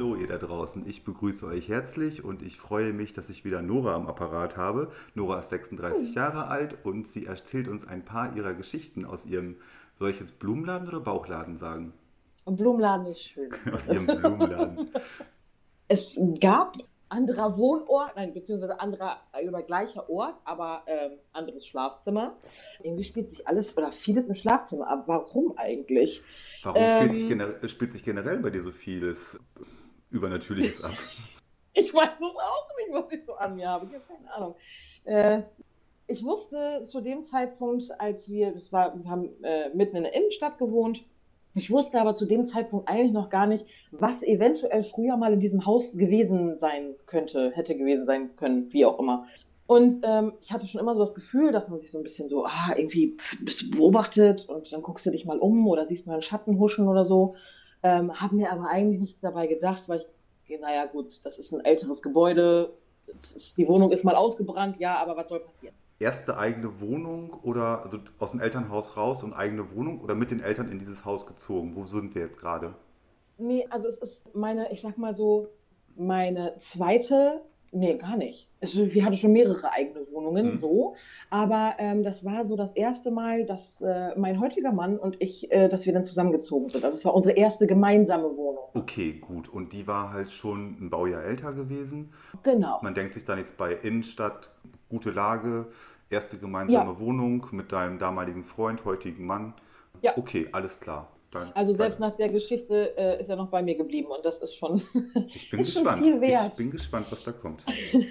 [0.00, 3.60] Hallo ihr da draußen, ich begrüße euch herzlich und ich freue mich, dass ich wieder
[3.60, 4.90] Nora am Apparat habe.
[5.14, 9.58] Nora ist 36 Jahre alt und sie erzählt uns ein paar ihrer Geschichten aus ihrem,
[9.98, 11.92] soll ich jetzt Blumenladen oder Bauchladen sagen?
[12.46, 13.50] Blumenladen ist schön.
[13.74, 14.88] aus ihrem Blumenladen.
[15.88, 16.78] es gab
[17.10, 22.38] anderer Wohnort, nein, beziehungsweise anderer, über gleicher Ort, aber ähm, anderes Schlafzimmer.
[22.82, 25.02] Irgendwie spielt sich alles oder vieles im Schlafzimmer ab.
[25.08, 26.22] Warum eigentlich?
[26.62, 29.38] Warum ähm, sich spielt sich generell bei dir so vieles
[30.10, 30.92] Übernatürliches ab?
[31.74, 33.86] ich weiß es auch nicht, was ich so an mir habe.
[33.86, 34.54] Ich habe keine Ahnung.
[35.04, 35.42] Äh,
[36.06, 40.14] ich wusste zu dem Zeitpunkt, als wir, das war, wir haben äh, mitten in der
[40.14, 41.04] Innenstadt gewohnt.
[41.54, 45.40] Ich wusste aber zu dem Zeitpunkt eigentlich noch gar nicht, was eventuell früher mal in
[45.40, 49.26] diesem Haus gewesen sein könnte, hätte gewesen sein können, wie auch immer.
[49.66, 52.28] Und ähm, ich hatte schon immer so das Gefühl, dass man sich so ein bisschen
[52.28, 56.08] so, ah, irgendwie bist du beobachtet und dann guckst du dich mal um oder siehst
[56.08, 57.36] mal einen Schatten huschen oder so.
[57.82, 60.04] Ähm, habe mir aber eigentlich nichts dabei gedacht, weil
[60.46, 62.72] ich, naja gut, das ist ein älteres Gebäude,
[63.34, 65.74] ist, die Wohnung ist mal ausgebrannt, ja, aber was soll passieren?
[65.98, 70.40] Erste eigene Wohnung oder also aus dem Elternhaus raus und eigene Wohnung oder mit den
[70.40, 71.76] Eltern in dieses Haus gezogen?
[71.76, 72.74] Wo sind wir jetzt gerade?
[73.36, 75.48] Nee, also es ist meine, ich sag mal so,
[75.96, 77.42] meine zweite
[77.72, 78.48] Nee, gar nicht.
[78.60, 80.58] Also, wir hatten schon mehrere eigene Wohnungen, mhm.
[80.58, 80.94] so.
[81.30, 85.50] Aber ähm, das war so das erste Mal, dass äh, mein heutiger Mann und ich,
[85.52, 86.84] äh, dass wir dann zusammengezogen sind.
[86.84, 88.64] Also es war unsere erste gemeinsame Wohnung.
[88.74, 89.48] Okay, gut.
[89.48, 92.12] Und die war halt schon ein Baujahr älter gewesen.
[92.42, 92.80] Genau.
[92.82, 94.50] Man denkt sich dann jetzt bei Innenstadt,
[94.88, 95.68] gute Lage,
[96.10, 96.98] erste gemeinsame ja.
[96.98, 99.54] Wohnung mit deinem damaligen Freund, heutigen Mann.
[100.02, 100.16] Ja.
[100.16, 101.08] Okay, alles klar.
[101.30, 104.40] Dann, also selbst nach der Geschichte äh, ist er noch bei mir geblieben und das
[104.40, 104.82] ist schon.
[105.32, 106.04] Ich bin gespannt.
[106.04, 107.62] Ich bin gespannt, was da kommt.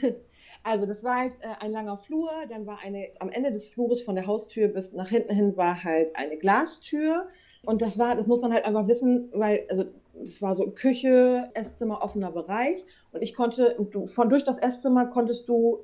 [0.63, 4.01] also das war halt äh, ein langer Flur, dann war eine am Ende des Flures
[4.01, 7.27] von der Haustür bis nach hinten hin war halt eine Glastür
[7.65, 11.49] und das war, das muss man halt einfach wissen, weil also das war so Küche,
[11.53, 15.79] Esszimmer, offener Bereich und ich konnte du, von durch das Esszimmer konntest du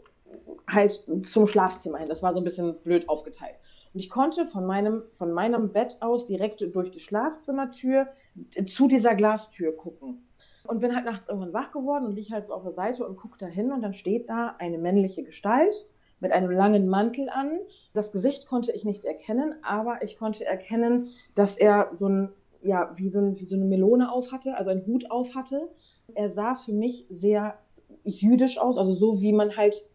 [0.67, 2.09] halt zum Schlafzimmer hin.
[2.09, 3.55] Das war so ein bisschen blöd aufgeteilt.
[3.95, 8.09] Und ich konnte von meinem, von meinem Bett aus direkt durch die Schlafzimmertür
[8.67, 10.27] zu dieser Glastür gucken.
[10.67, 13.15] Und bin halt nachts irgendwann wach geworden und liege halt so auf der Seite und
[13.15, 15.87] gucke da hin und dann steht da eine männliche Gestalt
[16.19, 17.51] mit einem langen Mantel an.
[17.93, 22.33] Das Gesicht konnte ich nicht erkennen, aber ich konnte erkennen, dass er so ein,
[22.63, 25.69] ja, wie so, ein, wie so eine Melone auf hatte, also einen Hut auf hatte.
[26.15, 27.57] Er sah für mich sehr
[28.03, 29.87] jüdisch aus, also so wie man halt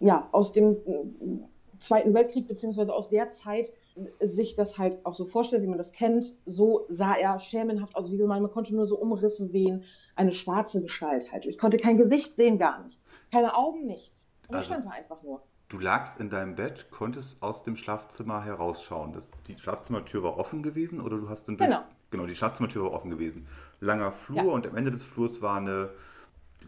[0.00, 1.38] ja, aus dem äh,
[1.80, 3.72] Zweiten Weltkrieg beziehungsweise aus der Zeit
[4.20, 6.34] sich das halt auch so vorstellt, wie man das kennt.
[6.46, 9.84] So sah er schämenhaft aus, wie man, man konnte nur so Umrisse sehen,
[10.16, 11.46] eine schwarze Gestalt halt.
[11.46, 12.98] Ich konnte kein Gesicht sehen, gar nicht.
[13.32, 14.10] Keine Augen, nichts.
[14.48, 15.42] Und Also- ich stand da einfach nur.
[15.68, 19.12] Du lagst in deinem Bett, konntest aus dem Schlafzimmer herausschauen.
[19.12, 21.68] Das, die Schlafzimmertür war offen gewesen oder du hast dann durch.
[21.68, 21.82] Genau.
[22.10, 23.46] Genau, die Schlafzimmertür war offen gewesen.
[23.80, 24.44] Langer Flur Ja.
[24.44, 25.90] und am Ende des Flurs war eine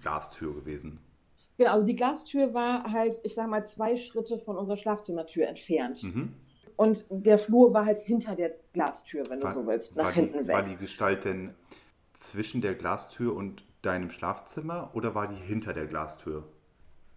[0.03, 1.01] Glastür gewesen.
[1.61, 6.03] Genau, also die Glastür war halt, ich sag mal, zwei Schritte von unserer Schlafzimmertür entfernt.
[6.03, 6.33] Mhm.
[6.77, 10.39] Und der Flur war halt hinter der Glastür, wenn War, du so willst, nach hinten
[10.39, 10.55] die, weg.
[10.57, 11.51] war die Gestalt denn
[12.15, 16.45] zwischen der Glastür und deinem Schlafzimmer oder war die hinter der Glastür?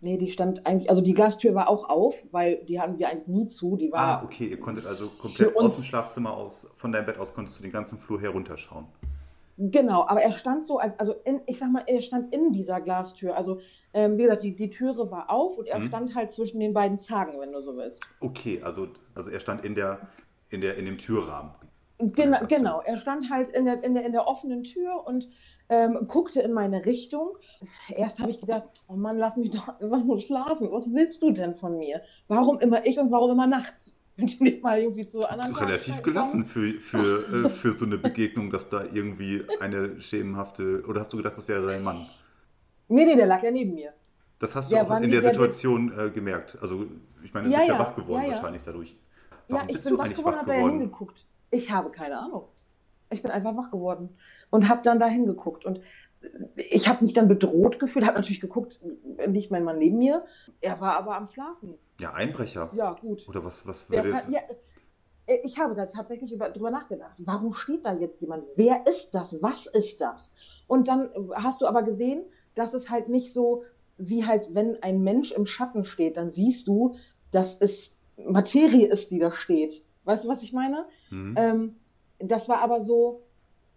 [0.01, 3.29] Nee, die stand eigentlich, also die Glastür war auch auf, weil die hatten wir eigentlich
[3.29, 3.77] nie zu.
[3.77, 7.17] Die war, Ah, okay, ihr konntet also komplett aus dem Schlafzimmer aus, von deinem Bett
[7.17, 8.87] aus konntest du den ganzen Flur herunterschauen.
[9.57, 12.81] Genau, aber er stand so, als, also in, ich sag mal, er stand in dieser
[12.81, 13.37] Glastür.
[13.37, 13.59] Also,
[13.93, 15.87] ähm, wie gesagt, die, die Türe war auf und er Mhm.
[15.87, 18.01] stand halt zwischen den beiden Zagen, wenn du so willst.
[18.19, 19.99] Okay, also, also er stand in der,
[20.49, 21.51] in der, in dem Türrahmen.
[21.99, 25.29] Genau, genau, er stand halt in der, in der, in der offenen Tür und
[25.69, 27.37] ähm, guckte in meine Richtung.
[27.95, 30.71] Erst habe ich gedacht, oh Mann, lass mich doch einfach nur schlafen.
[30.71, 32.01] Was willst du denn von mir?
[32.27, 33.95] Warum immer ich und warum immer nachts?
[34.15, 38.51] Du nicht mal irgendwie zu anderen Relativ gelassen für, für, äh, für so eine Begegnung,
[38.51, 40.83] dass da irgendwie eine schemenhafte.
[40.87, 42.07] Oder hast du gedacht, das wäre dein Mann?
[42.87, 43.93] Nee, nee, der lag ja neben mir.
[44.39, 46.57] Das hast du Der auch war in der Situation äh, gemerkt.
[46.61, 46.85] Also,
[47.23, 48.35] ich meine, du Ja, bist ja, wach geworden ja, ja.
[48.35, 48.95] wahrscheinlich dadurch.
[49.47, 51.25] Warum ja, ich bist bin du wach geworden, habe da ja hingeguckt.
[51.51, 52.47] Ich habe keine Ahnung.
[53.09, 54.17] Ich bin einfach wach geworden
[54.49, 55.65] und habe dann da hingeguckt.
[55.65, 55.81] Und
[56.55, 58.79] ich habe mich dann bedroht gefühlt, habe natürlich geguckt,
[59.27, 60.23] nicht mein Mann neben mir.
[60.61, 61.75] Er war aber am Schlafen.
[61.99, 62.71] Ja, Einbrecher.
[62.75, 63.27] Ja, gut.
[63.27, 64.29] Oder was, was würde kann, jetzt.
[64.29, 64.39] ja,
[65.27, 67.15] äh, ich habe da tatsächlich über, drüber nachgedacht.
[67.17, 68.45] Warum steht da jetzt jemand?
[68.55, 69.41] Wer ist das?
[69.41, 70.31] Was ist das?
[70.67, 72.23] Und dann hast du aber gesehen,
[72.55, 73.63] dass es halt nicht so,
[73.97, 76.95] wie halt, wenn ein Mensch im Schatten steht, dann siehst du,
[77.31, 79.83] dass es Materie ist, die da steht.
[80.03, 80.85] Weißt du, was ich meine?
[81.09, 81.35] Hm?
[81.37, 81.75] Ähm,
[82.19, 83.23] das war aber so,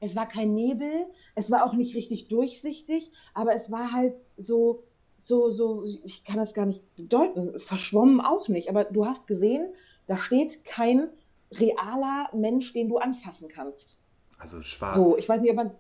[0.01, 4.83] es war kein Nebel, es war auch nicht richtig durchsichtig, aber es war halt so,
[5.21, 9.73] so, so, ich kann das gar nicht bedeuten, verschwommen auch nicht, aber du hast gesehen,
[10.07, 11.09] da steht kein
[11.53, 13.99] realer Mensch, den du anfassen kannst.
[14.39, 14.97] Also schwarz.
[14.97, 15.71] So, ich weiß nicht, ob man,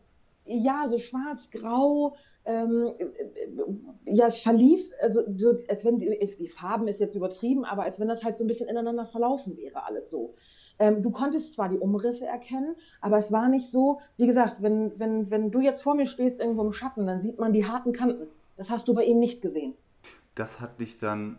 [0.46, 6.36] ja, so schwarz, grau, ähm, äh, äh, ja, es verlief, also so, als wenn die,
[6.38, 9.56] die Farben ist jetzt übertrieben, aber als wenn das halt so ein bisschen ineinander verlaufen
[9.56, 10.34] wäre, alles so.
[10.78, 14.98] Ähm, du konntest zwar die Umrisse erkennen, aber es war nicht so, wie gesagt, wenn,
[14.98, 17.92] wenn, wenn du jetzt vor mir stehst irgendwo im Schatten, dann sieht man die harten
[17.92, 18.26] Kanten.
[18.56, 19.74] Das hast du bei ihm nicht gesehen.
[20.34, 21.38] Das hat dich dann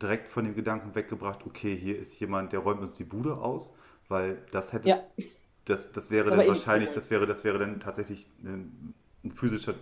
[0.00, 3.76] direkt von dem Gedanken weggebracht, okay, hier ist jemand, der räumt uns die Bude aus,
[4.08, 5.24] weil das hättest, Ja.
[5.64, 9.74] das, das wäre Aber dann wahrscheinlich, das wäre, das wäre dann tatsächlich ein, ein physischer,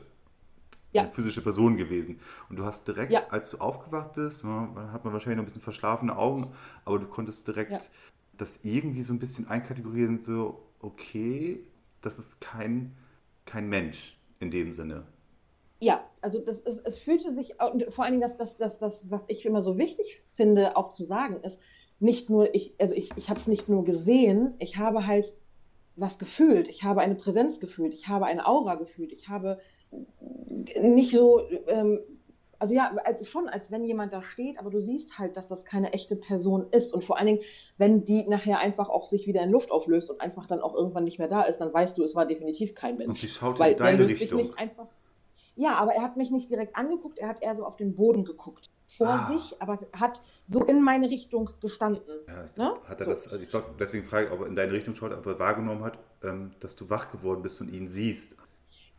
[0.93, 1.03] Ja.
[1.03, 2.21] eine physische Person gewesen.
[2.51, 3.23] Und du hast direkt, Ja.
[3.31, 6.53] als du aufgewacht bist, ja, hat man wahrscheinlich noch ein bisschen verschlafene Augen,
[6.85, 7.79] aber du konntest direkt Ja.
[8.41, 11.61] Das irgendwie so ein bisschen einkategorieren, so, okay,
[12.01, 12.97] das ist kein,
[13.45, 15.05] kein Mensch in dem Sinne.
[15.81, 17.55] Ja, also das ist, es fühlte sich,
[17.91, 21.43] vor allen Dingen das, das, das, was ich immer so wichtig finde, auch zu sagen,
[21.43, 21.59] ist,
[21.99, 25.35] nicht nur, ich, also ich, ich habe es nicht nur gesehen, ich habe halt
[25.97, 29.61] was gefühlt, ich habe eine Präsenz gefühlt, ich habe eine Aura gefühlt, ich habe
[30.81, 32.01] nicht so, ähm,
[32.61, 32.93] also ja,
[33.23, 36.67] schon als wenn jemand da steht, aber du siehst halt, dass das keine echte Person
[36.71, 37.41] ist und vor allen Dingen,
[37.79, 41.05] wenn die nachher einfach auch sich wieder in Luft auflöst und einfach dann auch irgendwann
[41.05, 43.09] nicht mehr da ist, dann weißt du, es war definitiv kein Mensch.
[43.09, 44.55] Und sie schaut Weil in deine Richtung.
[44.57, 44.87] einfach.
[45.57, 48.25] Ja, aber er hat mich nicht direkt angeguckt, er hat eher so auf den Boden
[48.25, 48.71] geguckt.
[48.97, 49.33] Vor Ah.
[49.33, 52.03] sich, aber hat so in meine Richtung gestanden.
[52.27, 52.73] Ja, ich- Ne?
[52.89, 53.11] hat er So.
[53.13, 55.39] das, also ich glaube, deswegen frage ich, ob er in deine Richtung schaut, ob er
[55.39, 58.37] wahrgenommen hat, ähm, dass du wach geworden bist und ihn siehst.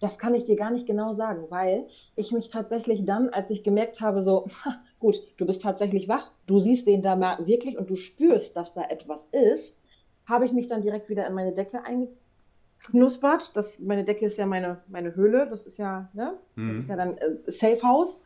[0.01, 3.63] Das kann ich dir gar nicht genau sagen, weil ich mich tatsächlich dann, als ich
[3.63, 4.47] gemerkt habe, so,
[4.99, 8.73] gut, du bist tatsächlich wach, du siehst den da mal wirklich und du spürst, dass
[8.73, 9.75] da etwas ist,
[10.25, 11.83] habe ich mich dann direkt wieder in meine Decke
[12.79, 13.55] eingeknuspert.
[13.55, 16.37] Das, meine Decke ist ja meine, meine Höhle, das ist ja, ne?
[16.65, 16.79] Das Mhm.
[16.79, 18.19] ist ja dann äh, Safe House.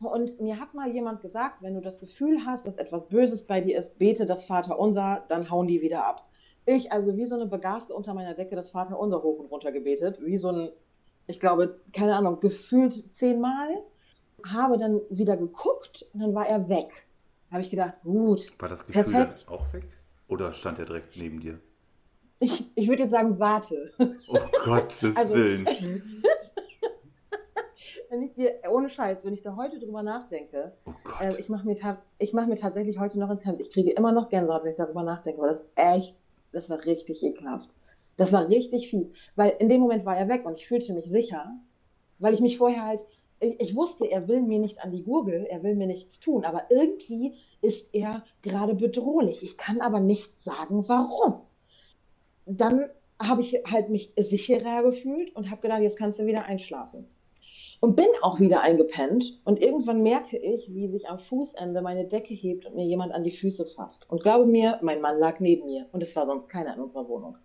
[0.00, 3.60] Und mir hat mal jemand gesagt, wenn du das Gefühl hast, dass etwas Böses bei
[3.62, 6.22] dir ist, bete das Vaterunser, dann hauen die wieder ab.
[6.66, 10.18] Ich also wie so eine Begaste unter meiner Decke das Vaterunser hoch und runter gebetet,
[10.20, 10.70] wie so ein,
[11.26, 13.68] ich glaube, keine Ahnung, gefühlt zehnmal,
[14.44, 17.06] habe dann wieder geguckt und dann war er weg.
[17.48, 19.46] Da habe ich gedacht, gut, War das Gefühl Perfekt.
[19.48, 19.86] dann auch weg?
[20.28, 21.58] Oder stand er direkt neben dir?
[22.38, 23.92] ich, ich würde jetzt sagen, warte.
[24.28, 25.66] Oh Gottes Also- Willen.
[28.08, 30.92] Wenn ich dir, ohne Scheiß, wenn ich da heute drüber nachdenke, Oh.
[31.20, 31.76] Äh, ich mache mir,
[32.18, 33.60] ich mach mir tatsächlich heute noch ins Hemd.
[33.60, 36.14] Ich kriege immer noch Gänsehaut, wenn ich darüber nachdenke, weil das echt,
[36.52, 37.68] das war richtig ekelhaft.
[38.16, 39.08] Das war richtig fies.
[39.34, 41.54] Weil in dem Moment war er weg und ich fühlte mich sicher,
[42.18, 43.06] weil ich mich vorher halt
[43.40, 46.44] ich, ich wusste, er will mir nicht an die Gurgel, er will mir nichts tun,
[46.44, 49.42] aber irgendwie ist er gerade bedrohlich.
[49.42, 51.42] Ich kann aber nicht sagen, warum.
[52.46, 52.88] Dann
[53.18, 57.06] habe ich halt mich sicherer gefühlt und habe gedacht, jetzt kannst du wieder einschlafen.
[57.80, 62.32] Und bin auch wieder eingepennt und irgendwann merke ich, wie sich am Fußende meine Decke
[62.32, 64.08] hebt und mir jemand an die Füße fasst.
[64.10, 67.06] Und glaube mir, mein Mann lag neben mir und es war sonst keiner in unserer
[67.06, 67.36] Wohnung.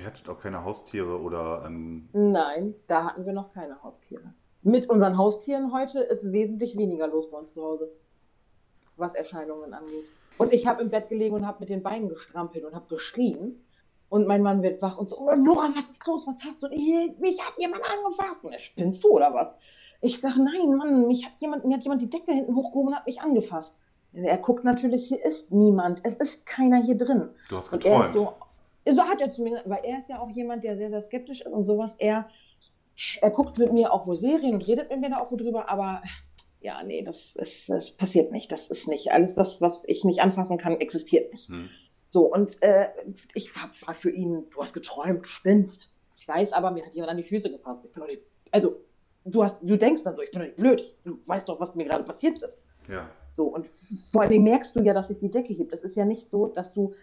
[0.00, 1.62] Ihr hattet auch keine Haustiere oder.
[1.66, 2.08] Ähm...
[2.14, 4.32] Nein, da hatten wir noch keine Haustiere.
[4.62, 7.90] Mit unseren Haustieren heute ist wesentlich weniger los bei uns zu Hause,
[8.96, 10.06] was Erscheinungen angeht.
[10.38, 13.62] Und ich habe im Bett gelegen und habe mit den Beinen gestrampelt und habe geschrien.
[14.08, 16.68] Und mein Mann wird wach und so, oh, Nora, was ist los, was hast du?
[16.70, 18.42] Ich, mich hat jemand angefasst.
[18.42, 19.48] Und er, spinnst du oder was?
[20.00, 22.96] Ich sage, nein, Mann, mich hat jemand, mir hat jemand die Decke hinten hochgehoben und
[22.96, 23.74] hat mich angefasst.
[24.14, 27.28] Er guckt natürlich, hier ist niemand, es ist keiner hier drin.
[27.50, 28.30] Du hast Und er ist geträumt.
[28.40, 28.46] so,
[28.86, 31.02] so hat er zu mir gesagt, weil er ist ja auch jemand, der sehr, sehr
[31.02, 31.94] skeptisch ist und sowas.
[31.98, 32.28] Er,
[33.20, 35.68] er guckt mit mir auch wohl Serien und redet mit mir da auch wohl drüber,
[35.68, 36.02] aber
[36.60, 38.52] ja, nee, das, ist, das passiert nicht.
[38.52, 39.12] Das ist nicht.
[39.12, 41.48] Alles das, was ich nicht anfassen kann, existiert nicht.
[41.48, 41.70] Hm.
[42.10, 42.88] So, und äh,
[43.34, 45.90] ich war für ihn, du hast geträumt, spinnst.
[46.16, 47.84] Ich weiß aber, mir hat jemand an die Füße gefasst.
[47.84, 48.76] Ich bin doch nicht, also,
[49.24, 50.80] du hast, du denkst dann so, ich bin doch nicht blöd.
[50.80, 52.58] Ich, du weißt doch, was mir gerade passiert ist.
[52.88, 53.08] Ja.
[53.32, 53.68] So, und
[54.12, 55.72] vor allem merkst du ja, dass sich die Decke hebt.
[55.72, 56.94] Es ist ja nicht so, dass du,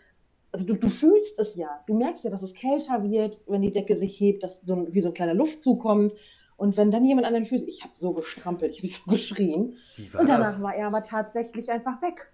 [0.57, 1.83] also du, du fühlst es ja.
[1.85, 4.93] Du merkst ja, dass es kälter wird, wenn die Decke sich hebt, dass so ein,
[4.93, 6.13] wie so ein kleiner Luftzug kommt.
[6.55, 9.77] Und wenn dann jemand an den Füßen, ich habe so gestrampelt, ich habe so geschrien.
[9.95, 10.63] Wie war Und danach das?
[10.63, 12.31] war er aber tatsächlich einfach weg.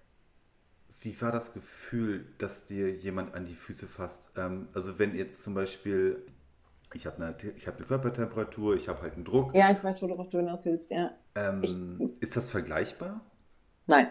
[1.02, 4.30] Wie war das Gefühl, dass dir jemand an die Füße fasst?
[4.38, 6.24] Ähm, also wenn jetzt zum Beispiel,
[6.94, 9.54] ich habe eine, ich hab eine Körpertemperatur, ich habe halt einen Druck.
[9.54, 11.10] Ja, ich weiß, worauf du hinaus willst, ja.
[11.34, 13.20] Ähm, ist das vergleichbar?
[13.86, 14.08] Nein.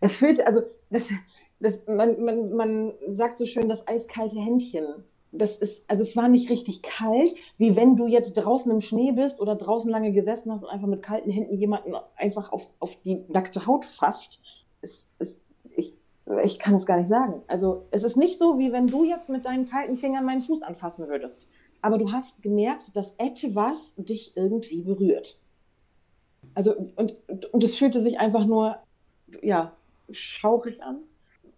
[0.00, 1.08] Es fühlt, also, das,
[1.60, 4.86] das, man, man, man sagt so schön, das eiskalte Händchen.
[5.32, 9.10] Das ist, also es war nicht richtig kalt, wie wenn du jetzt draußen im Schnee
[9.10, 12.96] bist oder draußen lange gesessen hast und einfach mit kalten Händen jemanden einfach auf, auf
[13.02, 14.40] die nackte Haut fasst.
[14.80, 15.40] Es, es,
[15.74, 15.96] ich,
[16.44, 17.42] ich kann es gar nicht sagen.
[17.48, 20.62] Also es ist nicht so, wie wenn du jetzt mit deinen kalten Fingern meinen Fuß
[20.62, 21.44] anfassen würdest.
[21.82, 25.36] Aber du hast gemerkt, dass etwas dich irgendwie berührt.
[26.54, 27.16] Also, und,
[27.52, 28.76] und es fühlte sich einfach nur,
[29.42, 29.72] ja,
[30.10, 30.98] schaurig an.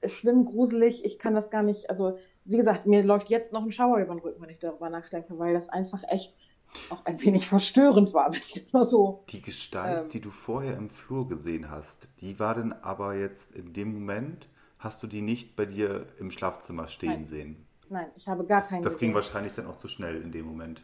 [0.07, 3.73] Schlimm, gruselig, ich kann das gar nicht, also, wie gesagt, mir läuft jetzt noch ein
[3.73, 6.35] Schauer über den Rücken, wenn ich darüber nachdenke, weil das einfach echt
[6.91, 9.25] auch ein wenig verstörend war, wenn ich das mal so.
[9.31, 10.09] Die Gestalt, Ähm.
[10.11, 14.49] die du vorher im Flur gesehen hast, die war denn aber jetzt in dem Moment,
[14.79, 17.25] hast du die nicht bei dir im Schlafzimmer stehen Nein.
[17.25, 17.67] sehen?
[17.89, 18.83] Nein, ich habe gar Das, keinen.
[18.83, 20.83] das ging wahrscheinlich dann auch zu schnell in dem Moment.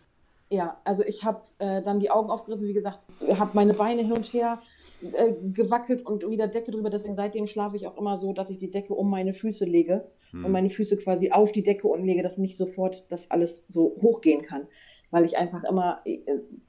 [0.51, 3.01] Ja, also ich habe äh, dann die Augen aufgerissen, wie gesagt,
[3.39, 4.61] habe meine Beine hin und her
[5.03, 6.91] äh, gewackelt und wieder Decke drüber.
[6.91, 10.09] Deswegen seitdem schlafe ich auch immer so, dass ich die Decke um meine Füße lege
[10.31, 10.45] Hm.
[10.45, 13.97] und meine Füße quasi auf die Decke und lege, dass nicht sofort das alles so
[14.01, 14.67] hochgehen kann.
[15.11, 16.19] Weil ich einfach immer äh,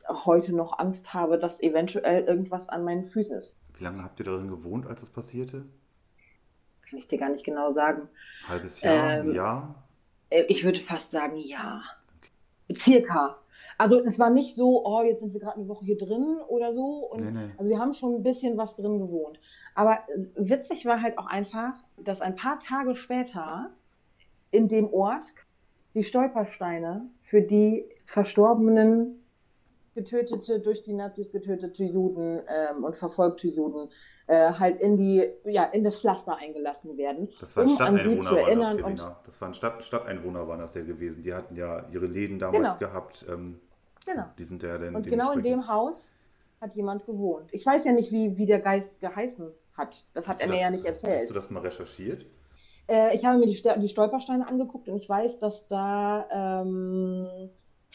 [0.10, 3.55] heute noch Angst habe, dass eventuell irgendwas an meinen Füßen ist.
[3.77, 5.64] Wie lange habt ihr darin gewohnt, als das passierte?
[6.89, 8.10] Kann ich dir gar nicht genau sagen.
[8.47, 9.84] Halbes Jahr, Ähm, ein Jahr?
[10.30, 11.81] Äh, Ich würde fast sagen, ja.
[12.76, 13.38] Circa.
[13.84, 16.72] Also es war nicht so, oh, jetzt sind wir gerade eine Woche hier drin oder
[16.72, 17.05] so.
[17.11, 17.51] Und Nee, nee.
[17.57, 19.41] also wir haben schon ein bisschen was drin gewohnt.
[19.76, 19.97] Aber
[20.38, 23.72] witzig war halt auch einfach, dass ein paar Tage später
[24.51, 25.26] in dem Ort
[25.95, 29.19] die Stolpersteine für die verstorbenen,
[29.95, 33.89] getötete, durch die Nazis getötete Juden ähm, und verfolgte Juden
[34.27, 37.27] äh, halt in die, ja, in das Pflaster eingelassen werden.
[37.41, 39.19] Das waren um Stadteinwohner, waren das, Verena.
[39.26, 41.22] Das waren Stadt, Stadteinwohner, waren das ja gewesen.
[41.23, 42.91] Die hatten ja ihre Läden damals Genau.
[42.91, 43.26] gehabt.
[43.30, 43.60] Ähm,
[44.06, 44.26] genau.
[44.38, 46.08] die sind ja dann Und genau in dem Haus
[46.62, 47.50] hat jemand gewohnt.
[47.54, 50.04] Ich weiß ja nicht, wie, wie der Geist geheißen hat.
[50.14, 51.22] Das hat Hast er mir das- ja nicht erzählt.
[51.22, 52.26] Hast du das mal recherchiert?
[52.88, 56.28] Äh, ich habe mir die, die Stolpersteine angeguckt und ich weiß, dass da
[56.66, 57.50] ähm,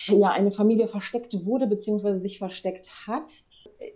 [0.06, 3.30] ja eine Familie versteckt wurde, beziehungsweise sich versteckt hat.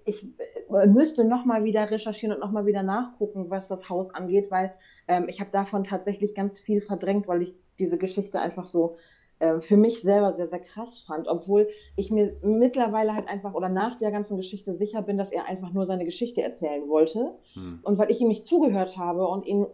[0.05, 0.25] Ich
[0.71, 4.75] äh, müsste nochmal wieder recherchieren und nochmal wieder nachgucken, was das Haus angeht, weil
[5.09, 8.97] ähm, ich habe davon tatsächlich ganz viel verdrängt, weil ich diese Geschichte einfach so
[9.43, 13.69] äh, für mich selber sehr, sehr krass fand, obwohl ich mir mittlerweile halt einfach oder
[13.69, 17.35] nach der ganzen Geschichte sicher bin, dass er einfach nur seine Geschichte erzählen wollte.
[17.55, 17.81] Hm.
[17.83, 19.67] Und weil ich ihm nicht zugehört habe und ihn äh,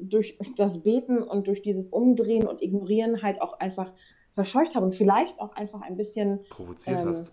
[0.00, 3.92] durch das Beten und durch dieses Umdrehen und Ignorieren halt auch einfach
[4.30, 7.32] verscheucht habe und vielleicht auch einfach ein bisschen Provoziert Ähm, hast.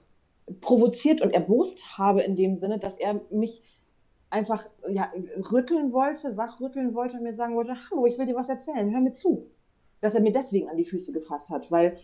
[0.62, 3.62] provoziert und erbost habe in dem Sinne, dass er mich
[4.32, 5.12] einfach ja,
[5.52, 9.00] rütteln wollte, wachrütteln wollte und mir sagen wollte, hallo, ich will dir was erzählen, hör
[9.00, 9.46] mir zu.
[10.04, 11.98] Dass er mir deswegen an die Füße gefasst hat, weil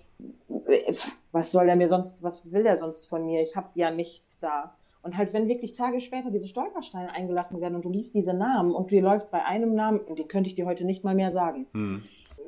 [0.68, 0.94] äh,
[1.34, 3.42] was soll er mir sonst, was will er sonst von mir?
[3.42, 4.74] Ich habe ja nichts da.
[5.02, 8.74] Und halt, wenn wirklich Tage später diese Stolpersteine eingelassen werden und du liest diese Namen
[8.74, 11.34] und dir läuft bei einem Namen, und den könnte ich dir heute nicht mal mehr
[11.34, 12.04] sagen, Hm.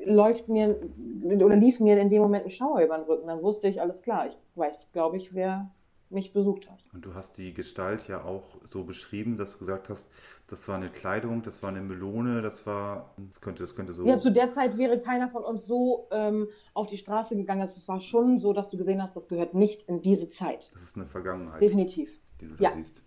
[0.05, 0.77] läuft mir
[1.35, 4.01] oder lief mir in dem Moment ein Schauer über den Rücken, dann wusste ich, alles
[4.01, 5.69] klar, ich weiß, glaube ich, wer,
[6.11, 6.79] mich besucht hat.
[6.93, 10.09] Und du hast die Gestalt ja auch so beschrieben, dass du gesagt hast,
[10.47, 14.05] das war eine Kleidung, das war eine Melone, das war, das könnte, das könnte so.
[14.05, 17.61] Ja, zu der Zeit wäre keiner von uns so ähm, auf die Straße gegangen.
[17.61, 20.71] Also es war schon so, dass du gesehen hast, das gehört nicht in diese Zeit.
[20.73, 21.61] Das ist eine Vergangenheit.
[21.61, 22.09] Definitiv.
[22.41, 22.71] Die du da Ja.
[22.71, 23.01] siehst.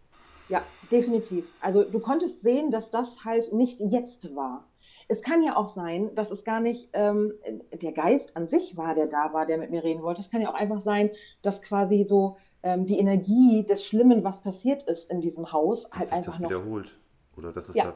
[0.49, 0.63] Ja,
[0.93, 1.47] definitiv.
[1.61, 4.69] Also du konntest sehen, dass das halt nicht jetzt war.
[5.09, 7.33] Es kann ja auch sein, dass es gar nicht ähm,
[7.73, 10.21] der Geist an sich war, der da war, der mit mir reden wollte.
[10.21, 11.11] Es kann ja auch einfach sein,
[11.43, 15.93] dass quasi so ähm, die Energie des Schlimmen, was passiert ist in diesem Haus, Dass
[15.99, 16.51] halt sich einfach das noch.
[16.51, 16.99] wiederholt.
[17.37, 17.85] Oder dass es Ja.
[17.87, 17.95] da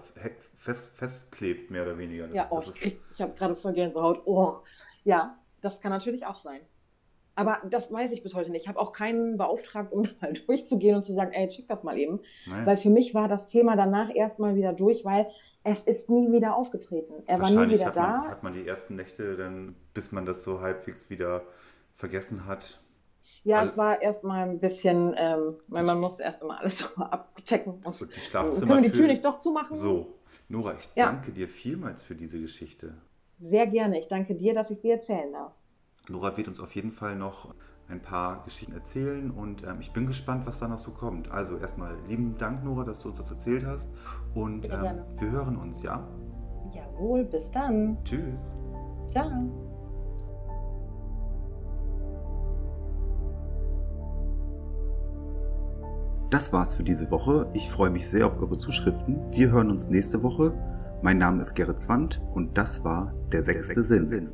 [0.54, 2.26] fest, festklebt, mehr oder weniger.
[2.28, 4.22] Das, Ja, oh, das ich, ist, krieg- ich habe gerade voll Gänsehaut.
[4.26, 4.58] Oh,
[5.04, 6.60] ja, das kann natürlich auch sein.
[7.34, 8.62] Aber das weiß ich bis heute nicht.
[8.62, 11.96] Ich habe auch keinen beauftragt, um mal durchzugehen und zu sagen, ey, check das mal
[11.96, 12.18] eben.
[12.50, 12.66] naja.
[12.66, 15.28] Weil für mich war das Thema danach erstmal wieder durch, weil
[15.62, 17.14] es ist nie wieder aufgetreten.
[17.26, 18.28] Er war nie wieder hat man, da.
[18.28, 21.42] hat man die ersten Nächte dann, bis man das so halbwegs wieder
[21.94, 22.80] vergessen hat.
[23.48, 27.74] Ja, All- es war erstmal ein bisschen, ähm, weil man musste erst immer alles abchecken.
[27.82, 28.80] Und Und die können wir Schlafzimmer.
[28.82, 29.74] die Tür nicht doch zumachen?
[29.74, 30.18] So,
[30.48, 31.06] Nora, ich Ja.
[31.06, 32.94] danke dir vielmals für diese Geschichte.
[33.40, 33.98] Sehr gerne.
[33.98, 35.54] Ich danke dir, dass ich sie erzählen darf.
[36.10, 37.54] Nora wird uns auf jeden Fall noch
[37.88, 41.30] ein paar Geschichten erzählen und ähm, ich bin gespannt, was da noch so kommt.
[41.30, 43.90] Also erstmal lieben Dank, Nora, dass du uns das erzählt hast
[44.34, 46.06] und ähm, wir hören uns, ja?
[46.74, 47.96] Jawohl, bis dann.
[48.04, 48.58] Tschüss.
[49.10, 49.67] Ciao.
[56.30, 57.50] Das war's für diese Woche.
[57.54, 59.32] Ich freue mich sehr auf eure Zuschriften.
[59.32, 60.52] Wir hören uns nächste Woche.
[61.00, 64.28] Mein Name ist Gerrit Quandt und das war der sechste Sinn.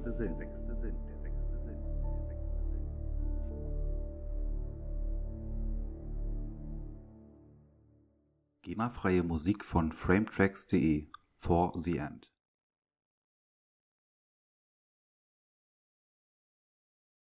[8.62, 11.06] GEMA-freie Musik von frametracks.de
[11.36, 12.33] for the end.